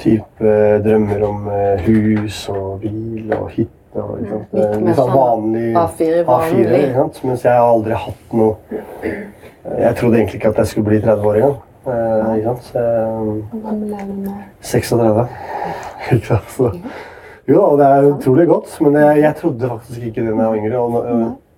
type 0.00 0.52
drømmer 0.84 1.24
om 1.28 1.48
eh, 1.52 1.82
hus 1.84 2.44
og 2.52 2.80
bil 2.84 3.32
og 3.36 3.50
hytte. 3.56 4.00
og 4.00 4.20
ikke 4.20 4.30
sant? 4.30 4.54
Litt 4.54 4.76
Eh, 4.76 4.78
Litt 4.86 4.96
sånn 5.00 5.10
vanlig 5.16 5.74
A4 5.76 6.22
vanlig. 6.28 6.68
ikke 6.84 6.94
sant? 7.00 7.18
Mens 7.24 7.42
jeg 7.44 7.52
har 7.58 7.66
aldri 7.74 7.98
hatt 8.04 8.32
noe 8.32 8.56
Jeg 9.02 9.96
trodde 9.98 10.16
egentlig 10.16 10.38
ikke 10.40 10.48
at 10.54 10.56
jeg 10.62 10.66
skulle 10.70 10.86
bli 10.88 11.00
30 11.02 11.26
år 11.26 11.36
engang. 11.40 11.58
Eh, 11.90 12.38
ikke 12.38 12.44
sant? 12.54 12.62
Så, 12.70 12.84
Hvor 13.50 13.60
gammel 13.66 13.92
er 13.98 14.06
du 14.06 14.14
nå? 14.24 14.34
36. 14.60 15.26
Ikke 16.12 16.26
sant? 16.26 16.48
Så, 16.56 16.70
jo 17.54 17.62
da, 17.76 17.76
det 17.80 17.86
er 17.90 18.10
utrolig 18.14 18.46
godt, 18.48 18.76
men 18.84 18.98
jeg, 19.00 19.22
jeg 19.24 19.36
trodde 19.40 19.68
faktisk 19.68 20.02
ikke 20.10 20.24
det 20.24 20.34
da 20.34 20.42
jeg 20.42 20.50
var 20.50 20.60
yngre. 20.60 20.78
Og, 20.78 20.94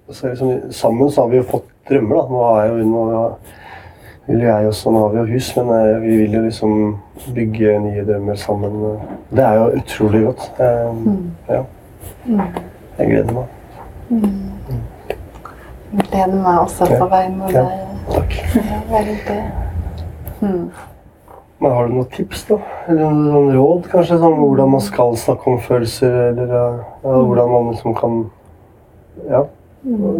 og, 0.08 0.14
så 0.14 0.28
liksom, 0.28 0.72
sammen 0.74 1.10
så 1.10 1.22
har 1.24 1.28
vi 1.32 1.36
jo 1.40 1.48
fått 1.50 1.68
drømmer. 1.88 2.16
da. 2.16 2.22
Nå 2.28 2.44
har 2.46 2.64
jeg 2.64 2.72
jo 2.72 2.88
nå 2.92 3.04
vil 4.26 4.44
jeg 4.46 4.66
også, 4.70 4.90
nå 4.90 4.98
har 5.02 5.08
vi 5.14 5.18
jo 5.18 5.24
hus, 5.34 5.48
men 5.56 5.70
jeg, 5.74 6.02
vi 6.02 6.16
vil 6.16 6.36
jo 6.36 6.42
liksom 6.44 6.74
bygge 7.34 7.78
nye 7.82 8.04
drømmer 8.06 8.38
sammen. 8.38 8.76
Det 9.30 9.44
er 9.44 9.54
jo 9.58 9.70
utrolig 9.82 10.24
godt. 10.28 10.52
Eh, 10.58 10.92
Ja. 11.56 11.62
Jeg 12.98 13.06
gleder 13.08 13.32
meg. 13.32 13.46
Jeg 15.92 16.06
gleder 16.10 16.42
meg 16.42 16.60
også 16.60 16.86
på 16.98 17.08
vegne 17.10 17.44
av 17.44 17.52
deg. 17.58 17.82
Takk. 18.12 18.38
Ja, 18.54 18.80
veldig. 18.94 20.88
Men 21.62 21.70
har 21.76 21.86
du 21.86 21.92
noen 21.94 22.08
tips, 22.10 22.40
da? 22.48 22.56
Eller 22.90 23.12
noen, 23.14 23.52
råd, 23.54 23.84
kanskje? 23.92 24.16
Sånn, 24.18 24.38
hvordan 24.40 24.72
man 24.72 24.82
skal 24.82 25.12
snakke 25.20 25.46
om 25.52 25.60
følelser, 25.62 26.16
eller 26.32 26.50
ja, 26.50 26.62
ja, 27.04 27.12
hvordan 27.12 27.52
man 27.52 27.68
liksom 27.70 27.94
kan 27.94 28.16
ja, 29.28 29.44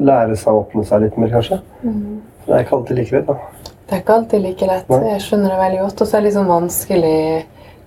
lære 0.07 0.37
seg 0.39 0.53
å 0.53 0.61
åpne 0.61 0.85
seg 0.87 1.03
litt 1.03 1.19
mer, 1.19 1.33
kanskje? 1.35 1.59
Det 1.83 2.55
er 2.55 2.63
ikke 2.63 2.77
alltid 2.79 3.01
like 3.01 3.17
lett, 3.17 3.33
da. 3.33 3.73
Det 3.89 3.97
er 3.97 4.05
ikke 4.05 4.19
alltid 4.21 4.45
like 4.45 4.69
lett. 4.71 4.93
Nei. 4.95 5.01
Jeg 5.11 5.25
skjønner 5.27 5.51
det 5.51 5.59
veldig 5.65 5.81
godt. 5.83 6.05
Og 6.05 6.09
så 6.09 6.15
er 6.15 6.23
det 6.23 6.29
litt 6.29 6.37
sånn 6.39 6.53
vanskelig 6.53 7.19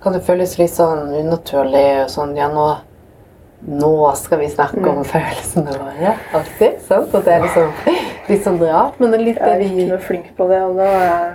Kan 0.04 0.14
det 0.14 0.20
føles 0.22 0.52
litt 0.60 0.70
sånn 0.70 1.08
unaturlig 1.16 1.86
og 2.04 2.12
sånn 2.12 2.36
Ja, 2.36 2.46
nå, 2.52 2.66
nå 3.66 3.90
skal 4.20 4.42
vi 4.44 4.50
snakke 4.52 4.84
om 4.92 5.00
følelsene 5.08 5.72
våre. 5.72 6.12
Alltid. 6.36 6.76
Sant? 6.86 7.16
At 7.16 7.26
det 7.26 7.34
er 7.34 7.42
liksom 7.48 7.72
litt 8.28 8.44
sånn 8.44 8.60
rart. 8.60 9.00
Men 9.00 9.10
det 9.10 9.18
er 9.18 9.26
litt 9.32 9.40
Jeg 9.40 9.56
er 9.56 9.64
ikke 9.66 9.88
noe 9.90 10.04
flink 10.12 10.30
på 10.36 10.46
det, 10.52 10.60
og 10.68 10.78
da 10.78 10.92
er 10.92 11.08
jeg 11.08 11.34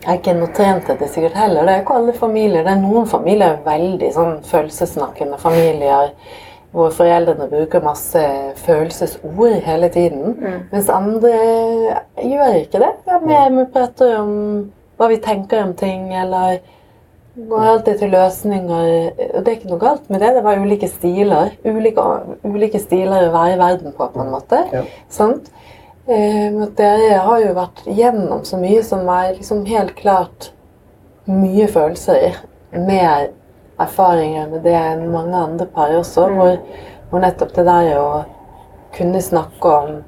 Jeg 0.00 0.14
er 0.14 0.18
ikke 0.20 0.32
noe 0.38 0.52
trent 0.56 0.86
det 1.00 1.08
sikkert 1.12 1.34
heller. 1.36 1.66
Det 1.66 1.72
er 1.74 1.82
ikke 1.82 1.96
alle 1.98 2.14
familier. 2.16 2.64
Det 2.64 2.72
er 2.72 2.80
noen 2.80 3.08
familier 3.08 3.58
er 3.58 3.66
veldig 3.66 4.08
sånn 4.16 4.38
følelsessnakkende 4.48 5.36
familier. 5.42 6.14
Hvor 6.72 6.92
foreldrene 6.94 7.48
bruker 7.50 7.82
masse 7.84 8.22
følelsesord 8.64 9.58
hele 9.66 9.90
tiden. 9.92 10.36
Mens 10.70 10.88
andre 10.94 11.32
gjør 12.22 12.60
ikke 12.62 12.80
det. 12.80 12.92
Ja, 13.10 13.18
vi 13.50 13.64
prater 13.74 14.14
om 14.22 14.32
hva 15.00 15.08
vi 15.10 15.18
tenker 15.24 15.64
om 15.64 15.74
ting, 15.76 16.10
eller 16.14 16.60
går 17.50 17.68
alltid 17.74 17.98
til 18.00 18.12
løsninger. 18.14 18.88
Og 19.34 19.44
det 19.44 19.52
er 19.52 19.58
ikke 19.58 19.72
noe 19.72 19.82
galt 19.82 20.08
med 20.10 20.20
det. 20.24 20.32
Det 20.38 20.44
var 20.46 20.62
ulike 20.64 20.88
stiler. 20.88 21.52
Ulike, 21.64 22.06
ulike 22.44 22.80
stiler 22.80 23.28
å 23.28 23.34
være 23.36 23.56
i 23.56 23.60
verden 23.60 23.96
på, 23.96 24.08
på 24.14 24.24
en 24.24 24.32
måte. 24.32 24.64
Ja. 24.72 24.84
Sant? 26.06 26.18
Eh, 26.18 26.68
dere 26.76 27.18
har 27.18 27.40
jo 27.40 27.54
vært 27.54 27.84
gjennom 27.86 28.44
så 28.44 28.56
mye 28.56 28.82
som 28.82 29.08
er 29.08 29.34
liksom 29.36 29.66
helt 29.66 29.94
klart 29.96 30.52
mye 31.26 31.66
følelser. 31.68 32.36
Mer 32.72 33.30
erfaringer 33.78 34.48
med 34.48 34.62
det 34.62 34.74
enn 34.74 35.10
mange 35.12 35.36
andre 35.36 35.66
par 35.66 35.90
også. 35.94 36.28
Hvor, 36.28 36.56
hvor 37.10 37.20
nettopp 37.20 37.54
det 37.54 37.66
der 37.66 37.98
å 37.98 38.24
kunne 38.96 39.20
snakke 39.20 39.68
om 39.68 40.02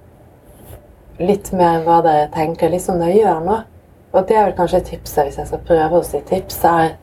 litt 1.18 1.52
mer 1.52 1.78
enn 1.78 1.84
hva 1.86 2.02
dere 2.02 2.30
tenker, 2.32 2.70
litt 2.70 2.82
som 2.82 2.98
dere 2.98 3.16
gjør 3.16 3.44
nå. 3.44 3.60
Og 4.12 4.26
det 4.28 4.36
er 4.36 4.44
vel 4.48 4.56
kanskje 4.56 4.82
tipset, 4.84 5.24
hvis 5.24 5.38
jeg 5.38 5.46
skal 5.48 5.62
prøve 5.64 6.00
å 6.00 6.04
si 6.04 6.20
tips, 6.28 6.64
er 6.64 6.96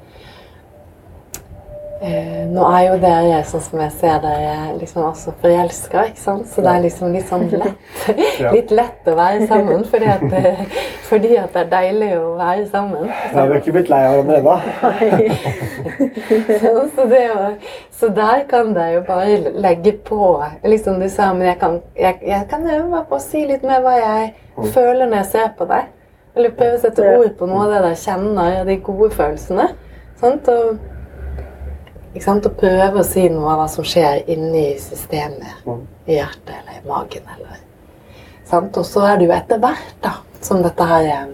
Eh, 2.00 2.46
nå 2.48 2.64
er 2.64 2.84
jo 2.86 2.94
dere, 3.02 3.40
sånn 3.44 3.60
som 3.66 3.80
jeg 3.84 3.92
ser 4.00 4.22
dere, 4.24 4.54
liksom 4.80 5.04
også 5.04 5.34
forelska, 5.42 6.06
ikke 6.08 6.22
sant? 6.22 6.46
Så 6.48 6.64
det 6.64 6.72
er 6.72 6.84
liksom 6.86 7.12
litt 7.12 7.26
sånn 7.28 7.50
lett, 7.52 8.06
litt 8.56 8.70
lett 8.72 9.10
å 9.12 9.16
være 9.18 9.48
sammen, 9.50 9.82
fordi 9.92 10.08
at, 10.08 10.24
eh, 10.40 10.62
fordi 11.10 11.34
at 11.42 11.58
det 11.58 11.66
er 11.66 11.74
deilig 11.74 12.08
å 12.16 12.30
være 12.38 12.68
sammen. 12.72 13.10
Vi 13.10 13.36
har 13.36 13.52
ikke 13.58 13.74
blitt 13.76 13.92
lei 13.92 14.00
av 14.08 14.16
hverandre 14.16 14.38
ennå. 16.70 16.86
så, 16.96 17.04
så 18.00 18.10
der 18.16 18.46
kan 18.48 18.72
dere 18.78 18.94
jo 18.94 19.02
bare 19.10 19.52
legge 19.60 19.94
på 20.08 20.30
liksom 20.64 21.02
du 21.04 21.10
sa, 21.12 21.34
men 21.34 21.50
jeg 21.50 21.60
kan, 21.60 21.76
jeg, 22.00 22.22
jeg 22.30 22.48
kan 22.54 22.64
øve 22.64 22.86
meg 22.94 23.10
på 23.10 23.20
å 23.20 23.26
si 23.26 23.44
litt 23.50 23.66
mer 23.68 23.84
hva 23.84 23.98
jeg 23.98 24.72
føler 24.72 25.04
når 25.04 25.18
jeg 25.18 25.30
ser 25.34 25.52
på 25.60 25.68
deg. 25.68 25.92
Eller 26.40 26.56
prøve 26.56 26.78
å 26.78 26.82
sette 26.86 27.12
ord 27.18 27.36
på 27.36 27.50
noe 27.50 27.66
av 27.66 27.74
det 27.74 27.84
dere 27.90 28.00
kjenner, 28.00 28.62
de 28.64 28.80
gode 28.88 29.12
følelsene. 29.18 29.68
Sant? 30.24 30.48
Og, 30.48 30.80
ikke 32.14 32.26
sant? 32.26 32.46
og 32.50 32.58
prøve 32.58 33.02
å 33.02 33.06
si 33.06 33.28
noe 33.30 33.52
av 33.54 33.64
hva 33.64 33.68
som 33.72 33.86
skjer 33.86 34.24
inni 34.34 34.72
systemet. 34.82 35.66
I 36.10 36.18
hjertet 36.18 36.56
eller 36.56 36.80
i 36.80 36.88
magen. 36.88 37.28
Eller, 37.36 37.60
sant? 38.50 38.78
Og 38.78 38.88
så 38.88 39.06
er 39.06 39.20
det 39.20 39.28
jo 39.28 39.36
etter 39.36 39.62
hvert, 39.62 39.98
da, 40.02 40.16
som 40.42 40.64
dette 40.66 40.88
her 40.90 41.10
eh, 41.10 41.28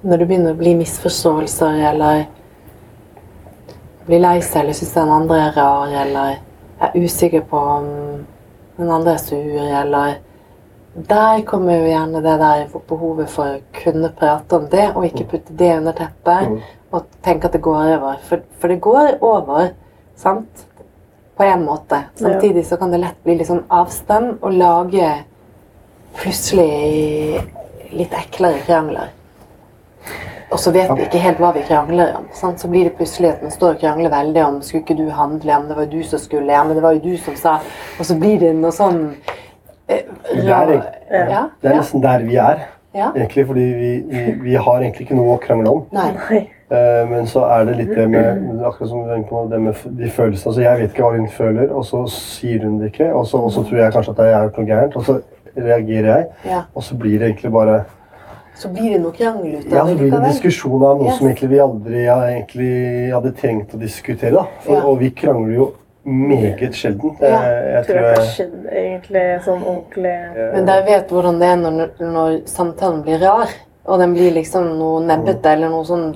Når 0.00 0.16
det 0.16 0.26
begynner 0.30 0.54
å 0.54 0.60
bli 0.60 0.70
misforståelser 0.78 1.82
eller 1.90 2.22
blir 4.06 4.22
lei 4.22 4.38
seg 4.40 4.62
eller 4.62 4.76
syns 4.78 4.94
den 4.96 5.12
andre 5.12 5.40
er 5.44 5.58
rar, 5.58 5.90
eller 6.02 6.38
er 6.80 6.94
usikker 6.96 7.44
på 7.50 7.58
om 7.76 7.90
den 8.78 8.90
andre 8.90 9.18
er 9.18 9.20
sur, 9.20 9.58
eller 9.82 10.18
Der 11.10 11.42
kommer 11.46 11.76
jo 11.76 11.90
gjerne 11.90 12.22
det 12.24 12.38
der 12.40 12.64
behovet 12.88 13.28
for 13.30 13.58
å 13.58 13.60
kunne 13.76 14.08
prate 14.16 14.56
om 14.56 14.64
det, 14.72 14.88
og 14.96 15.04
ikke 15.06 15.28
putte 15.34 15.54
det 15.54 15.76
under 15.76 15.94
teppet 15.94 16.64
og 16.90 17.06
tenke 17.22 17.46
at 17.46 17.54
det 17.54 17.62
går 17.62 17.92
over. 17.94 18.16
For, 18.26 18.42
for 18.58 18.72
det 18.72 18.80
går 18.82 19.20
over, 19.20 19.68
sant? 20.20 20.66
På 21.36 21.46
en 21.46 21.64
måte. 21.64 22.02
Samtidig 22.20 22.66
så 22.68 22.76
kan 22.76 22.92
det 22.92 23.00
lett 23.00 23.22
bli 23.24 23.38
litt 23.40 23.48
sånn 23.48 23.64
avstand 23.72 24.42
og 24.44 24.52
lage 24.52 25.08
plutselig 26.20 27.40
litt 27.96 28.12
eklere 28.14 28.60
krangler. 28.66 29.08
Og 30.50 30.58
så 30.58 30.72
vet 30.74 30.90
vi 30.98 31.04
ikke 31.06 31.20
helt 31.22 31.38
hva 31.40 31.52
vi 31.54 31.62
krangler 31.62 32.12
om. 32.18 32.24
Sant? 32.34 32.58
Så 32.60 32.68
blir 32.68 32.88
det 32.88 32.96
plutselig 32.98 33.30
at 33.30 33.42
man 33.46 33.52
står 33.54 33.76
og 33.76 33.82
krangler 33.84 34.10
veldig 34.10 34.42
om 34.44 34.56
skulle 34.66 34.82
ikke 34.82 34.98
du 34.98 35.06
handle, 35.14 35.56
om 35.56 35.68
det 35.68 35.76
var 35.78 35.86
jo 35.86 35.92
du 36.00 36.08
som 36.10 36.22
skulle, 36.22 36.50
ja, 36.52 36.64
men 36.66 36.74
det 36.76 36.82
var 36.82 36.96
jo 36.98 37.02
du 37.04 37.16
som 37.22 37.36
sa 37.38 37.56
Og 37.98 38.08
så 38.08 38.16
blir 38.18 38.40
det 38.42 38.50
noe 38.58 38.74
sånn 38.74 38.98
eh, 39.86 40.02
Det 40.32 40.50
er, 40.50 40.72
ja, 41.30 41.44
det 41.62 41.70
er 41.70 41.78
nesten 41.78 42.02
der 42.02 42.26
vi 42.26 42.36
er. 42.42 42.66
ja. 42.94 43.12
Egentlig, 43.14 43.46
fordi 43.46 43.68
vi, 43.78 43.90
vi, 44.10 44.24
vi 44.42 44.56
har 44.58 44.82
egentlig 44.82 45.06
ikke 45.06 45.18
noe 45.18 45.36
å 45.36 45.42
krangle 45.42 45.70
om. 45.70 45.84
Nei. 45.94 46.48
Eh, 46.70 47.08
Men 47.10 47.26
så 47.26 47.40
er 47.50 47.64
det 47.66 47.76
litt 47.76 47.94
det 47.96 48.08
med 48.08 48.60
akkurat 48.64 48.88
som 48.88 49.02
du 49.08 49.22
på, 49.28 49.46
det 49.50 49.60
med 49.60 49.74
de 49.98 50.10
følelsene. 50.10 50.50
Altså, 50.52 50.60
jeg 50.62 50.78
vet 50.80 50.90
ikke 50.94 51.02
hva 51.02 51.16
hun 51.16 51.28
føler, 51.28 51.70
og 51.74 51.84
så 51.84 52.04
sier 52.08 52.62
hun 52.62 52.78
det 52.78 52.92
ikke. 52.92 53.12
Og 53.14 53.26
så, 53.26 53.36
og 53.42 53.50
så 53.52 53.64
tror 53.66 53.78
jeg 53.82 53.92
kanskje 53.92 54.10
at 54.14 54.18
jeg 54.24 54.34
er 54.34 54.50
noe 54.56 54.66
gærent, 54.66 54.96
og 54.96 55.04
så 55.04 55.20
reagerer 55.56 56.06
jeg. 56.16 56.26
Ja. 56.46 56.60
Og 56.74 56.82
så 56.86 56.94
blir 56.96 57.18
det 57.18 57.32
egentlig 57.32 57.52
bare 57.52 57.80
så 58.60 58.68
blir 58.68 58.90
det 58.92 58.98
noe 59.00 59.12
krangel 59.16 59.54
ut 59.56 59.70
Ja, 59.72 59.80
av 59.80 59.86
så 59.88 59.92
det 59.94 59.98
blir 59.98 60.10
det 60.10 60.18
diskusjon 60.28 60.82
av 60.84 60.98
noe 60.98 61.06
Yes. 61.08 61.18
som 61.18 61.26
egentlig 61.28 61.48
vi 61.48 61.58
aldri 61.64 62.00
har 62.06 62.26
egentlig 62.28 63.12
hadde 63.14 63.30
trengt 63.32 63.74
å 63.74 63.78
diskutere. 63.80 64.30
da. 64.34 64.42
For, 64.60 64.74
Ja. 64.74 64.82
Og 64.84 64.98
vi 65.00 65.10
krangler 65.10 65.54
jo 65.54 65.68
meget 66.04 66.74
sjelden. 66.74 67.16
Ja. 67.22 67.26
Eh, 67.42 67.72
Jeg 67.74 67.86
Tror 67.86 67.94
det 67.94 68.02
jeg 68.04 68.18
ikke 68.18 68.34
skjedde 68.36 68.74
egentlig 68.82 69.42
sånn 69.46 69.62
ordentlig 69.64 70.52
Men 70.54 70.66
dere 70.66 70.84
vet 70.86 71.08
hvordan 71.08 71.38
det 71.40 71.48
er 71.48 71.56
når, 71.56 71.88
når 72.00 72.40
samtalen 72.46 73.02
blir 73.02 73.18
rar. 73.18 73.48
Og 73.90 73.98
den 73.98 74.14
blir 74.14 74.34
liksom 74.36 74.68
noe 74.78 75.00
nebbete 75.02 75.50
eller 75.50 75.72
noe 75.72 75.86
sånn 75.86 76.12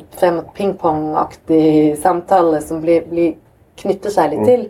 pingpongaktig 0.55 1.97
samtale 2.03 2.61
som 2.63 2.83
blir, 2.85 3.03
blir, 3.11 3.35
knytter 3.81 4.15
seg 4.15 4.35
litt 4.35 4.45
til. 4.47 4.69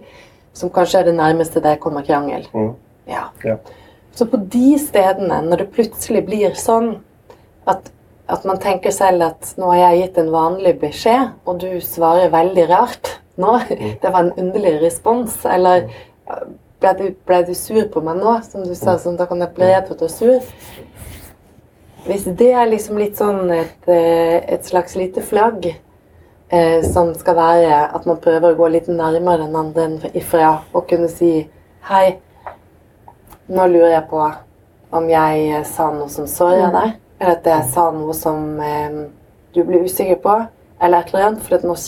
Som 0.57 0.71
kanskje 0.73 1.03
er 1.03 1.11
det 1.11 1.17
nærmeste 1.19 1.61
der 1.61 1.77
kommer 1.83 2.07
krangel. 2.07 2.47
Mm. 2.55 2.71
Ja. 3.11 3.27
Ja. 3.45 3.59
Så 4.15 4.27
på 4.31 4.39
de 4.39 4.79
stedene, 4.81 5.43
når 5.45 5.65
det 5.65 5.73
plutselig 5.75 6.23
blir 6.25 6.55
sånn 6.57 6.95
at, 7.69 7.91
at 8.31 8.47
man 8.49 8.61
tenker 8.63 8.95
selv 8.95 9.27
at 9.27 9.53
nå 9.61 9.73
har 9.75 9.83
jeg 9.83 10.05
gitt 10.05 10.21
en 10.23 10.33
vanlig 10.33 10.77
beskjed, 10.81 11.35
og 11.45 11.61
du 11.61 11.69
svarer 11.85 12.33
veldig 12.33 12.69
rart 12.71 13.17
nå, 13.43 13.59
det 14.03 14.13
var 14.15 14.21
en 14.23 14.37
underlig 14.39 14.79
respons, 14.85 15.41
eller 15.51 15.91
ble 16.85 16.93
du, 16.99 17.05
ble 17.27 17.41
du 17.49 17.55
sur 17.59 17.83
på 17.91 18.03
meg 18.05 18.21
nå, 18.21 18.39
som 18.47 18.65
du 18.67 18.75
sa, 18.79 18.97
sånn, 19.01 19.19
da 19.19 19.27
kan 19.31 19.43
jeg 19.43 19.55
bli 19.57 19.71
redd 19.71 19.89
for 19.89 19.97
at 19.97 20.05
du 20.05 20.07
er 20.07 20.15
sur. 20.15 20.55
Hvis 22.05 22.25
det 22.37 22.51
er 22.53 22.67
liksom 22.69 22.99
litt 23.01 23.17
sånn 23.17 23.49
et, 23.55 23.87
eh, 23.89 24.37
et 24.53 24.67
slags 24.69 24.93
lite 25.01 25.23
flagg 25.25 25.71
eh, 25.71 26.83
som 26.85 27.15
skal 27.17 27.37
være 27.39 27.79
at 27.97 28.05
man 28.05 28.19
prøver 28.21 28.53
å 28.53 28.59
gå 28.59 28.69
litt 28.75 28.91
nærmere 28.93 29.47
den 29.47 29.57
andre 29.57 30.11
ifra 30.13 30.51
og 30.75 30.85
kunne 30.91 31.09
si 31.09 31.47
Hei, 31.89 32.19
nå 33.53 33.67
lurer 33.69 33.95
jeg 33.95 34.05
på 34.11 34.21
om 34.95 35.09
jeg 35.09 35.47
eh, 35.49 35.65
sa 35.69 35.89
noe 35.95 36.11
som 36.13 36.29
såra 36.29 36.69
deg, 36.75 36.93
eller 37.21 37.39
at 37.39 37.49
jeg 37.49 37.71
sa 37.73 37.87
noe 37.97 38.13
som 38.17 38.61
eh, 38.61 39.01
du 39.57 39.63
blir 39.65 39.89
usikker 39.89 40.21
på, 40.21 40.37
eller 40.85 41.01
et 41.01 41.15
eller 41.15 41.27
annet, 41.31 41.49
for 41.49 41.65
nå, 41.65 41.79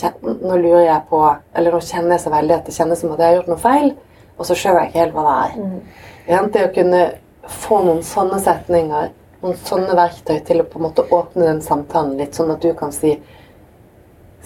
nå 0.41 0.57
lurer 0.57 0.87
jeg 0.87 1.05
på 1.11 1.21
Eller 1.53 1.73
nå 1.75 1.79
kjenner 1.83 2.15
jeg 2.15 2.23
så 2.23 2.33
veldig 2.33 2.55
at 2.55 2.65
det 2.65 2.73
kjennes 2.73 3.01
som 3.03 3.13
at 3.13 3.21
jeg 3.21 3.29
har 3.29 3.37
gjort 3.37 3.53
noe 3.53 3.61
feil, 3.61 3.93
og 4.37 4.49
så 4.49 4.57
skjønner 4.57 4.85
jeg 4.87 4.93
ikke 4.93 5.03
helt 5.03 5.17
hva 5.17 5.29
det 5.29 5.37
er. 5.45 5.79
Ja, 6.27 6.43
Det 6.53 6.65
å 6.65 6.73
kunne 6.73 7.05
få 7.47 7.83
noen 7.85 8.03
sånne 8.05 8.41
setninger, 8.41 9.11
noen 9.41 9.57
sånne 9.67 9.95
verktøy 9.97 10.39
til 10.45 10.61
å 10.61 10.67
på 10.67 10.79
en 10.79 10.87
måte 10.87 11.05
åpne 11.13 11.45
den 11.45 11.61
samtalen 11.61 12.17
litt, 12.17 12.35
sånn 12.37 12.53
at 12.55 12.63
du 12.63 12.71
kan 12.77 12.93
si 12.95 13.17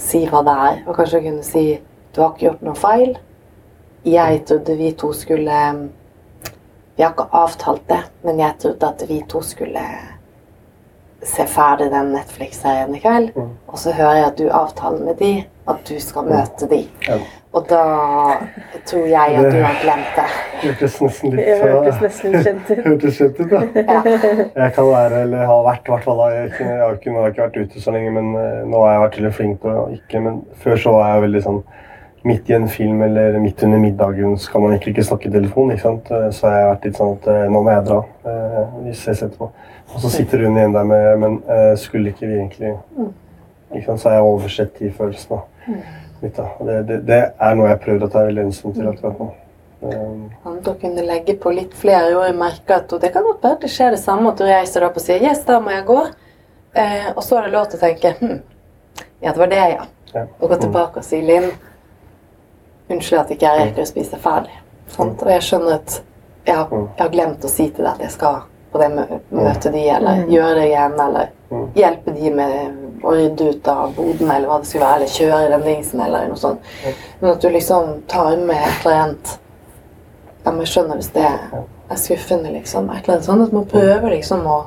si 0.02 0.24
hva 0.30 0.42
det 0.46 0.54
er, 0.68 0.78
og 0.88 0.96
kanskje 0.98 1.22
kunne 1.28 1.44
si 1.46 1.66
du 2.12 2.22
har 2.22 2.32
ikke 2.34 2.48
gjort 2.48 2.64
noe 2.66 2.80
feil. 2.80 3.12
Jeg 4.08 4.42
trodde 4.50 4.78
vi 4.80 4.92
to 4.98 5.12
skulle 5.14 5.58
Vi 6.98 7.04
har 7.04 7.14
ikke 7.14 7.30
avtalt 7.32 7.86
det, 7.88 8.02
men 8.26 8.39
jeg 8.39 8.58
trodde 8.60 8.88
at 8.88 9.04
vi 9.10 9.22
to 9.30 9.39
skulle 9.42 9.84
se 11.24 11.46
ferdig 11.48 11.88
den 11.92 12.12
Netflix-serien 12.14 12.94
i 12.96 13.00
kveld. 13.00 13.32
Og 13.68 13.80
så 13.80 13.94
hører 13.96 14.18
jeg 14.18 14.26
at 14.26 14.38
du 14.38 14.50
avtaler 14.50 15.06
med 15.06 15.18
de 15.22 15.32
at 15.68 15.84
du 15.88 15.99
skal 16.01 16.26
møte 16.26 16.68
de. 16.72 16.80
Ja. 17.07 17.18
Og 17.53 17.66
da 17.68 17.82
tror 18.88 19.05
jeg 19.12 19.36
at 19.36 19.51
du 19.51 19.57
har 19.62 19.76
glemt 19.84 20.14
det. 20.16 20.26
hørtes 20.62 20.93
nesten 21.03 21.34
litt 21.36 21.49
hørtes 21.62 21.95
så- 21.97 22.05
nesten 22.05 22.38
kjent 22.45 22.70
ut. 22.72 22.84
Hørtes 22.88 23.18
kjent 23.20 23.39
ut, 23.41 23.49
da. 23.51 23.62
Ja. 23.76 24.01
Jeg 24.64 24.74
kan 24.78 24.88
være, 24.88 25.22
eller 25.26 25.45
har 25.45 25.64
vært, 25.68 25.84
i 25.88 25.91
hvert 25.91 26.03
fall. 26.07 26.22
Jeg, 26.32 26.51
jeg 26.59 26.80
har 26.80 26.95
ikke, 26.95 27.12
nå 27.12 27.20
har 27.20 27.28
jeg 27.28 27.36
ikke 27.36 27.47
vært 27.49 27.59
ute 27.66 27.82
så 27.84 27.91
lenge, 27.91 28.12
men 28.16 28.32
eh, 28.39 28.64
nå 28.72 28.82
har 28.86 28.93
jeg 28.95 29.03
vært 29.05 29.18
veldig 29.20 29.34
flink 29.38 29.62
til 29.62 29.72
å 29.76 29.86
ikke 29.97 30.22
Men 30.24 30.41
før 30.64 30.80
så 30.86 30.93
var 30.95 31.14
jeg 31.16 31.26
veldig 31.28 31.43
sånn 31.49 31.62
Midt 32.24 32.49
i 32.51 32.53
en 32.53 32.68
film 32.70 32.99
eller 33.01 33.39
midt 33.41 33.64
under 33.66 33.80
middagen 33.82 34.36
skal 34.38 34.62
man 34.62 34.76
egentlig 34.76 34.91
ikke 34.93 35.07
snakke 35.07 35.26
i 35.26 35.32
telefon. 35.34 35.72
ikke 35.74 35.82
sant? 35.88 36.12
Eh, 36.14 36.28
Så 36.30 36.45
har 36.47 36.57
jeg 36.59 36.68
vært 36.70 36.84
litt 36.86 36.99
sånn 37.01 37.16
at 37.18 37.28
eh, 37.34 37.47
nå 37.49 37.64
må 37.66 37.72
jeg 37.74 37.86
dra. 37.88 37.99
eh, 38.30 38.76
jeg 38.91 38.95
setter 39.01 39.32
på. 39.39 39.47
Og 39.91 39.99
så 40.03 40.12
sitter 40.14 40.45
hun 40.45 40.55
igjen 40.55 40.76
der 40.78 40.86
med 40.88 41.20
Men 41.20 41.39
eh, 41.49 41.72
skulle 41.82 42.14
ikke 42.14 42.28
vi 42.30 42.38
egentlig 42.38 42.76
ikke 43.76 43.86
sant? 43.86 44.01
Så 44.01 44.09
har 44.09 44.19
jeg 44.19 44.30
oversett 44.30 44.80
de 44.80 44.91
følelsene. 44.97 45.38
da. 45.38 45.76
Litt, 46.22 46.36
da. 46.38 46.49
Og 46.59 46.67
Det, 46.67 46.82
det, 46.88 46.99
det 47.07 47.22
er 47.39 47.55
noe 47.55 47.69
jeg 47.69 47.78
har 47.78 47.86
prøvd 47.86 48.03
å 48.05 48.11
ta 48.13 48.26
veldig 48.28 48.45
hensyn 48.47 48.76
til 48.76 48.91
akkurat 48.91 49.24
nå. 49.24 49.30
Um, 49.82 50.28
Om 50.45 50.59
dere 50.61 50.78
kunne 50.78 51.05
legge 51.07 51.34
på 51.41 51.53
litt 51.57 51.74
flere 51.74 52.11
ord. 52.13 52.28
Jeg 52.30 52.38
merker 52.38 52.76
at, 52.76 52.93
og 52.93 53.01
det 53.01 53.09
kan 53.15 53.26
godt 53.26 53.41
være 53.43 53.63
det 53.63 53.72
skjer 53.74 53.95
det 53.95 54.01
samme, 54.03 54.30
at 54.30 54.38
du 54.38 54.45
reiser 54.45 54.84
deg 54.84 54.91
opp 54.91 54.99
og 55.01 55.05
sier 55.05 55.24
'yes, 55.24 55.41
da 55.47 55.59
må 55.59 55.74
jeg 55.74 55.86
gå'. 55.88 56.11
Eh, 56.76 57.09
og 57.15 57.24
så 57.24 57.38
er 57.38 57.47
det 57.47 57.53
lov 57.55 57.65
til 57.65 57.80
å 57.80 57.82
tenke 57.82 58.13
hm, 58.19 58.38
ja, 59.22 59.32
det 59.32 59.39
var 59.39 59.47
det, 59.47 59.57
ja. 59.57 59.86
Ja. 60.13 60.26
Og 60.39 60.49
gå 60.49 60.55
tilbake 60.61 61.01
og 61.01 61.03
si 61.03 61.22
'Linn, 61.22 61.51
unnskyld 62.89 63.19
at 63.19 63.32
ikke 63.32 63.45
jeg 63.49 63.65
rekker 63.65 63.82
å 63.82 63.89
spise 63.89 64.17
ferdig'. 64.22 64.61
Sant? 64.88 65.22
Og 65.24 65.32
jeg 65.32 65.41
skjønner 65.41 65.74
at 65.74 66.03
jeg 66.45 66.55
har, 66.55 66.69
jeg 66.72 67.03
har 67.03 67.09
glemt 67.09 67.45
å 67.45 67.49
si 67.49 67.69
til 67.69 67.86
deg 67.86 67.93
at 67.93 68.01
jeg 68.01 68.11
skal 68.11 68.41
på 68.72 68.80
det 68.80 68.89
møtet 68.93 69.32
møte 69.32 69.72
de, 69.72 69.82
eller 69.89 70.26
gjøre 70.32 70.55
det 70.55 70.67
igjen, 70.69 70.99
eller 71.05 71.28
hjelpe 71.76 72.13
de 72.15 72.32
med 72.32 72.81
å 73.04 73.14
rydde 73.16 73.49
ut 73.54 73.68
av 73.72 73.93
boden, 73.97 74.32
eller 74.32 74.47
hva 74.49 74.60
det 74.62 74.70
skulle 74.70 74.86
være, 74.86 75.02
eller 75.02 75.16
kjøre 75.16 75.39
i 75.45 75.52
den 75.54 75.66
dingsen, 75.68 76.02
eller 76.06 76.28
noe 76.32 76.41
sånt. 76.41 76.74
Men 77.22 77.32
at 77.36 77.41
du 77.41 77.49
liksom 77.49 77.95
tar 78.12 78.36
med 78.38 78.58
et 78.58 78.86
eller 78.86 79.02
annet 79.06 79.38
Ja, 80.43 80.52
men 80.52 80.66
skjønner 80.66 80.97
hvis 80.97 81.12
det 81.14 81.26
er 81.28 81.97
skuffende, 82.02 82.49
liksom. 82.56 82.88
Et 82.89 83.04
eller 83.04 83.20
annet 83.20 83.28
sånn 83.28 83.43
at 83.45 83.52
man 83.54 83.68
prøver 83.70 84.16
liksom 84.16 84.47
å 84.49 84.62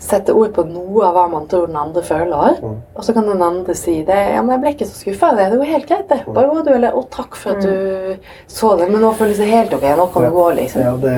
sette 0.00 0.32
ord 0.32 0.54
på 0.56 0.64
noe 0.64 1.04
av 1.04 1.12
hva 1.14 1.26
man 1.28 1.44
tror 1.46 1.66
den 1.68 1.76
andre 1.76 2.02
føler. 2.02 2.56
Og 2.96 3.04
så 3.04 3.12
kan 3.12 3.26
den 3.28 3.42
andre 3.44 3.74
si 3.76 3.98
det. 4.08 4.16
Ja, 4.32 4.40
men 4.42 4.54
jeg 4.56 4.62
ble 4.62 4.72
ikke 4.74 4.88
så 4.88 4.96
skuffa 4.96 5.34
det. 5.36 5.50
Det 5.52 5.58
går 5.60 5.70
helt 5.74 5.88
greit, 5.90 6.06
det. 6.08 6.20
Bare 6.26 6.48
gå, 6.48 6.62
du. 6.64 6.70
Eller 6.72 6.96
å, 6.96 7.04
takk 7.12 7.36
for 7.36 7.52
at 7.52 7.62
du 7.62 8.16
så 8.48 8.72
det. 8.80 8.88
Men 8.90 9.04
nå 9.04 9.12
føles 9.18 9.38
det 9.38 9.50
helt 9.52 9.74
ok. 9.76 9.84
Nå 10.00 10.06
kan 10.14 10.24
det 10.26 10.30
gå, 10.34 10.46
liksom. 10.56 10.86
Ja, 10.86 10.94
det 11.04 11.16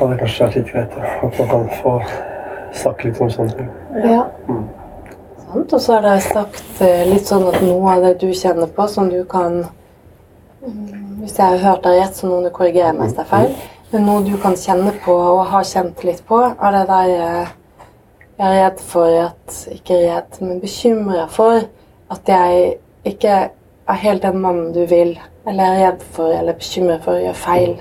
hadde 0.00 0.20
kanskje 0.22 0.46
vært 0.46 0.56
litt 0.58 0.72
greit. 0.72 0.96
At 1.28 1.42
man 1.42 1.50
kan 1.52 1.68
få 1.82 1.96
snakke 2.82 3.10
litt 3.10 3.20
om 3.20 3.30
sånne 3.36 3.58
ting. 3.58 3.68
Ja. 4.08 4.24
Sant? 5.52 5.72
Og 5.72 5.80
så 5.80 5.98
har 5.98 6.06
jeg 6.14 6.22
sagt 6.32 6.80
eh, 6.80 7.04
litt 7.10 7.28
sånn 7.28 7.44
at 7.50 7.60
noe 7.60 7.92
av 7.92 8.04
det 8.06 8.12
du 8.22 8.30
kjenner 8.32 8.70
på, 8.72 8.86
som 8.88 9.10
du 9.12 9.20
kan 9.28 9.64
mm, 10.64 11.20
Hvis 11.22 11.36
jeg 11.38 11.44
har 11.44 11.60
hørt 11.60 11.84
deg 11.84 11.98
rett, 12.00 12.16
så 12.16 12.26
noen 12.26 12.46
du 12.48 12.50
korrigere 12.54 12.94
meg 12.96 13.10
hvis 13.10 13.18
det 13.18 13.26
er 13.26 13.30
feil. 13.30 13.52
Men 13.92 14.06
noe 14.08 14.22
du 14.24 14.32
kan 14.40 14.56
kjenne 14.56 14.94
på, 15.04 15.12
og 15.12 15.42
har 15.52 15.66
kjent 15.68 16.00
litt 16.08 16.22
på, 16.26 16.38
er 16.40 16.78
det 16.78 16.86
der 16.88 17.12
eh, 17.18 17.52
jeg 18.38 18.48
er 18.48 18.64
redd 18.64 18.80
for 18.80 19.18
at 19.26 19.58
Ikke 19.74 19.98
redd, 20.00 20.38
men 20.40 20.62
bekymra 20.62 21.26
for 21.30 21.66
at 22.12 22.32
jeg 22.32 22.72
ikke 23.04 23.36
er 23.92 24.00
helt 24.06 24.24
den 24.24 24.40
mannen 24.40 24.72
du 24.72 24.86
vil. 24.88 25.18
Eller 25.46 25.68
er 25.68 25.82
redd 25.82 26.06
for 26.16 26.32
eller 26.32 26.56
bekymret 26.56 27.04
for 27.04 27.18
å 27.18 27.26
gjøre 27.26 27.38
feil. 27.38 27.76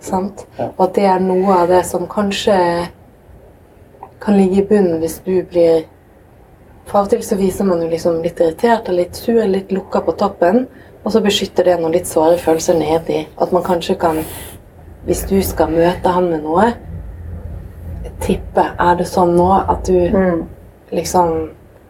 Sant? 0.00 0.46
Og 0.60 0.86
at 0.86 0.94
det 0.96 1.08
er 1.10 1.24
noe 1.24 1.58
av 1.64 1.72
det 1.72 1.82
som 1.88 2.06
kanskje 2.10 2.56
kan 4.22 4.38
ligge 4.38 4.62
i 4.62 4.66
bunnen 4.70 5.02
hvis 5.02 5.18
du 5.26 5.34
blir 5.50 5.82
For 6.92 7.00
av 7.00 7.06
og 7.06 7.10
til 7.14 7.22
så 7.24 7.36
viser 7.40 7.64
man 7.64 7.80
jo 7.80 7.86
liksom 7.88 8.18
litt 8.20 8.40
irritert 8.44 8.88
og 8.92 8.98
litt 8.98 9.16
sur, 9.16 9.38
litt 9.48 9.70
lukka 9.72 10.02
på 10.04 10.12
toppen, 10.20 10.66
og 11.02 11.14
så 11.14 11.22
beskytter 11.24 11.64
det 11.64 11.78
noen 11.80 11.94
litt 11.96 12.06
såre 12.10 12.36
følelser 12.36 12.76
nedi. 12.76 13.22
At 13.40 13.54
man 13.56 13.64
kanskje 13.64 13.96
kan, 14.02 14.18
hvis 15.06 15.22
du 15.30 15.38
skal 15.42 15.72
møte 15.72 16.12
han 16.12 16.28
med 16.28 16.44
noe, 16.44 16.66
tippe 18.22 18.62
Er 18.78 18.98
det 19.00 19.06
sånn 19.08 19.32
nå 19.38 19.48
at 19.56 19.88
du 19.88 19.96
liksom 20.92 21.32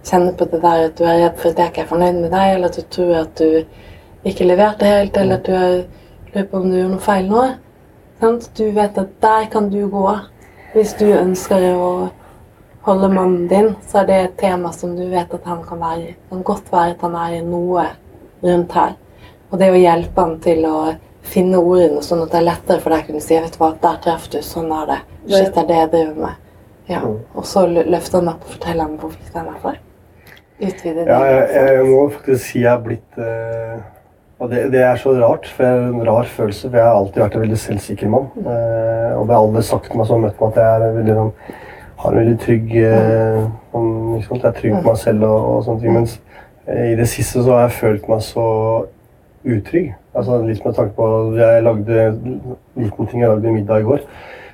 kjenner 0.07 0.33
på 0.39 0.47
det 0.53 0.63
der 0.63 0.87
at 0.87 0.95
du 0.97 1.03
er 1.05 1.19
redd 1.25 1.37
for 1.41 1.51
at 1.51 1.59
jeg 1.59 1.73
ikke 1.73 1.83
er 1.83 1.91
fornøyd 1.91 2.21
med 2.23 2.31
deg, 2.31 2.55
eller 2.55 2.71
at 2.71 2.79
du 2.79 2.87
tror 2.95 3.13
at 3.25 3.43
du 3.43 4.29
ikke 4.31 4.47
leverte 4.47 4.87
helt, 4.87 5.17
eller 5.19 5.35
at 5.35 5.45
du 5.47 5.53
er- 5.53 5.85
lurer 6.33 6.47
på 6.47 6.57
om 6.63 6.71
du 6.71 6.77
gjorde 6.79 6.95
noe 6.95 7.07
feil 7.11 7.29
nå? 7.29 7.43
Sant? 8.21 8.51
Du 8.57 8.71
vet 8.71 8.99
at 8.99 9.21
der 9.21 9.51
kan 9.51 9.69
du 9.69 9.89
gå 9.89 10.19
hvis 10.75 10.95
du 10.95 11.07
ønsker 11.11 11.75
å 11.75 12.11
holde 12.87 13.09
mannen 13.13 13.47
din, 13.49 13.73
så 13.87 14.03
er 14.03 14.09
det 14.09 14.19
et 14.19 14.37
tema 14.43 14.73
som 14.75 14.97
du 14.97 15.05
vet 15.11 15.35
at 15.35 15.47
han 15.47 15.63
kan 15.67 15.81
være 15.81 16.03
i. 16.03 16.13
Det 16.15 16.31
kan 16.35 16.45
godt 16.51 16.73
være 16.73 16.97
at 16.97 17.07
han 17.07 17.17
er 17.23 17.39
i 17.39 17.47
noe 17.47 17.87
rundt 18.43 18.77
her. 18.79 18.95
Og 19.53 19.59
det 19.61 19.71
å 19.71 19.79
hjelpe 19.81 20.25
han 20.25 20.39
til 20.43 20.67
å 20.67 20.77
finne 21.23 21.61
ordene, 21.61 22.03
sånn 22.03 22.25
at 22.25 22.33
det 22.33 22.41
er 22.41 22.49
lettere 22.49 22.83
for 22.83 22.93
deg 22.93 23.05
å 23.05 23.09
kunne 23.11 23.23
si 23.23 23.39
vet 23.39 23.55
du 23.55 23.61
hva, 23.63 23.73
der 23.83 24.01
traff 24.03 24.29
du, 24.33 24.41
sånn 24.45 24.73
er 24.75 24.91
det. 24.91 25.01
Shit, 25.29 25.55
det 25.55 25.63
er 25.63 25.69
det 25.69 25.79
jeg 25.79 25.93
driver 25.95 26.21
med. 26.27 26.43
Ja. 26.91 27.01
Og 27.07 27.47
så 27.47 27.65
løfter 27.71 28.19
han 28.19 28.33
opp 28.33 28.45
og 28.47 28.55
forteller 28.57 28.89
ham 28.89 28.99
hvor 29.01 29.13
viktig 29.15 29.39
han 29.39 29.51
er 29.53 29.59
for 29.63 29.77
deg. 29.77 29.89
Utvide 30.63 31.03
det. 31.03 31.09
Ja, 31.09 31.21
jeg, 31.27 31.67
jeg 31.77 31.87
må 31.89 32.03
faktisk 32.13 32.45
si 32.45 32.63
jeg 32.63 32.71
er 32.71 32.83
blitt 32.85 33.19
uh, 33.19 33.81
Og 34.43 34.51
det, 34.51 34.61
det 34.75 34.83
er 34.87 34.99
så 35.01 35.15
rart, 35.19 35.49
for 35.51 35.67
jeg 35.67 35.79
er 35.79 35.89
en 35.89 36.07
rar 36.07 36.29
følelse. 36.31 36.69
For 36.69 36.79
jeg 36.79 36.87
har 36.87 36.99
alltid 36.99 37.23
vært 37.23 37.37
en 37.39 37.45
veldig 37.45 37.59
selvsikker 37.63 38.11
mann. 38.11 38.31
Eh, 38.43 39.13
og 39.15 39.29
det 39.29 39.37
har 39.37 39.45
alle 39.45 39.63
sagt 39.67 39.87
til 39.91 40.01
meg 40.01 40.09
som 40.09 40.19
har 40.19 40.25
møtt 40.25 40.41
meg, 40.43 40.57
at 40.57 40.59
jeg 40.59 40.89
er 40.89 40.97
veldig, 40.97 41.15
sånn, 41.21 41.61
har 42.03 42.13
en 42.13 42.19
veldig 42.19 42.39
trygg 42.43 42.77
eh, 42.83 43.45
om, 43.79 43.89
sant? 44.27 44.43
Jeg 44.43 44.49
er 44.49 44.59
trygg 44.59 44.77
på 44.81 44.89
meg 44.89 45.01
selv 45.01 45.27
og, 45.29 45.39
og 45.53 45.65
sånne 45.67 45.83
ting. 45.85 45.97
Mens 45.97 46.19
eh, 46.67 46.93
i 46.93 46.99
det 46.99 47.09
siste 47.11 47.43
så 47.43 47.57
har 47.57 47.67
jeg 47.69 47.79
følt 47.79 48.09
meg 48.11 48.23
så 48.27 48.47
utrygg. 49.43 49.93
Altså 50.13 50.43
Litt 50.45 50.65
med 50.67 50.77
tanke 50.77 50.95
på 50.99 51.09
Jeg 51.39 51.65
lagde 51.65 52.07
en 52.11 52.55
liten 52.77 53.09
ting. 53.09 53.23
Jeg 53.23 53.31
lagde 53.31 53.55
middag 53.55 53.83
i 53.83 53.89
går. 53.89 54.07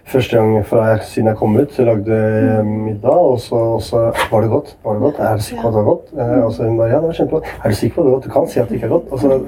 Første 0.09 0.38
gang 0.38 0.55
jeg, 0.57 1.01
siden 1.05 1.28
jeg 1.28 1.36
kom 1.36 1.57
ut, 1.59 1.72
så 1.76 1.84
lagde 1.84 2.16
jeg 2.16 2.64
middag, 2.64 3.12
og 3.12 3.40
så, 3.44 3.59
og 3.74 3.82
så 3.84 4.07
var 4.30 4.40
det 4.40 4.49
godt. 4.51 4.70
Var 4.84 4.96
det 4.96 5.03
godt? 5.03 5.18
Er 5.18 5.36
du 5.36 5.42
sikker 5.44 5.62
på 5.62 5.68
at 5.68 5.74
det 5.74 5.82
var 5.82 5.90
godt? 5.90 6.14
Eh, 6.16 6.44
og 6.44 6.53
så 6.53 6.64
hun 6.64 6.78
bare, 6.78 6.88
ja, 6.88 7.01
det 7.03 7.11
var 7.11 7.18
kjempegodt. 7.18 7.51
Er 7.64 7.68
du 7.68 7.76
sikker 7.76 7.94
på 7.96 8.05
at 8.07 8.09
det? 8.14 8.24
Du 8.24 8.32
kan 8.32 8.49
si 8.49 8.61
at 8.61 8.68
det 8.68 8.78
ikke 8.78 8.86
er 8.86 8.94
godt. 8.94 9.11
Og 9.11 9.20
så, 9.20 9.40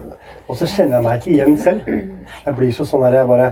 og 0.49 0.57
så 0.61 0.69
kjenner 0.69 0.99
jeg 0.99 1.07
meg 1.07 1.17
ikke 1.17 1.31
igjen 1.31 1.57
selv. 1.59 1.81
Jeg 2.45 2.57
blir 2.59 2.77
så 2.77 2.89
sånn 2.91 3.07
her, 3.07 3.17
jeg 3.23 3.31
bare 3.31 3.49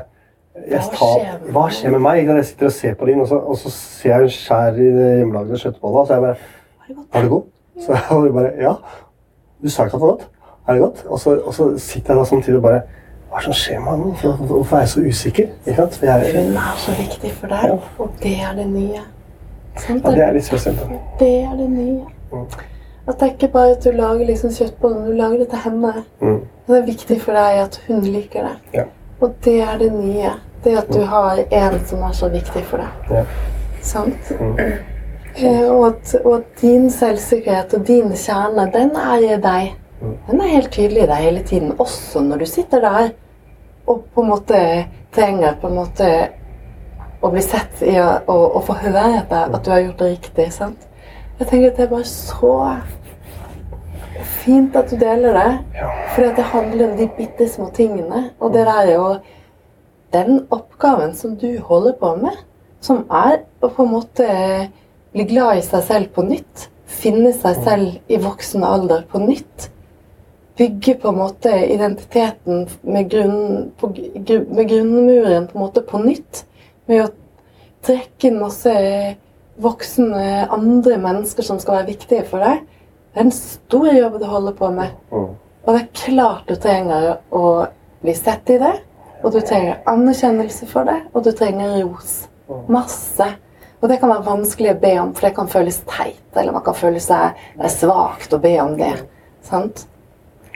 tar, 0.94 1.38
hva 1.52 1.66
skjer 1.72 1.90
med 1.94 2.02
meg? 2.04 2.26
Jeg 2.26 2.44
sitter 2.44 2.66
og 2.66 2.72
ser 2.72 2.94
på 2.94 3.06
din, 3.06 3.20
og 3.20 3.28
så, 3.28 3.38
og 3.38 3.56
så 3.56 3.70
ser 3.70 4.14
jeg 4.14 4.22
en 4.22 4.34
skjær 4.34 4.78
i 4.78 4.88
det 4.96 5.08
hjemmelagde 5.18 5.60
kjøttbolla, 5.62 6.06
så 6.06 6.12
jeg 6.18 6.22
bare 6.22 6.36
Er 7.14 7.20
det 7.22 7.30
godt? 7.30 7.44
Så 7.84 7.92
jeg 7.92 8.32
bare 8.34 8.52
Ja. 8.60 8.74
Du 9.62 9.68
sa 9.70 9.84
ikke 9.84 9.96
at 9.96 10.00
det 10.00 10.00
var 10.00 10.06
godt. 10.06 10.28
Er 10.68 10.72
det 10.72 10.82
godt? 10.82 11.04
Og 11.06 11.20
så, 11.20 11.40
og 11.40 11.54
så 11.54 11.78
sitter 11.78 12.14
jeg 12.14 12.18
da 12.18 12.24
samtidig 12.24 12.56
og 12.56 12.62
bare 12.62 12.80
Hva 13.28 13.36
er 13.36 13.38
det 13.38 13.44
som 13.44 13.52
skjer 13.52 13.80
med 13.84 13.98
meg 13.98 14.22
Hvorfor 14.22 14.46
hvorfor 14.46 14.76
er 14.76 14.80
jeg 14.80 14.88
så 14.88 15.00
usikker? 15.08 15.46
Ikke 15.66 15.76
sant? 15.76 16.02
Jeg, 16.02 16.44
Hun 16.46 16.56
er 16.56 16.74
så 16.76 16.96
viktig 16.98 17.32
for 17.32 17.46
deg, 17.46 17.78
og 17.98 18.10
det 18.22 18.34
er 18.40 18.56
det 18.56 18.66
nye. 18.72 19.04
Ja, 19.88 20.10
det 20.10 20.24
er 20.24 20.32
litt 20.32 20.44
spesielt. 20.44 20.80
Det 21.20 21.34
er 21.42 21.54
det 21.56 21.70
nye. 21.70 22.04
At 23.08 23.20
det 23.20 23.22
er 23.28 23.32
ikke 23.32 23.48
bare 23.48 23.70
at 23.76 23.84
du 23.84 23.90
lager 23.90 24.24
liksom 24.26 24.50
kjøttboller, 24.50 25.04
du 25.06 25.12
lager 25.12 25.38
det 25.38 25.48
til 25.48 25.58
henne. 25.64 25.92
Mm. 26.20 26.40
Det 26.68 26.78
er 26.78 26.86
viktig 26.86 27.20
for 27.22 27.32
deg 27.32 27.60
at 27.62 27.80
hun 27.86 28.00
liker 28.00 28.48
det. 28.48 28.56
Ja. 28.74 28.84
Og 29.20 29.34
det 29.44 29.60
er 29.60 29.78
det 29.78 29.92
nye. 29.92 30.32
Det 30.64 30.74
at 30.78 30.88
du 30.92 31.02
har 31.06 31.42
en 31.50 31.78
som 31.86 32.02
er 32.02 32.16
så 32.18 32.28
viktig 32.32 32.64
for 32.66 32.82
deg. 32.82 33.12
Ja. 33.12 33.24
Sant? 33.82 34.32
Eh, 35.38 35.68
og, 35.70 35.86
at, 35.86 36.14
og 36.24 36.32
at 36.40 36.60
din 36.60 36.90
selvsikkerhet 36.90 37.74
og 37.78 37.86
din 37.86 38.10
kjerne, 38.16 38.66
den 38.74 38.90
er 38.98 39.22
i 39.22 39.38
deg. 39.42 39.70
Den 40.00 40.40
er 40.40 40.54
helt 40.56 40.72
tydelig 40.74 41.04
i 41.04 41.10
deg 41.10 41.22
hele 41.22 41.42
tiden, 41.46 41.72
også 41.78 42.22
når 42.22 42.42
du 42.42 42.46
sitter 42.46 42.82
der 42.82 43.08
og 43.88 44.04
på 44.14 44.22
en 44.22 44.28
måte 44.28 44.58
trenger 45.14 45.56
på 45.60 45.70
en 45.70 45.78
måte 45.78 46.08
å 47.24 47.30
bli 47.32 47.42
sett 47.42 47.80
i 47.82 47.96
og 47.98 48.58
å 48.58 48.60
få 48.66 48.76
høre 48.82 49.06
etter 49.22 49.48
at 49.48 49.64
du 49.64 49.72
har 49.72 49.82
gjort 49.82 50.02
det 50.02 50.10
riktig. 50.12 50.52
sant? 50.52 50.84
Jeg 51.38 51.48
tenker 51.48 51.70
at 51.70 51.78
det 51.78 51.86
er 51.86 51.92
bare 51.94 52.10
så 52.10 52.52
fint 54.42 54.76
at 54.76 54.90
du 54.90 54.98
deler 55.00 55.38
det. 55.38 55.82
For 56.14 56.36
det 56.36 56.46
handler 56.52 56.90
om 56.90 56.96
de 56.98 57.08
bitte 57.16 57.48
små 57.48 57.70
tingene. 57.74 58.28
Og 58.40 58.52
det 58.54 58.66
der 58.66 58.82
er 58.84 58.92
jo 58.92 59.08
den 60.14 60.46
oppgaven 60.54 61.14
som 61.16 61.36
du 61.36 61.58
holder 61.64 61.96
på 62.00 62.14
med, 62.22 62.36
som 62.80 63.04
er 63.10 63.42
å 63.60 63.70
på 63.70 63.84
en 63.84 63.92
måte 63.92 64.28
bli 65.12 65.26
glad 65.28 65.58
i 65.58 65.64
seg 65.66 65.84
selv 65.88 66.12
på 66.14 66.24
nytt. 66.28 66.68
Finne 66.88 67.32
seg 67.36 67.62
selv 67.64 68.12
i 68.12 68.20
voksen 68.22 68.64
alder 68.64 69.04
på 69.10 69.20
nytt. 69.22 69.68
Bygge 70.58 70.96
på 71.02 71.12
en 71.12 71.20
måte 71.20 71.52
identiteten 71.68 72.64
med, 72.82 73.10
grunn, 73.12 73.70
på, 73.78 73.92
med 73.92 74.70
grunnmuren 74.70 75.46
på 75.50 75.58
en 75.58 75.62
måte 75.62 75.84
på 75.86 76.00
nytt. 76.02 76.44
Med 76.90 77.04
å 77.04 77.12
trekke 77.86 78.30
inn 78.30 78.40
masse 78.40 78.74
voksne 79.58 80.48
andre 80.54 80.98
mennesker 81.02 81.46
som 81.46 81.60
skal 81.62 81.80
være 81.80 81.92
viktige 81.92 82.24
for 82.30 82.42
deg. 82.42 82.64
Det 83.12 83.20
er 83.20 83.26
en 83.26 83.34
stor 83.34 83.88
jobb 83.90 84.18
du 84.20 84.26
holder 84.30 84.56
på 84.58 84.70
med. 84.74 84.96
Og 85.68 85.74
det 85.74 85.80
er 85.82 85.94
klart 86.04 86.48
du 86.48 86.56
trenger 86.56 87.18
å 87.34 87.44
bli 88.02 88.14
sett 88.16 88.50
i 88.54 88.58
det. 88.62 88.74
Og 89.24 89.32
du 89.34 89.40
trenger 89.42 89.80
anerkjennelse 89.90 90.66
for 90.70 90.86
det, 90.88 91.00
og 91.12 91.24
du 91.26 91.32
trenger 91.32 91.82
ros. 91.84 92.28
Masse. 92.70 93.26
Og 93.80 93.88
det 93.90 94.00
kan 94.00 94.10
være 94.10 94.26
vanskelig 94.26 94.72
å 94.72 94.80
be 94.82 94.92
om, 95.00 95.12
for 95.14 95.28
det 95.28 95.34
kan 95.36 95.48
føles 95.50 95.80
teit. 95.86 96.22
Eller 96.36 96.54
man 96.54 96.64
kan 96.66 96.74
føle 96.74 97.00
seg 97.02 97.38
det 97.58 97.66
er 97.68 97.74
svakt 97.74 98.34
å 98.34 98.40
be 98.42 98.54
om 98.62 98.74
det. 98.78 98.94
Sant? 99.46 99.84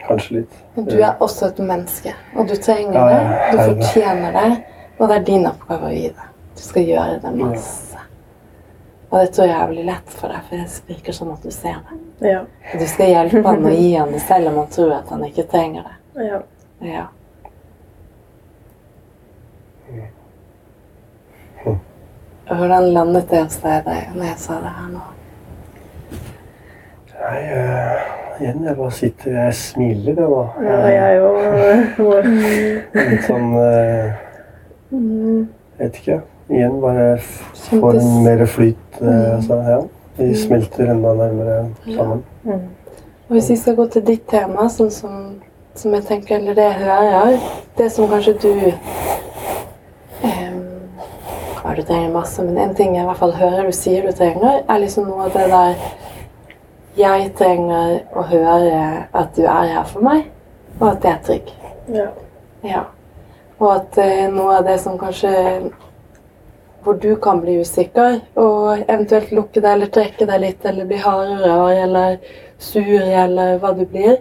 Kanskje 0.07 0.41
litt. 0.41 0.55
Men 0.75 0.89
du 0.89 0.97
er 0.99 1.21
også 1.23 1.53
et 1.53 1.61
menneske, 1.63 2.15
og 2.37 2.49
du 2.51 2.57
trenger 2.59 2.99
Ja, 2.99 3.05
det. 3.13 3.21
Du 3.53 3.63
fortjener 3.63 4.35
det, 4.39 4.49
og 4.99 5.09
det 5.09 5.17
er 5.21 5.27
din 5.29 5.47
oppgave 5.47 5.91
å 5.91 5.95
gi 5.95 6.09
det. 6.11 6.29
Du 6.59 6.63
skal 6.65 6.89
gjøre 6.91 7.21
det 7.23 7.35
masse. 7.39 8.01
Og 9.13 9.19
det 9.21 9.31
tror 9.37 9.47
jeg 9.51 9.69
blir 9.69 9.85
lett 9.85 10.09
for 10.17 10.33
deg, 10.33 10.45
for 10.49 10.57
det 10.57 10.83
virker 10.89 11.13
som 11.13 11.31
at 11.35 11.43
du 11.45 11.51
ser 11.55 11.79
det. 11.87 11.99
Ja. 12.33 12.43
Du 12.73 12.85
skal 12.89 13.13
hjelpe 13.13 13.43
han 13.47 13.67
og 13.69 13.75
gi 13.77 13.91
han 13.95 14.13
det, 14.15 14.23
selv 14.25 14.51
om 14.51 14.63
han 14.63 14.71
tror 14.73 14.95
at 14.97 15.11
han 15.13 15.25
ikke 15.29 15.47
trenger 15.53 15.87
det. 15.91 16.27
ja. 16.27 16.41
Ja. 16.83 17.07
Og 22.53 22.59
hvordan 22.59 22.91
landet 22.93 23.31
det 23.31 23.39
hos 23.47 23.55
deg 23.63 23.87
når 24.13 24.27
jeg 24.27 24.41
sa 24.43 24.59
det 24.61 24.73
her 24.77 24.89
nå? 24.93 25.05
Nei, 27.23 27.39
eh, 27.55 28.03
igjen, 28.43 28.65
jeg 28.67 28.77
bare 28.77 28.93
sitter 28.93 29.37
Jeg 29.39 29.55
smiler, 29.57 30.19
jeg, 30.21 30.27
da. 30.35 30.43
ja 30.67 30.77
jeg 30.93 31.23
òg. 31.23 32.29
Litt 32.99 33.25
sånn 33.31 33.49
Jeg 33.57 35.47
vet 35.79 35.97
ikke. 36.03 36.19
Igjen 36.53 36.77
bare 36.83 37.07
får 37.71 38.01
en 38.03 38.13
mer 38.27 38.45
flyt. 38.47 39.01
eh, 39.01 39.35
altså, 39.39 39.61
ja. 39.71 39.81
Vi 40.19 40.35
smelter 40.37 40.93
enda 40.93 41.15
nærmere 41.17 41.57
sammen. 41.87 42.21
Og 42.45 43.33
hvis 43.39 43.49
vi 43.51 43.57
skal 43.57 43.81
gå 43.81 43.87
til 43.95 44.05
ditt 44.07 44.27
tema, 44.29 44.69
sånn 44.69 44.93
som, 44.93 45.15
som 45.75 45.95
jeg 45.97 46.05
tenker, 46.11 46.37
eller 46.37 46.59
det 46.59 46.69
jeg 46.69 46.85
hører, 46.85 47.39
det 47.79 47.89
som 47.95 48.11
kanskje 48.13 48.37
du 48.43 48.53
ja, 51.65 51.75
Du 51.75 51.83
trenger 51.83 52.13
masse, 52.13 52.43
men 52.43 52.59
en 52.59 52.75
ting 52.75 52.97
jeg 52.97 53.05
i 53.05 53.07
hvert 53.07 53.21
fall 53.21 53.35
hører 53.39 53.67
du 53.67 53.77
sier 53.77 54.07
du 54.07 54.13
trenger, 54.17 54.63
er 54.69 54.83
liksom 54.83 55.09
noe 55.09 55.29
av 55.29 55.37
det 55.37 55.49
der 55.53 55.85
Jeg 56.97 57.31
trenger 57.39 58.03
å 58.13 58.23
høre 58.29 58.81
at 59.13 59.31
du 59.37 59.47
er 59.47 59.71
her 59.77 59.87
for 59.89 60.05
meg, 60.05 60.27
og 60.81 60.91
at 60.91 61.07
jeg 61.07 61.13
er 61.13 61.23
trygg. 61.25 61.55
Ja. 61.93 62.09
Ja. 62.63 62.83
Og 63.59 63.71
at 63.77 63.97
eh, 64.03 64.27
noe 64.31 64.59
av 64.59 64.67
det 64.67 64.77
som 64.83 64.99
kanskje 64.99 65.33
Hvor 66.83 66.97
du 66.99 67.15
kan 67.23 67.41
bli 67.41 67.61
usikker, 67.63 68.21
og 68.35 68.81
eventuelt 68.89 69.31
lukke 69.31 69.61
deg 69.61 69.77
eller 69.77 69.91
trekke 69.95 70.27
deg 70.27 70.41
litt, 70.43 70.65
eller 70.67 70.89
bli 70.91 70.99
hardere 70.99 71.83
eller 71.85 72.17
sur, 72.59 72.99
eller 72.99 73.61
hva 73.63 73.71
du 73.79 73.85
blir 73.87 74.17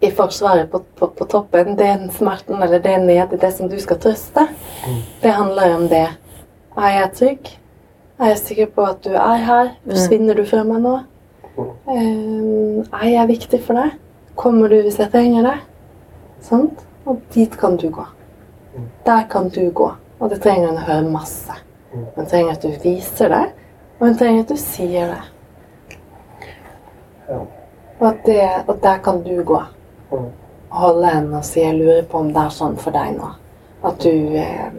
I 0.00 0.10
forsvaret 0.12 0.70
på, 0.70 0.82
på, 0.98 1.06
på 1.16 1.24
toppen, 1.24 1.76
den 1.78 2.10
smerten 2.12 2.62
eller 2.62 2.82
det 2.84 2.98
nede, 3.04 3.38
det 3.40 3.52
som 3.56 3.68
du 3.68 3.78
skal 3.80 3.98
trøste, 4.00 4.44
det 5.22 5.32
handler 5.32 5.76
om 5.76 5.86
det. 5.88 6.08
Er 6.76 6.90
jeg 6.98 7.12
trygg? 7.16 7.52
Er 8.20 8.32
jeg 8.34 8.38
sikker 8.38 8.66
på 8.76 8.84
at 8.84 9.04
du 9.04 9.14
er 9.16 9.44
her? 9.44 9.70
Forsvinner 9.88 10.36
du 10.36 10.44
fra 10.48 10.62
meg 10.68 10.82
nå? 10.84 10.96
Um, 11.56 12.84
er 12.92 13.08
jeg 13.08 13.28
viktig 13.28 13.62
for 13.64 13.80
deg? 13.80 13.96
Kommer 14.36 14.68
du 14.68 14.82
hvis 14.84 14.98
jeg 15.00 15.08
trenger 15.12 15.48
deg? 15.48 15.62
Sant? 16.44 16.84
Og 17.08 17.22
dit 17.32 17.56
kan 17.56 17.78
du 17.80 17.88
gå. 17.90 18.04
Der 19.06 19.24
kan 19.32 19.48
du 19.48 19.70
gå. 19.70 19.90
Og 20.20 20.30
det 20.32 20.42
trenger 20.44 20.68
hun 20.68 20.80
å 20.80 20.86
høre 20.86 21.12
masse. 21.12 21.56
Hun 22.16 22.28
trenger 22.28 22.56
at 22.56 22.64
du 22.64 22.72
viser 22.82 23.32
det, 23.32 23.44
og 23.98 24.06
hun 24.08 24.18
trenger 24.20 24.44
at 24.44 24.52
du 24.52 24.60
sier 24.60 25.12
det. 25.12 25.22
Og, 27.32 28.04
at 28.10 28.20
det, 28.26 28.42
og 28.66 28.76
der 28.82 29.00
kan 29.04 29.22
du 29.24 29.32
gå. 29.44 29.62
Holde 30.70 31.06
henne 31.08 31.38
og 31.38 31.44
si 31.44 31.60
'jeg 31.60 31.78
lurer 31.78 32.02
på 32.02 32.18
om 32.18 32.32
det 32.32 32.42
er 32.42 32.50
sånn 32.50 32.76
for 32.76 32.90
deg 32.90 33.16
nå'. 33.16 33.32
At 33.84 34.02
du 34.02 34.36
eh, 34.36 34.70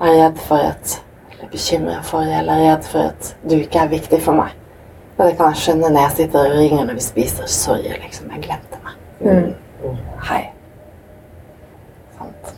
er 0.00 0.12
redd 0.24 0.38
for 0.38 0.56
at 0.56 1.02
Eller 1.32 1.50
bekymret 1.50 2.04
for 2.04 2.22
eller 2.22 2.70
redd 2.70 2.84
for 2.84 2.98
at 2.98 3.36
du 3.50 3.56
ikke 3.56 3.78
er 3.78 3.88
viktig 3.88 4.22
for 4.22 4.32
meg. 4.32 4.54
Og 5.18 5.26
det 5.26 5.36
kan 5.36 5.46
jeg 5.52 5.56
skjønne 5.56 5.90
når 5.90 6.00
jeg 6.00 6.10
sitter 6.16 6.38
og 6.38 6.58
ringer 6.58 6.84
når 6.84 6.94
vi 6.94 7.00
spiser. 7.00 7.46
'Sorry, 7.46 7.92
liksom. 8.02 8.30
Jeg 8.30 8.42
glemte 8.42 8.78
meg'. 8.84 8.96
Mm. 9.20 9.54
Hei. 10.22 10.50
Sant. 12.18 12.54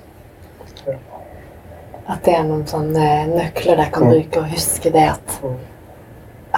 At 2.08 2.24
det 2.24 2.34
er 2.34 2.44
noen 2.44 2.66
sånne 2.66 3.26
nøkler 3.26 3.82
jeg 3.82 3.92
kan 3.92 4.06
bruke 4.08 4.40
og 4.40 4.50
huske 4.52 4.92
det 4.92 5.08
at 5.10 5.40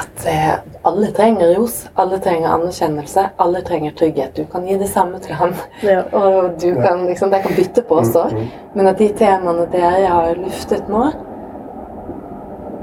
at 0.00 0.26
eh, 0.26 0.52
alle 0.88 1.10
trenger 1.16 1.54
ros, 1.56 1.86
alle 1.94 2.18
trenger 2.24 2.48
anerkjennelse, 2.54 3.24
alle 3.36 3.62
trenger 3.66 3.94
trygghet. 3.98 4.34
Du 4.36 4.44
kan 4.52 4.66
gi 4.66 4.76
det 4.80 4.88
samme 4.88 5.18
til 5.20 5.34
ham, 5.34 5.54
Ja. 5.82 6.02
og 6.20 6.60
du 6.60 6.74
kan 6.82 7.06
liksom, 7.06 7.30
det 7.30 7.42
kan 7.44 7.56
bytte 7.56 7.82
på 7.82 8.00
også. 8.02 8.26
Men 8.74 8.88
at 8.90 8.98
de 8.98 9.08
temaene 9.18 9.66
dere 9.72 10.06
har 10.08 10.40
luftet 10.40 10.88
nå, 10.88 11.04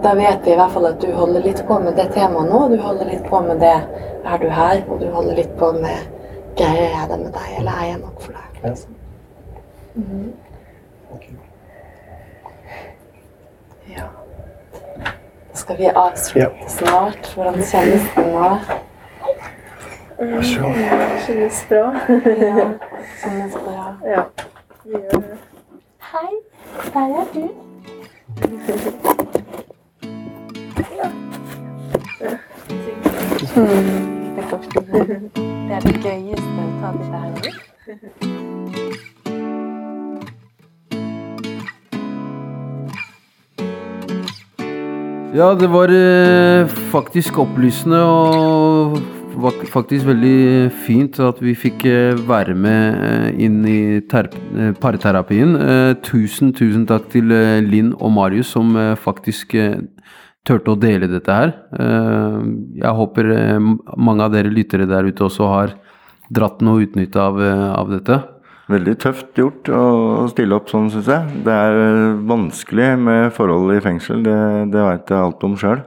da 0.03 0.13
vet 0.13 0.45
vi 0.45 0.53
i 0.53 0.57
hvert 0.59 0.71
fall 0.75 0.85
at 0.91 1.01
du 1.01 1.09
holder 1.17 1.41
litt 1.41 1.63
på 1.67 1.79
med 1.81 1.97
det 1.97 2.11
temaet 2.13 2.51
nå, 2.51 2.59
du 2.69 2.77
holder 2.83 3.09
litt 3.09 3.25
på 3.29 3.41
med 3.41 3.63
det 3.65 3.73
er 4.27 4.37
du 4.43 4.49
her, 4.53 4.83
og 4.89 5.01
du 5.01 5.07
holder 5.09 5.39
litt 5.41 5.55
på 5.57 5.71
med 5.79 6.13
greier 6.57 6.93
jeg 6.93 7.09
det 7.09 7.17
med 7.23 7.33
deg, 7.33 7.49
eller 7.59 7.81
er 7.81 7.89
jeg 7.91 7.99
nok 8.03 8.21
for 8.21 8.37
deg? 8.37 8.61
Liksom. 8.63 8.95
Mhm. 9.95 10.33
Ja. 11.17 11.46
Skal 15.57 15.77
vi 15.77 15.89
avslutte 15.93 16.39
Ja. 16.39 16.67
snart. 16.69 17.31
Hvordan 17.35 17.53
kjennes 17.71 18.07
det 18.15 18.25
nå? 18.33 18.49
Kjennes 20.17 21.65
bra. 21.69 21.93
Ja, 22.09 22.67
kjennes 23.23 23.53
bra. 23.65 23.85
Ja. 24.05 24.23
Vi 24.85 24.91
gjør 24.91 25.21
det. 25.21 25.37
Hei, 26.11 26.33
der 26.93 27.07
er 27.21 27.25
du. 27.33 27.49
Mm, 33.55 34.35
det, 34.35 34.43
det 35.35 35.75
er 35.75 35.79
det 35.79 35.95
gøyeste 36.03 36.59
å 36.61 36.69
ta 36.81 36.89
det 36.97 37.07
der. 37.11 37.57
Ja, 45.35 45.49
det 45.59 45.67
var 45.67 45.91
eh, 45.91 46.69
faktisk 46.87 47.35
opplysende 47.43 47.97
og 47.99 48.93
faktisk 49.67 50.07
veldig 50.07 50.69
fint 50.85 51.19
at 51.19 51.41
vi 51.43 51.51
fikk 51.51 51.83
eh, 51.89 52.21
være 52.29 52.55
med 52.55 53.01
eh, 53.03 53.25
inn 53.43 53.57
i 53.67 53.99
parterapien. 54.79 55.51
Tusen, 56.07 56.53
tusen 56.55 56.87
takk 56.87 57.09
til 57.11 57.33
Linn 57.67 57.91
og 57.99 58.13
Marius 58.15 58.53
som 58.55 58.71
faktisk 59.03 59.57
turte 60.47 60.71
å 60.71 60.79
dele 60.79 61.11
dette 61.11 61.35
her. 61.35 61.53
Jeg 61.75 62.95
håper 63.01 63.33
mange 63.59 64.23
av 64.23 64.31
dere 64.31 64.53
lyttere 64.53 64.87
der 64.87 65.11
ute 65.11 65.27
også 65.27 65.51
har 65.51 65.75
dratt 66.31 66.63
noe 66.63 66.87
utnytte 66.87 67.19
av, 67.19 67.43
av 67.75 67.91
dette. 67.91 68.21
Veldig 68.67 68.95
tøft 68.99 69.37
gjort 69.39 69.69
å 69.71 70.25
stille 70.31 70.57
opp 70.57 70.67
sånn, 70.71 70.89
syns 70.91 71.07
jeg. 71.07 71.37
Det 71.45 71.53
er 71.55 71.77
eh, 71.85 72.17
vanskelig 72.27 72.89
med 72.99 73.29
forhold 73.35 73.71
i 73.77 73.83
fengsel, 73.83 74.19
det, 74.25 74.35
det 74.73 74.83
veit 74.83 75.13
jeg 75.13 75.21
alt 75.23 75.45
om 75.47 75.55
sjøl. 75.59 75.85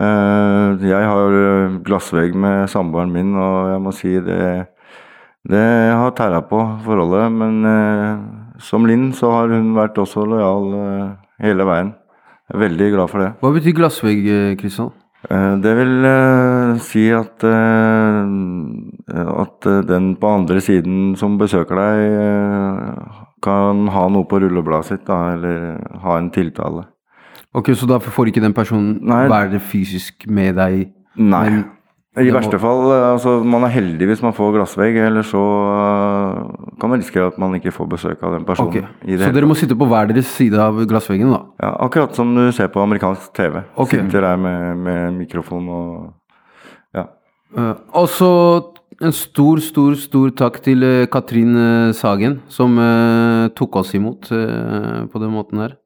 Jeg 0.00 1.06
har 1.12 1.34
eh, 1.36 1.78
glassvegg 1.84 2.36
med 2.36 2.68
samboeren 2.72 3.10
min, 3.12 3.32
og 3.36 3.72
jeg 3.72 3.80
må 3.84 3.92
si 3.96 4.12
det, 4.24 4.38
det 5.48 5.64
har 5.96 6.14
tæra 6.16 6.40
på 6.48 6.60
forholdet. 6.86 7.26
Men 7.32 7.58
eh, 7.68 8.22
som 8.64 8.84
Linn 8.88 9.10
så 9.16 9.32
har 9.38 9.52
hun 9.52 9.72
vært 9.76 10.00
også 10.00 10.24
lojal 10.28 10.70
eh, 10.76 11.10
hele 11.46 11.66
veien. 11.68 11.94
Jeg 12.50 12.56
er 12.58 12.64
veldig 12.66 12.88
glad 12.96 13.12
for 13.12 13.24
det. 13.24 13.30
Hva 13.40 13.52
betyr 13.56 13.76
glassvegg, 13.80 14.24
eh, 14.28 14.56
Kristian? 14.60 14.92
Eh, 15.28 15.52
Det 15.64 15.72
vil 15.76 16.06
eh, 16.08 16.80
si 16.84 17.06
at, 17.16 17.44
eh, 17.44 18.32
at 19.14 19.66
eh, 19.66 19.80
den 19.88 20.14
på 20.20 20.30
andre 20.30 20.60
siden 20.60 21.16
som 21.16 21.38
besøker 21.40 21.76
deg, 21.80 22.04
eh, 22.20 23.18
kan 23.42 23.86
ha 23.88 24.06
noe 24.12 24.28
på 24.28 24.40
rullebladet 24.42 24.84
sitt, 24.92 25.04
da, 25.08 25.32
eller 25.34 25.78
ha 26.02 26.16
en 26.18 26.30
tiltale. 26.30 26.86
Ok, 27.54 27.72
Så 27.74 27.86
da 27.88 27.98
får 27.98 28.30
ikke 28.30 28.42
den 28.44 28.54
personen 28.54 29.00
Nei. 29.02 29.26
være 29.28 29.58
fysisk 29.60 30.26
med 30.28 30.54
deg? 30.54 30.92
Nei. 31.16 31.64
Men 32.16 32.26
I 32.26 32.30
må- 32.30 32.40
verste 32.40 32.58
fall, 32.58 32.90
eh, 32.90 33.12
altså 33.14 33.44
man 33.44 33.64
er 33.64 33.68
heldig 33.70 34.06
hvis 34.06 34.22
man 34.22 34.32
får 34.32 34.52
glassvegg, 34.56 34.96
eller 34.96 35.22
så 35.22 35.40
eh, 35.40 36.74
kan 36.80 36.90
man 36.90 36.98
risikere 36.98 37.26
at 37.28 37.38
man 37.38 37.54
ikke 37.54 37.72
får 37.72 37.88
besøk 37.88 38.22
av 38.22 38.32
den 38.34 38.44
personen. 38.44 38.68
Ok, 38.68 38.84
i 39.06 39.16
det 39.16 39.26
Så 39.26 39.32
dere 39.32 39.46
må 39.46 39.54
sitte 39.56 39.76
på 39.78 39.86
hver 39.86 40.08
deres 40.10 40.26
side 40.26 40.58
av 40.58 40.74
glassveggen, 40.86 41.30
da? 41.30 41.40
Ja, 41.62 41.76
akkurat 41.86 42.14
som 42.14 42.34
du 42.34 42.50
ser 42.52 42.68
på 42.68 42.82
amerikansk 42.82 43.32
TV. 43.34 43.62
Okay. 43.76 44.00
Sitter 44.02 44.20
der 44.20 44.36
med, 44.36 44.76
med 44.78 45.14
mikrofon 45.14 45.68
og 45.68 46.14
ja. 46.94 47.04
Uh, 47.56 47.74
og 47.94 48.08
så 48.08 48.74
en 48.98 49.14
stor, 49.14 49.60
stor, 49.64 49.94
stor 50.00 50.32
takk 50.36 50.58
til 50.64 50.84
eh, 50.84 51.06
Katrin 51.10 51.54
eh, 51.56 51.92
Sagen, 51.96 52.40
som 52.52 52.74
uh, 52.80 53.46
tok 53.56 53.80
oss 53.80 53.94
imot 53.96 54.28
uh, 54.34 55.06
på 55.10 55.22
den 55.22 55.32
måten 55.32 55.62
her. 55.62 55.78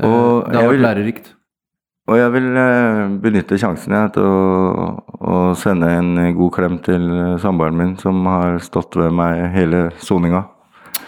Og 0.00 0.48
det 0.48 0.56
har 0.56 0.66
vært 0.66 0.78
vil- 0.78 0.86
lærerikt. 0.86 1.32
Og 2.10 2.16
jeg 2.18 2.32
vil 2.34 2.48
benytte 3.22 3.56
sjansen 3.62 3.92
jeg, 3.94 4.10
til 4.16 4.24
å, 4.26 4.88
å 5.22 5.36
sende 5.54 5.86
en 6.00 6.16
god 6.34 6.50
klem 6.56 6.80
til 6.82 7.04
samboeren 7.38 7.78
min, 7.78 7.92
som 8.00 8.26
har 8.26 8.58
stått 8.64 8.98
ved 8.98 9.14
meg 9.14 9.44
hele 9.54 9.84
soninga. 10.02 10.42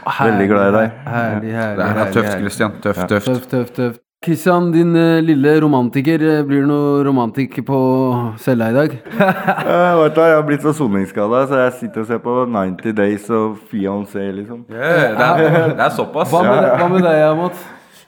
Veldig 0.07 0.47
glad 0.53 0.71
i 0.71 0.77
deg. 0.79 1.03
Herlig, 1.09 1.51
herlig. 1.51 1.59
herlig. 1.59 1.83
Det 1.83 1.89
er 1.89 2.15
tøft, 2.15 2.29
herlig. 2.29 2.41
Christian. 2.45 2.81
Tøft, 2.85 3.05
tøft. 3.11 3.27
Tøft, 3.27 3.51
tøft, 3.51 3.75
tøft. 3.81 4.04
Kristian, 4.25 4.71
din 4.73 4.95
eh, 4.97 5.21
lille 5.23 5.53
romantiker. 5.61 6.23
eh, 6.23 6.43
Blir 6.49 6.63
det 6.65 6.69
noe 6.71 7.03
romantikk 7.05 7.59
på 7.67 7.79
cella 8.41 8.71
i 8.73 8.77
dag? 8.77 8.95
Jeg, 9.21 10.11
du, 10.17 10.21
jeg 10.21 10.37
har 10.39 10.45
blitt 10.49 10.65
så 10.65 10.73
soningsskada, 10.77 11.45
så 11.51 11.61
jeg 11.65 11.73
sitter 11.83 12.05
og 12.05 12.09
ser 12.09 12.21
på 12.25 12.35
90 12.49 12.97
Days 12.97 13.29
of 13.33 13.61
Fiancé, 13.71 14.27
liksom. 14.39 14.65
det, 14.69 14.81
er, 14.81 15.73
det 15.75 15.85
er 15.85 15.93
såpass. 15.95 16.33
Hva 16.33 16.43
med, 16.47 16.69
hva 16.81 16.89
med 16.93 17.05
deg, 17.05 17.23
Amat? 17.29 17.65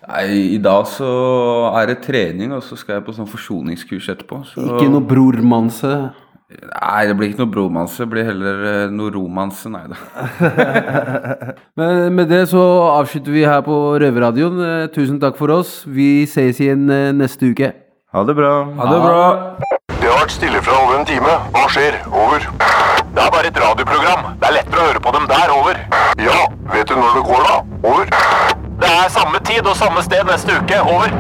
Nei, 0.06 0.26
I 0.54 0.58
dag 0.62 0.86
så 0.86 1.08
er 1.80 1.88
det 1.90 1.98
trening, 2.04 2.52
og 2.54 2.62
så 2.62 2.78
skal 2.78 3.00
jeg 3.00 3.06
på 3.08 3.14
sånn 3.16 3.28
forsoningskurs 3.30 4.08
etterpå. 4.14 4.40
Så... 4.52 4.62
Ikke 4.62 4.90
noe 4.92 5.02
brormanse? 5.04 5.92
Nei, 6.46 7.06
det 7.08 7.16
blir 7.18 7.32
ikke 7.32 7.42
noe 7.42 7.50
bromanse. 7.50 8.04
Det 8.04 8.10
blir 8.12 8.26
heller 8.28 8.60
eh, 8.70 8.90
noe 8.94 9.10
romanse. 9.10 9.66
Nei 9.72 9.82
da. 9.90 9.96
Men 11.80 12.14
med 12.14 12.30
det 12.30 12.44
så 12.52 12.62
avslutter 12.92 13.34
vi 13.34 13.42
her 13.42 13.64
på 13.66 13.74
Røverradioen. 13.98 14.60
Eh, 14.62 14.84
Tusen 14.94 15.18
takk 15.22 15.34
for 15.40 15.50
oss. 15.56 15.80
Vi 15.90 16.22
ses 16.30 16.60
igjen 16.62 16.86
eh, 16.86 17.10
neste 17.18 17.50
uke. 17.50 17.72
Ha 18.14 18.22
det 18.28 18.36
bra. 18.38 18.52
Ha 18.78 18.86
det 18.92 19.00
bra. 19.02 19.26
Det 19.96 20.06
har 20.06 20.20
vært 20.22 20.36
stille 20.36 20.62
fra 20.62 20.78
over 20.84 21.00
en 21.00 21.08
time. 21.08 21.34
Hva 21.56 21.66
skjer? 21.74 21.98
Over. 22.14 22.46
Det 23.16 23.24
er 23.24 23.32
bare 23.34 23.50
et 23.50 23.58
radioprogram. 23.66 24.30
Det 24.38 24.46
er 24.52 24.56
lettere 24.60 24.84
å 24.84 24.88
høre 24.92 25.02
på 25.02 25.16
dem 25.18 25.26
der. 25.32 25.50
Over. 25.56 25.82
Ja, 26.22 26.38
vet 26.70 26.86
du 26.86 26.94
når 27.00 27.18
det 27.18 27.24
går 27.26 27.42
da? 27.50 27.58
Over. 27.90 28.14
Det 28.84 28.94
er 29.02 29.10
samme 29.10 29.42
tid 29.50 29.66
og 29.66 29.74
samme 29.82 30.06
sted 30.06 30.22
neste 30.30 30.60
uke. 30.62 30.78
Over. 30.94 31.10